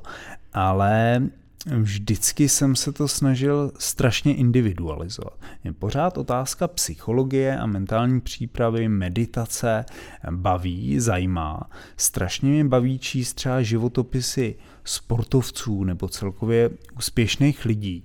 ale 0.54 1.22
Vždycky 1.66 2.50
jsem 2.50 2.76
se 2.76 2.92
to 2.92 3.08
snažil 3.08 3.72
strašně 3.80 4.36
individualizovat. 4.36 5.34
Je 5.64 5.74
pořád 5.74 6.18
otázka 6.18 6.68
psychologie 6.68 7.58
a 7.58 7.66
mentální 7.66 8.22
přípravy, 8.22 8.90
meditace 8.90 9.86
baví, 10.32 11.00
zajímá. 11.00 11.70
Strašně 11.98 12.50
mě 12.50 12.66
baví 12.66 13.00
číst 13.00 13.34
třeba 13.34 13.62
životopisy 13.62 14.56
sportovců 14.84 15.84
nebo 15.84 16.08
celkově 16.08 16.70
úspěšných 16.98 17.66
lidí 17.66 18.04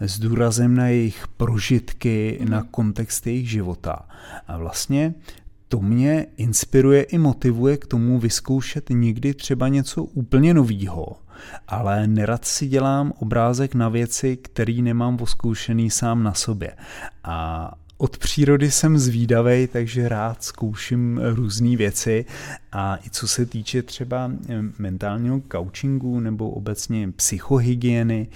s 0.00 0.18
důrazem 0.18 0.74
na 0.74 0.88
jejich 0.88 1.28
prožitky, 1.36 2.38
mm. 2.40 2.48
na 2.48 2.62
kontext 2.62 3.26
jejich 3.26 3.50
života. 3.50 4.08
A 4.46 4.56
vlastně 4.56 5.14
to 5.68 5.80
mě 5.80 6.26
inspiruje 6.36 7.02
i 7.02 7.18
motivuje 7.18 7.76
k 7.76 7.86
tomu 7.86 8.18
vyzkoušet 8.18 8.90
někdy 8.90 9.34
třeba 9.34 9.68
něco 9.68 10.04
úplně 10.04 10.54
novýho, 10.54 11.16
ale 11.68 12.06
nerad 12.06 12.44
si 12.44 12.68
dělám 12.68 13.12
obrázek 13.18 13.74
na 13.74 13.88
věci, 13.88 14.36
který 14.36 14.82
nemám 14.82 15.18
oskoušený 15.20 15.90
sám 15.90 16.22
na 16.22 16.34
sobě. 16.34 16.72
A 17.24 17.72
od 17.98 18.18
přírody 18.18 18.70
jsem 18.70 18.98
zvídavej, 18.98 19.66
takže 19.68 20.08
rád 20.08 20.44
zkouším 20.44 21.20
různé 21.22 21.76
věci 21.76 22.24
a 22.72 22.98
i 23.06 23.10
co 23.10 23.28
se 23.28 23.46
týče 23.46 23.82
třeba 23.82 24.30
mentálního 24.78 25.42
coachingu 25.52 26.20
nebo 26.20 26.50
obecně 26.50 27.12
psychohygieny, 27.12 28.28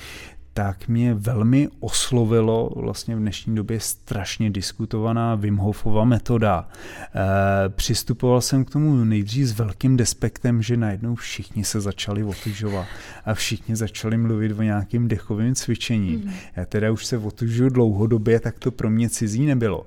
tak 0.55 0.88
mě 0.88 1.14
velmi 1.14 1.68
oslovilo 1.80 2.70
vlastně 2.76 3.16
v 3.16 3.18
dnešní 3.18 3.55
době 3.55 3.80
strašně 3.80 4.51
diskutovaná 4.51 5.34
Wim 5.34 5.57
Hofova 5.57 6.05
metoda. 6.05 6.68
E, 6.68 7.68
přistupoval 7.68 8.40
jsem 8.40 8.64
k 8.64 8.70
tomu 8.70 9.05
nejdřív 9.05 9.46
s 9.46 9.59
velkým 9.59 9.96
despektem, 9.96 10.62
že 10.62 10.76
najednou 10.76 11.14
všichni 11.14 11.64
se 11.64 11.80
začali 11.80 12.24
otužovat 12.24 12.86
a 13.24 13.34
všichni 13.34 13.76
začali 13.76 14.16
mluvit 14.16 14.53
o 14.59 14.62
nějakém 14.62 15.09
dechovém 15.09 15.55
cvičení. 15.55 16.16
Mm. 16.16 16.30
Já 16.57 16.64
teda 16.64 16.90
už 16.90 17.07
se 17.07 17.18
otužuju 17.18 17.70
dlouhodobě, 17.70 18.40
tak 18.40 18.59
to 18.59 18.70
pro 18.70 18.90
mě 18.90 19.11
cizí 19.11 19.46
nebylo. 19.46 19.86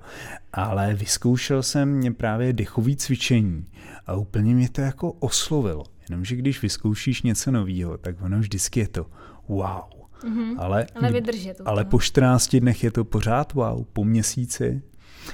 Ale 0.53 0.93
vyzkoušel 0.93 1.63
jsem 1.63 1.89
mě 1.89 2.11
právě 2.11 2.53
dechový 2.53 2.95
cvičení 2.95 3.65
a 4.07 4.15
úplně 4.15 4.55
mě 4.55 4.69
to 4.69 4.81
jako 4.81 5.11
oslovilo. 5.11 5.83
Jenomže 6.09 6.35
když 6.35 6.61
vyzkoušíš 6.61 7.21
něco 7.21 7.51
nového, 7.51 7.97
tak 7.97 8.21
ono 8.21 8.39
vždycky 8.39 8.79
je 8.79 8.87
to 8.87 9.05
wow 9.47 10.02
Mm-hmm. 10.23 10.55
Ale, 10.57 10.87
ale 10.95 11.11
vydržet. 11.11 11.61
Ale 11.65 11.85
po 11.85 11.99
14 11.99 12.55
dnech 12.55 12.83
je 12.83 12.91
to 12.91 13.03
pořád 13.03 13.53
wow, 13.53 13.83
po 13.93 14.03
měsíci. 14.03 14.81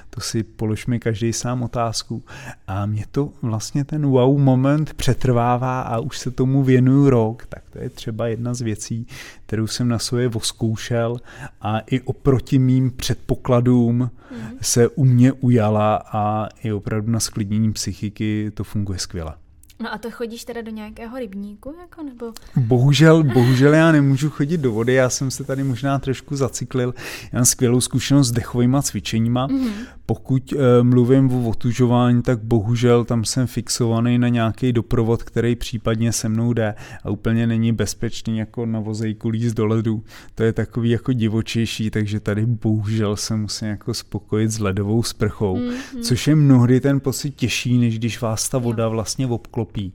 To 0.10 0.22
si 0.22 0.44
položme 0.44 1.00
každý 1.00 1.34
sám 1.34 1.64
otázku. 1.64 2.24
A 2.68 2.86
mě 2.86 3.06
to 3.12 3.34
vlastně 3.42 3.84
ten 3.84 4.06
wow 4.06 4.40
moment 4.40 4.94
přetrvává 4.94 5.82
a 5.82 6.00
už 6.00 6.18
se 6.18 6.32
tomu 6.32 6.64
věnuju 6.64 7.10
rok. 7.10 7.46
Tak 7.46 7.64
to 7.70 7.80
je 7.80 7.90
třeba 7.90 8.28
jedna 8.28 8.54
z 8.54 8.62
věcí, 8.62 9.08
kterou 9.46 9.68
jsem 9.68 9.88
na 9.88 10.00
sobě 10.00 10.28
voskoušel 10.28 11.18
a 11.62 11.80
i 11.80 12.02
oproti 12.02 12.60
mým 12.60 12.92
předpokladům 12.92 13.98
mm. 14.32 14.40
se 14.62 14.88
u 14.88 15.06
mě 15.06 15.34
ujala 15.34 16.04
a 16.12 16.50
i 16.64 16.72
opravdu 16.72 17.12
na 17.12 17.20
sklidnění 17.20 17.74
psychiky 17.74 18.52
to 18.54 18.64
funguje 18.64 19.00
skvěle. 19.00 19.34
No 19.82 19.94
a 19.94 19.98
to 19.98 20.12
chodíš 20.12 20.46
teda 20.46 20.62
do 20.62 20.72
nějakého 20.72 21.20
rybníku, 21.20 21.76
jako 21.82 22.04
nebo? 22.04 22.34
Bohužel, 22.56 23.24
bohužel 23.24 23.74
já 23.74 23.92
nemůžu 23.92 24.30
chodit 24.30 24.58
do 24.58 24.72
vody, 24.72 24.94
já 24.94 25.10
jsem 25.10 25.32
se 25.32 25.44
tady 25.44 25.64
možná 25.64 26.00
trošku 26.00 26.36
zacyklil. 26.36 26.94
Já 27.32 27.40
mám 27.40 27.46
skvělou 27.46 27.82
zkušenost 27.82 28.28
s 28.28 28.32
dechovými 28.32 28.78
cvičeníma. 28.82 29.48
Mm-hmm. 29.48 29.72
Pokud 30.06 30.54
uh, 30.54 30.60
mluvím 30.82 31.32
o 31.34 31.50
otužování, 31.50 32.22
tak 32.22 32.44
bohužel 32.44 33.06
tam 33.06 33.26
jsem 33.26 33.48
fixovaný 33.48 34.18
na 34.18 34.28
nějaký 34.28 34.74
doprovod, 34.74 35.24
který 35.24 35.56
případně 35.56 36.12
se 36.12 36.30
mnou 36.30 36.54
jde 36.54 36.76
a 37.04 37.10
úplně 37.10 37.48
není 37.48 37.72
bezpečný 37.72 38.38
jako 38.38 38.66
na 38.66 38.80
vozejku 38.80 39.30
líst 39.30 39.56
do 39.56 39.66
ledu. 39.66 40.04
To 40.36 40.44
je 40.44 40.54
takový 40.54 40.90
jako 40.90 41.14
divočejší, 41.14 41.90
takže 41.90 42.20
tady 42.20 42.46
bohužel 42.46 43.16
se 43.16 43.36
musím 43.36 43.68
jako 43.68 43.94
spokojit 43.94 44.52
s 44.52 44.60
ledovou 44.60 45.04
sprchou, 45.04 45.58
mm-hmm. 45.58 46.02
což 46.02 46.28
je 46.28 46.36
mnohdy 46.36 46.80
ten 46.80 47.00
pocit 47.00 47.36
těžší, 47.36 47.78
než 47.78 48.00
když 48.00 48.22
vás 48.22 48.50
ta 48.50 48.58
voda 48.58 48.88
vlastně 48.88 49.28
obklopí 49.28 49.69
pochopí. 49.70 49.94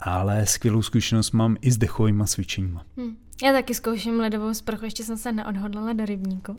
Ale 0.00 0.46
skvělou 0.46 0.82
zkušenost 0.82 1.32
mám 1.32 1.56
i 1.60 1.70
s 1.70 1.78
dechovými 1.78 2.24
cvičeními. 2.26 2.78
Hmm. 2.96 3.16
Já 3.42 3.52
taky 3.52 3.74
zkouším 3.74 4.20
ledovou 4.20 4.54
sprchu, 4.54 4.84
ještě 4.84 5.04
jsem 5.04 5.16
se 5.16 5.32
neodhodlala 5.32 5.92
do 5.92 6.04
rybníku, 6.04 6.56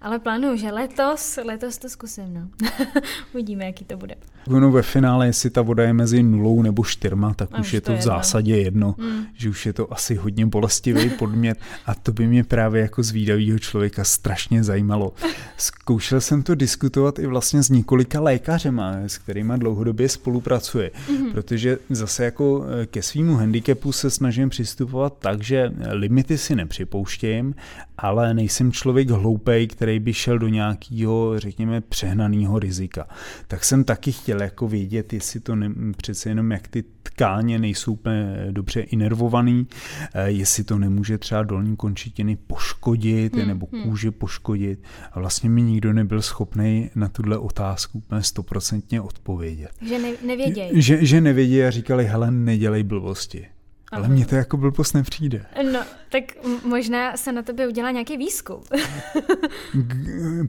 ale 0.00 0.18
plánuju, 0.18 0.56
že 0.56 0.70
letos, 0.70 1.38
letos 1.44 1.78
to 1.78 1.88
zkusím, 1.88 2.34
no. 2.34 2.68
Uvidíme, 3.34 3.64
jaký 3.64 3.84
to 3.84 3.96
bude. 3.96 4.14
No 4.46 4.70
ve 4.70 4.82
finále, 4.82 5.26
jestli 5.26 5.50
ta 5.50 5.62
voda 5.62 5.84
je 5.84 5.92
mezi 5.92 6.22
nulou 6.22 6.62
nebo 6.62 6.84
čtyřma, 6.84 7.34
tak 7.34 7.52
už, 7.52 7.60
už 7.60 7.72
je 7.72 7.80
to, 7.80 7.96
v 7.96 8.02
zásadě 8.02 8.56
jedno, 8.56 8.94
mm. 8.98 9.24
že 9.34 9.50
už 9.50 9.66
je 9.66 9.72
to 9.72 9.92
asi 9.92 10.14
hodně 10.14 10.46
bolestivý 10.46 11.10
podmět 11.18 11.58
a 11.86 11.94
to 11.94 12.12
by 12.12 12.26
mě 12.26 12.44
právě 12.44 12.82
jako 12.82 13.02
zvídavýho 13.02 13.58
člověka 13.58 14.04
strašně 14.04 14.64
zajímalo. 14.64 15.12
Zkoušel 15.56 16.20
jsem 16.20 16.42
to 16.42 16.54
diskutovat 16.54 17.18
i 17.18 17.26
vlastně 17.26 17.62
s 17.62 17.70
několika 17.70 18.20
lékařema, 18.20 18.96
s 19.06 19.18
kterými 19.18 19.52
dlouhodobě 19.56 20.08
spolupracuji, 20.08 20.90
mm. 21.10 21.32
protože 21.32 21.78
zase 21.90 22.24
jako 22.24 22.64
eh, 22.82 22.86
ke 22.86 23.02
svýmu 23.02 23.36
handicapu 23.36 23.92
se 23.92 24.10
snažím 24.10 24.48
přistupovat 24.48 25.14
tak, 25.18 25.42
že 25.42 25.72
limit 25.90 26.21
limity 26.22 26.38
si 26.38 26.54
nepřipouštím, 26.54 27.54
ale 27.98 28.34
nejsem 28.34 28.72
člověk 28.72 29.10
hloupej, 29.10 29.66
který 29.66 29.98
by 29.98 30.14
šel 30.14 30.38
do 30.38 30.48
nějakého, 30.48 31.40
řekněme, 31.40 31.80
přehnaného 31.80 32.58
rizika. 32.58 33.08
Tak 33.48 33.64
jsem 33.64 33.84
taky 33.84 34.12
chtěl 34.12 34.42
jako 34.42 34.68
vědět, 34.68 35.12
jestli 35.12 35.40
to 35.40 35.56
ne, 35.56 35.70
přece 35.96 36.28
jenom 36.28 36.50
jak 36.50 36.68
ty 36.68 36.84
tkáně 37.02 37.58
nejsou 37.58 37.92
úplně 37.92 38.46
dobře 38.50 38.80
inervovaný, 38.80 39.66
eh, 40.14 40.30
jestli 40.30 40.64
to 40.64 40.78
nemůže 40.78 41.18
třeba 41.18 41.42
dolní 41.42 41.76
končetiny 41.76 42.36
poškodit 42.36 43.36
hmm, 43.36 43.48
nebo 43.48 43.68
hmm. 43.72 43.82
kůže 43.82 44.10
poškodit. 44.10 44.82
A 45.12 45.20
vlastně 45.20 45.50
mi 45.50 45.62
nikdo 45.62 45.92
nebyl 45.92 46.22
schopný 46.22 46.90
na 46.94 47.08
tuhle 47.08 47.38
otázku 47.38 47.98
úplně 47.98 48.22
stoprocentně 48.22 49.00
odpovědět. 49.00 49.70
Že 49.88 49.98
ne, 49.98 50.12
nevědějí. 50.26 50.82
Že, 50.82 51.06
že 51.06 51.20
nevědějí 51.20 51.64
a 51.64 51.70
říkali, 51.70 52.06
hele, 52.06 52.30
nedělej 52.30 52.82
blbosti. 52.82 53.51
Ale 53.92 54.08
mně 54.08 54.26
to 54.26 54.34
jako 54.34 54.56
blbost 54.56 54.92
nepřijde. 54.92 55.46
No, 55.72 55.80
tak 56.08 56.24
možná 56.64 57.16
se 57.16 57.32
na 57.32 57.42
tebe 57.42 57.68
udělá 57.68 57.90
nějaký 57.90 58.16
výzkum. 58.16 58.60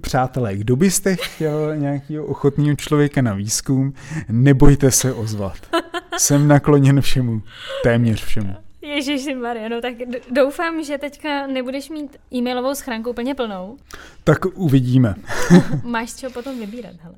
Přátelé, 0.02 0.56
kdo 0.56 0.76
byste 0.76 1.16
chtěl 1.16 1.76
nějakého 1.76 2.26
ochotného 2.26 2.76
člověka 2.76 3.22
na 3.22 3.34
výzkum, 3.34 3.94
nebojte 4.30 4.92
se 4.92 5.14
ozvat. 5.14 5.58
Jsem 6.18 6.48
nakloněn 6.48 7.02
všemu, 7.02 7.42
téměř 7.84 8.24
všemu. 8.24 8.56
Ježiši 8.82 9.36
Maria, 9.36 9.70
no 9.70 9.82
tak 9.82 9.94
doufám, 10.32 10.84
že 10.84 10.98
teďka 10.98 11.48
nebudeš 11.48 11.90
mít 11.90 12.18
e-mailovou 12.34 12.76
schránku 12.76 13.10
úplně 13.10 13.36
plnou. 13.36 13.78
Tak 14.24 14.46
uvidíme. 14.46 15.16
Máš 15.84 16.14
čeho 16.14 16.32
potom 16.32 16.60
vybírat, 16.60 16.96
hele. 17.00 17.16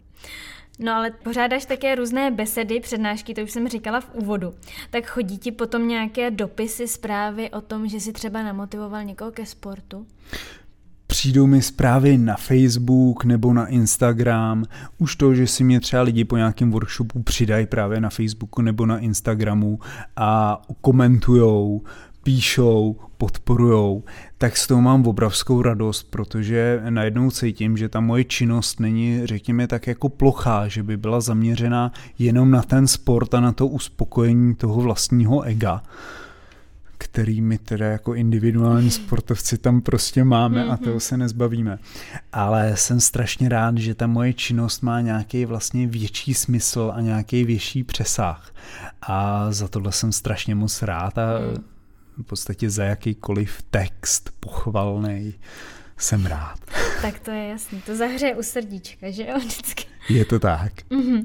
No 0.79 0.91
ale 0.93 1.11
pořádáš 1.11 1.65
také 1.65 1.95
různé 1.95 2.31
besedy, 2.31 2.79
přednášky, 2.79 3.33
to 3.33 3.41
už 3.41 3.51
jsem 3.51 3.67
říkala 3.67 4.01
v 4.01 4.09
úvodu. 4.13 4.53
Tak 4.89 5.05
chodí 5.05 5.37
ti 5.37 5.51
potom 5.51 5.87
nějaké 5.87 6.31
dopisy, 6.31 6.87
zprávy 6.87 7.49
o 7.49 7.61
tom, 7.61 7.87
že 7.87 7.99
si 7.99 8.13
třeba 8.13 8.43
namotivoval 8.43 9.03
někoho 9.03 9.31
ke 9.31 9.45
sportu? 9.45 10.07
Přijdou 11.07 11.47
mi 11.47 11.61
zprávy 11.61 12.17
na 12.17 12.35
Facebook 12.35 13.25
nebo 13.25 13.53
na 13.53 13.67
Instagram. 13.67 14.65
Už 14.97 15.15
to, 15.15 15.33
že 15.33 15.47
si 15.47 15.63
mě 15.63 15.79
třeba 15.79 16.01
lidi 16.01 16.25
po 16.25 16.37
nějakém 16.37 16.71
workshopu 16.71 17.23
přidají 17.23 17.65
právě 17.65 18.01
na 18.01 18.09
Facebooku 18.09 18.61
nebo 18.61 18.85
na 18.85 18.99
Instagramu 18.99 19.79
a 20.15 20.61
komentujou, 20.81 21.81
píšou, 22.25 22.95
podporujou, 23.17 24.03
tak 24.37 24.57
s 24.57 24.67
toho 24.67 24.81
mám 24.81 25.07
obrovskou 25.07 25.61
radost, 25.61 26.03
protože 26.03 26.81
najednou 26.89 27.31
cítím, 27.31 27.77
že 27.77 27.89
ta 27.89 27.99
moje 27.99 28.23
činnost 28.23 28.79
není, 28.79 29.27
řekněme, 29.27 29.67
tak 29.67 29.87
jako 29.87 30.09
plochá, 30.09 30.67
že 30.67 30.83
by 30.83 30.97
byla 30.97 31.21
zaměřená 31.21 31.91
jenom 32.19 32.51
na 32.51 32.61
ten 32.61 32.87
sport 32.87 33.33
a 33.33 33.39
na 33.39 33.51
to 33.51 33.67
uspokojení 33.67 34.55
toho 34.55 34.81
vlastního 34.81 35.41
ega 35.41 35.83
který 36.97 37.41
my 37.41 37.57
teda 37.57 37.85
jako 37.85 38.13
individuální 38.13 38.91
sportovci 39.01 39.57
tam 39.57 39.81
prostě 39.81 40.23
máme 40.23 40.65
a 40.65 40.77
toho 40.77 40.99
se 40.99 41.17
nezbavíme. 41.17 41.79
Ale 42.33 42.77
jsem 42.77 42.99
strašně 42.99 43.49
rád, 43.49 43.77
že 43.77 43.95
ta 43.95 44.07
moje 44.07 44.33
činnost 44.33 44.81
má 44.81 45.01
nějaký 45.01 45.45
vlastně 45.45 45.87
větší 45.87 46.33
smysl 46.33 46.91
a 46.95 47.01
nějaký 47.01 47.43
větší 47.43 47.83
přesah. 47.83 48.51
A 49.01 49.47
za 49.51 49.67
tohle 49.67 49.91
jsem 49.91 50.11
strašně 50.11 50.55
moc 50.55 50.81
rád 50.81 51.17
a 51.17 51.39
mm 51.39 51.74
v 52.17 52.23
podstatě 52.23 52.69
za 52.69 52.83
jakýkoliv 52.83 53.61
text 53.69 54.29
pochvalný 54.39 55.33
jsem 55.97 56.25
rád. 56.25 56.59
Tak 57.01 57.19
to 57.19 57.31
je 57.31 57.47
jasný, 57.47 57.81
to 57.81 57.95
zahřeje 57.95 58.35
u 58.35 58.43
srdíčka, 58.43 59.11
že 59.11 59.25
jo, 59.27 59.39
vždycky. 59.39 59.85
Je 60.09 60.25
to 60.25 60.39
tak. 60.39 60.71
Mm-hmm. 60.91 61.23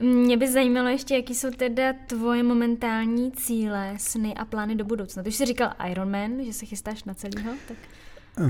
Mě 0.00 0.36
by 0.36 0.52
zajímalo 0.52 0.88
ještě, 0.88 1.14
jaký 1.14 1.34
jsou 1.34 1.50
teda 1.50 1.92
tvoje 2.06 2.42
momentální 2.42 3.32
cíle, 3.32 3.94
sny 3.98 4.34
a 4.34 4.44
plány 4.44 4.74
do 4.74 4.84
budoucna. 4.84 5.22
Ty 5.22 5.28
už 5.28 5.34
jsi 5.34 5.46
říkal 5.46 5.72
Ironman, 5.90 6.44
že 6.44 6.52
se 6.52 6.66
chystáš 6.66 7.04
na 7.04 7.14
celýho, 7.14 7.52
tak... 7.68 7.76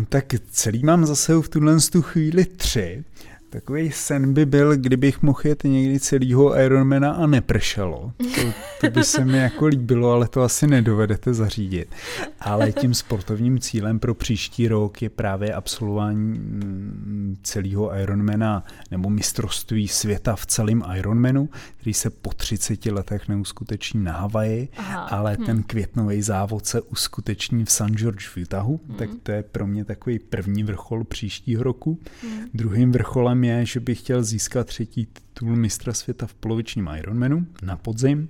Tak 0.09 0.25
celý 0.51 0.85
mám 0.85 1.07
zase 1.07 1.35
v 1.35 1.49
tuhle 1.49 1.77
tu 1.93 2.03
chvíli 2.03 2.45
tři. 2.45 3.05
Takový 3.51 3.91
sen 3.93 4.35
by 4.35 4.47
byl, 4.47 4.77
kdybych 4.77 5.23
mohl 5.23 5.41
jet 5.45 5.65
někdy 5.65 6.01
celýho 6.01 6.59
Ironmana 6.59 7.13
a 7.13 7.27
nepršelo. 7.27 8.13
To, 8.19 8.41
to 8.81 8.91
by 8.91 9.05
se 9.05 9.25
mi 9.25 9.39
jako 9.39 9.67
líbilo, 9.67 10.13
ale 10.13 10.29
to 10.29 10.43
asi 10.43 10.67
nedovedete 10.67 11.35
zařídit. 11.35 11.89
Ale 12.41 12.73
tím 12.73 12.95
sportovním 12.95 13.59
cílem 13.59 13.99
pro 13.99 14.15
příští 14.15 14.69
rok 14.69 15.03
je 15.03 15.11
právě 15.11 15.55
absolvování 15.55 16.39
mm, 16.39 17.37
celého 17.43 17.97
Ironmana 17.97 18.65
nebo 18.91 19.11
mistrovství 19.11 19.89
světa 19.89 20.37
v 20.37 20.47
celém 20.47 20.83
Ironmanu, 20.97 21.49
který 21.77 21.95
se 21.95 22.11
po 22.11 22.33
30 22.33 22.87
letech 22.87 23.29
neuskuteční 23.29 24.05
na 24.05 24.13
Havaji, 24.13 24.69
Aha. 24.77 25.01
ale 25.01 25.37
hm. 25.41 25.45
ten 25.45 25.63
květnový 25.63 26.23
závod 26.23 26.67
se 26.67 26.81
uskuteční 26.81 27.65
v 27.65 27.71
St. 27.71 27.91
George 27.91 28.29
v 28.29 28.37
Utahu, 28.37 28.81
hm. 28.89 28.95
tak 28.95 29.11
to 29.23 29.33
je 29.33 29.43
pro 29.43 29.67
mě 29.67 29.85
takový 29.85 30.19
první 30.19 30.65
vrchol 30.65 31.05
příštího 31.05 31.63
roku. 31.63 31.99
Hm. 32.23 32.29
Druhým 32.55 32.93
vrcholem 32.93 33.40
je, 33.45 33.67
že 33.67 33.81
bych 33.81 33.99
chtěl 33.99 34.23
získat 34.23 34.67
třetí 34.67 35.07
titul 35.07 35.57
mistra 35.57 35.93
světa 35.93 36.27
v 36.27 36.35
polovičním 36.35 36.91
Ironmanu 36.99 37.47
na 37.63 37.77
podzim. 37.77 38.29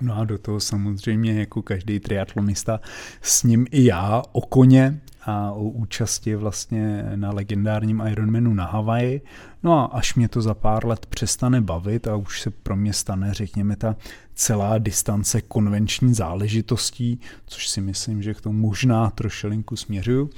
No 0.00 0.18
a 0.18 0.24
do 0.24 0.38
toho 0.38 0.60
samozřejmě 0.60 1.40
jako 1.40 1.62
každý 1.62 2.00
triatlonista 2.00 2.80
s 3.22 3.42
ním 3.42 3.66
i 3.70 3.84
já 3.84 4.22
o 4.32 4.40
koně 4.40 5.00
a 5.22 5.52
o 5.52 5.62
účasti 5.62 6.36
vlastně 6.36 7.02
na 7.16 7.30
legendárním 7.30 8.02
Ironmanu 8.10 8.54
na 8.54 8.64
Havaji. 8.64 9.20
No 9.62 9.78
a 9.78 9.84
až 9.84 10.14
mě 10.14 10.28
to 10.28 10.42
za 10.42 10.54
pár 10.54 10.86
let 10.86 11.06
přestane 11.06 11.60
bavit 11.60 12.08
a 12.08 12.16
už 12.16 12.40
se 12.40 12.50
pro 12.50 12.76
mě 12.76 12.92
stane, 12.92 13.34
řekněme, 13.34 13.76
ta 13.76 13.96
celá 14.34 14.78
distance 14.78 15.40
konvenční 15.40 16.14
záležitostí, 16.14 17.20
což 17.46 17.68
si 17.68 17.80
myslím, 17.80 18.22
že 18.22 18.34
k 18.34 18.40
tomu 18.40 18.58
možná 18.60 19.10
trošilinku 19.10 19.76
směřuju, 19.76 20.30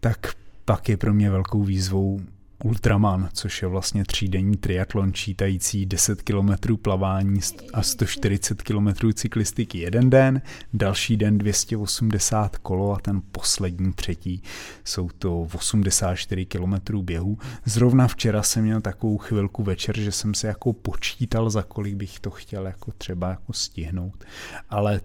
tak 0.00 0.34
pak 0.64 0.88
je 0.88 0.96
pro 0.96 1.14
mě 1.14 1.30
velkou 1.30 1.62
výzvou 1.62 2.20
Ultraman, 2.64 3.28
což 3.32 3.62
je 3.62 3.68
vlastně 3.68 4.04
třídenní 4.04 4.56
triatlon 4.56 5.12
čítající 5.12 5.86
10 5.86 6.22
km 6.22 6.76
plavání 6.82 7.40
a 7.72 7.82
140 7.82 8.62
km 8.62 8.88
cyklistiky 9.14 9.78
jeden 9.78 10.10
den, 10.10 10.42
další 10.72 11.16
den 11.16 11.38
280 11.38 12.56
kolo 12.56 12.92
a 12.92 12.98
ten 13.00 13.22
poslední 13.32 13.92
třetí 13.92 14.42
jsou 14.84 15.08
to 15.08 15.40
84 15.40 16.46
km 16.46 16.98
běhu. 17.02 17.38
Zrovna 17.64 18.08
včera 18.08 18.42
jsem 18.42 18.64
měl 18.64 18.80
takovou 18.80 19.18
chvilku 19.18 19.62
večer, 19.62 19.98
že 20.00 20.12
jsem 20.12 20.34
se 20.34 20.46
jako 20.46 20.72
počítal, 20.72 21.50
za 21.50 21.62
kolik 21.62 21.94
bych 21.94 22.20
to 22.20 22.30
chtěl 22.30 22.66
jako 22.66 22.92
třeba 22.92 23.28
jako 23.28 23.52
stihnout, 23.52 24.24
ale 24.70 25.00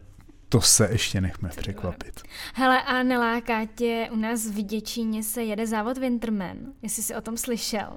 to 0.49 0.61
se 0.61 0.87
ještě 0.91 1.21
nechme 1.21 1.49
překvapit. 1.49 2.21
Hele, 2.53 2.81
a 2.81 3.03
neláká 3.03 3.65
tě, 3.75 4.07
u 4.11 4.15
nás 4.15 4.45
v 4.45 4.61
Děčíně 4.63 5.23
se 5.23 5.43
jede 5.43 5.67
závod 5.67 5.97
Winterman, 5.97 6.57
jestli 6.81 7.03
jsi 7.03 7.15
o 7.15 7.21
tom 7.21 7.37
slyšel. 7.37 7.89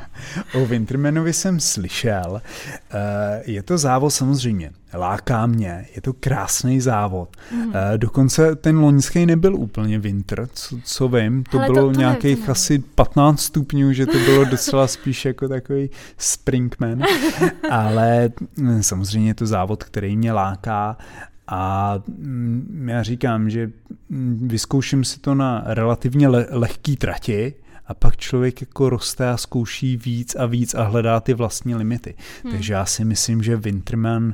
o 0.54 0.66
Wintermanovi 0.66 1.32
jsem 1.32 1.60
slyšel. 1.60 2.42
Eh, 2.90 3.42
je 3.46 3.62
to 3.62 3.78
závod 3.78 4.10
samozřejmě, 4.10 4.72
láká 4.94 5.46
mě, 5.46 5.86
je 5.96 6.02
to 6.02 6.12
krásný 6.12 6.80
závod. 6.80 7.36
Mm. 7.52 7.72
Dokonce 7.96 8.56
ten 8.56 8.78
loňský 8.78 9.26
nebyl 9.26 9.56
úplně 9.56 9.98
winter, 9.98 10.48
co, 10.52 10.78
co 10.84 11.08
vím, 11.08 11.44
to 11.44 11.58
Hele, 11.58 11.72
bylo 11.72 11.86
to, 11.86 11.92
to 11.92 11.98
nějakých 11.98 12.46
ne, 12.46 12.52
asi 12.52 12.78
15 12.78 13.40
stupňů, 13.40 13.92
že 13.92 14.06
to 14.06 14.18
bylo 14.18 14.44
docela 14.44 14.86
spíš 14.86 15.24
jako 15.24 15.48
takový 15.48 15.90
springman, 16.18 17.02
ale 17.70 18.30
hm, 18.58 18.82
samozřejmě 18.82 19.30
je 19.30 19.34
to 19.34 19.46
závod, 19.46 19.84
který 19.84 20.16
mě 20.16 20.32
láká 20.32 20.96
a 21.48 21.94
mm, 22.08 22.86
já 22.90 23.02
říkám, 23.02 23.50
že 23.50 23.70
mm, 24.08 24.48
vyzkouším 24.48 25.04
si 25.04 25.20
to 25.20 25.34
na 25.34 25.62
relativně 25.66 26.28
le- 26.28 26.46
lehký 26.50 26.96
trati, 26.96 27.54
a 27.88 27.94
pak 27.94 28.16
člověk 28.16 28.60
jako 28.60 28.90
roste 28.90 29.28
a 29.30 29.36
zkouší 29.36 29.96
víc 29.96 30.34
a 30.34 30.46
víc 30.46 30.74
a 30.74 30.82
hledá 30.82 31.20
ty 31.20 31.34
vlastní 31.34 31.74
limity. 31.74 32.14
Hmm. 32.44 32.52
Takže 32.52 32.72
já 32.72 32.84
si 32.84 33.04
myslím, 33.04 33.42
že 33.42 33.56
Winterman 33.56 34.24
uh, 34.24 34.32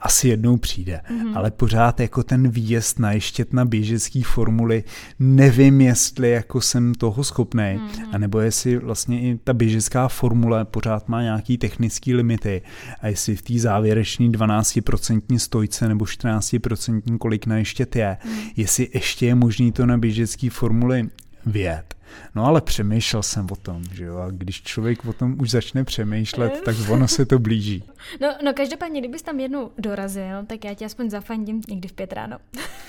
asi 0.00 0.28
jednou 0.28 0.56
přijde, 0.56 1.00
hmm. 1.04 1.36
ale 1.36 1.50
pořád 1.50 2.00
jako 2.00 2.22
ten 2.22 2.48
výjezd 2.48 2.98
na 2.98 3.12
ještě 3.12 3.46
na 3.52 3.64
běžecký 3.64 4.22
formuly 4.22 4.84
nevím, 5.18 5.80
jestli 5.80 6.30
jako 6.30 6.60
jsem 6.60 6.94
toho 6.94 7.24
schopný, 7.24 7.80
hmm. 7.96 8.14
anebo 8.14 8.40
jestli 8.40 8.78
vlastně 8.78 9.20
i 9.20 9.38
ta 9.44 9.52
běžecká 9.52 10.08
formule 10.08 10.64
pořád 10.64 11.08
má 11.08 11.22
nějaký 11.22 11.58
technický 11.58 12.14
limity 12.14 12.62
a 13.00 13.08
jestli 13.08 13.36
v 13.36 13.42
té 13.42 13.58
závěrečné 13.58 14.26
12% 14.26 15.38
stojce 15.38 15.88
nebo 15.88 16.04
14% 16.04 17.18
kolik 17.18 17.46
na 17.46 17.56
ještě 17.58 17.86
je, 17.94 18.16
hmm. 18.20 18.34
jestli 18.56 18.88
ještě 18.94 19.26
je 19.26 19.34
možný 19.34 19.72
to 19.72 19.86
na 19.86 19.98
běžecký 19.98 20.48
formuli 20.48 21.08
vět. 21.46 21.94
No 22.34 22.44
ale 22.44 22.60
přemýšlel 22.60 23.22
jsem 23.22 23.46
o 23.50 23.56
tom, 23.56 23.84
že 23.92 24.04
jo, 24.04 24.16
a 24.16 24.30
když 24.30 24.62
člověk 24.62 25.04
o 25.04 25.12
tom 25.12 25.36
už 25.40 25.50
začne 25.50 25.84
přemýšlet, 25.84 26.60
tak 26.64 26.76
ono 26.90 27.08
se 27.08 27.26
to 27.26 27.38
blíží. 27.38 27.84
No, 28.20 28.28
no 28.44 28.52
každopádně, 28.52 29.00
kdybys 29.00 29.22
tam 29.22 29.40
jednou 29.40 29.70
dorazil, 29.78 30.46
tak 30.46 30.64
já 30.64 30.74
tě 30.74 30.84
aspoň 30.84 31.10
zafandím 31.10 31.60
někdy 31.68 31.88
v 31.88 31.92
pět 31.92 32.12
ráno. 32.12 32.38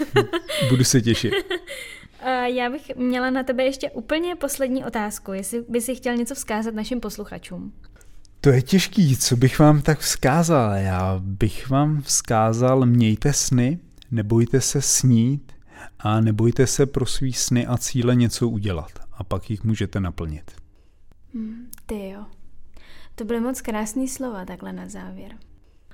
Budu 0.69 0.83
se 0.83 1.01
těšit. 1.01 1.33
Já 2.45 2.69
bych 2.69 2.95
měla 2.95 3.29
na 3.29 3.43
tebe 3.43 3.63
ještě 3.63 3.91
úplně 3.91 4.35
poslední 4.35 4.85
otázku, 4.85 5.33
jestli 5.33 5.65
by 5.69 5.81
si 5.81 5.95
chtěl 5.95 6.15
něco 6.15 6.35
vzkázat 6.35 6.73
našim 6.73 6.99
posluchačům. 6.99 7.73
To 8.41 8.49
je 8.49 8.61
těžký, 8.61 9.17
co 9.17 9.37
bych 9.37 9.59
vám 9.59 9.81
tak 9.81 9.99
vzkázal? 9.99 10.73
Já 10.73 11.15
bych 11.19 11.69
vám 11.69 12.01
vzkázal, 12.01 12.85
mějte 12.85 13.33
sny, 13.33 13.79
nebojte 14.11 14.61
se 14.61 14.81
snít, 14.81 15.53
a 15.99 16.21
nebojte 16.21 16.67
se 16.67 16.85
pro 16.85 17.05
svý 17.05 17.33
sny 17.33 17.67
a 17.67 17.77
cíle 17.77 18.15
něco 18.15 18.49
udělat 18.49 19.02
a 19.17 19.23
pak 19.23 19.49
jich 19.49 19.63
můžete 19.63 19.99
naplnit. 19.99 20.51
Hmm, 21.33 21.71
ty 21.85 22.09
jo. 22.09 22.25
To 23.15 23.25
byly 23.25 23.39
moc 23.39 23.61
krásné 23.61 24.07
slova 24.07 24.45
takhle 24.45 24.73
na 24.73 24.89
závěr. 24.89 25.37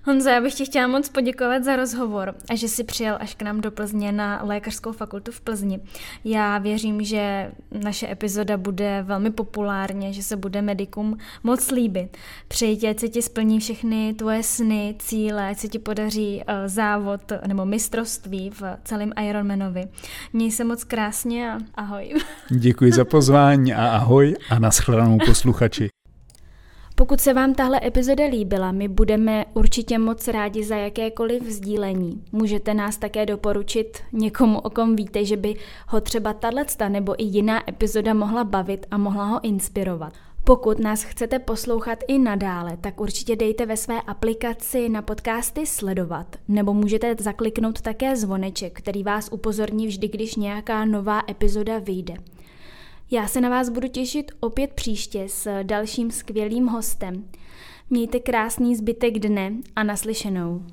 Honza, 0.04 0.32
já 0.32 0.42
bych 0.42 0.54
ti 0.54 0.66
chtěla 0.66 0.88
moc 0.88 1.10
poděkovat 1.10 1.64
za 1.64 1.76
rozhovor 1.76 2.36
a 2.50 2.56
že 2.56 2.68
jsi 2.68 2.84
přijel 2.84 3.18
až 3.20 3.36
k 3.36 3.42
nám 3.42 3.62
do 3.62 3.72
Plzně 3.72 4.12
na 4.12 4.42
Lékařskou 4.44 4.92
fakultu 4.92 5.32
v 5.32 5.42
Plzni. 5.42 5.80
Já 6.24 6.58
věřím, 6.58 7.04
že 7.04 7.52
naše 7.84 8.12
epizoda 8.12 8.58
bude 8.58 9.04
velmi 9.08 9.32
populárně, 9.32 10.14
že 10.14 10.24
se 10.24 10.36
bude 10.36 10.62
medikům 10.62 11.18
moc 11.44 11.72
líbit. 11.72 12.18
Přeji 12.48 12.78
tě, 12.78 12.90
ať 12.90 13.00
se 13.00 13.10
ti 13.10 13.22
splní 13.22 13.60
všechny 13.60 14.14
tvoje 14.14 14.44
sny, 14.44 14.96
cíle, 15.00 15.50
ať 15.50 15.58
se 15.58 15.68
ti 15.68 15.80
podaří 15.80 16.36
uh, 16.48 16.54
závod 16.66 17.22
nebo 17.48 17.66
mistrovství 17.66 18.50
v 18.50 18.64
celém 18.84 19.12
Ironmanovi. 19.30 19.86
Měj 20.34 20.52
se 20.52 20.64
moc 20.64 20.84
krásně 20.84 21.52
a 21.52 21.58
ahoj. 21.76 22.14
Děkuji 22.50 22.92
za 22.92 23.06
pozvání 23.06 23.74
a 23.74 23.88
ahoj 23.88 24.36
a 24.50 24.60
naschledanou 24.60 25.18
posluchači. 25.26 25.90
Pokud 27.00 27.22
se 27.22 27.34
vám 27.34 27.54
tahle 27.54 27.80
epizoda 27.84 28.26
líbila, 28.26 28.72
my 28.72 28.88
budeme 28.88 29.46
určitě 29.54 29.98
moc 29.98 30.28
rádi 30.28 30.64
za 30.64 30.76
jakékoliv 30.76 31.44
sdílení. 31.44 32.24
Můžete 32.32 32.74
nás 32.74 32.98
také 32.98 33.26
doporučit 33.26 33.98
někomu, 34.12 34.60
o 34.60 34.70
kom 34.70 34.96
víte, 34.96 35.26
že 35.26 35.38
by 35.38 35.56
ho 35.88 36.02
třeba 36.02 36.34
tato 36.34 36.90
nebo 36.90 37.22
i 37.22 37.24
jiná 37.24 37.70
epizoda 37.70 38.14
mohla 38.14 38.44
bavit 38.44 38.86
a 38.92 38.98
mohla 38.98 39.26
ho 39.26 39.44
inspirovat. 39.44 40.14
Pokud 40.44 40.80
nás 40.80 41.04
chcete 41.04 41.40
poslouchat 41.40 42.00
i 42.08 42.18
nadále, 42.18 42.78
tak 42.78 43.02
určitě 43.02 43.36
dejte 43.36 43.66
ve 43.66 43.78
své 43.78 44.02
aplikaci 44.02 44.90
na 44.90 45.02
podcasty 45.02 45.66
sledovat, 45.66 46.36
nebo 46.48 46.74
můžete 46.74 47.16
zakliknout 47.20 47.82
také 47.82 48.16
zvoneček, 48.16 48.78
který 48.78 49.04
vás 49.04 49.30
upozorní 49.32 49.88
vždy, 49.88 50.08
když 50.08 50.36
nějaká 50.36 50.86
nová 50.86 51.22
epizoda 51.30 51.80
vyjde. 51.80 52.14
Já 53.12 53.28
se 53.28 53.42
na 53.42 53.50
vás 53.50 53.70
budu 53.70 53.88
těšit 53.88 54.32
opět 54.40 54.74
příště 54.74 55.26
s 55.30 55.64
dalším 55.64 56.12
skvělým 56.12 56.68
hostem. 56.68 57.26
Mějte 57.90 58.20
krásný 58.20 58.76
zbytek 58.76 59.20
dne 59.20 59.54
a 59.76 59.84
naslyšenou. 59.84 60.66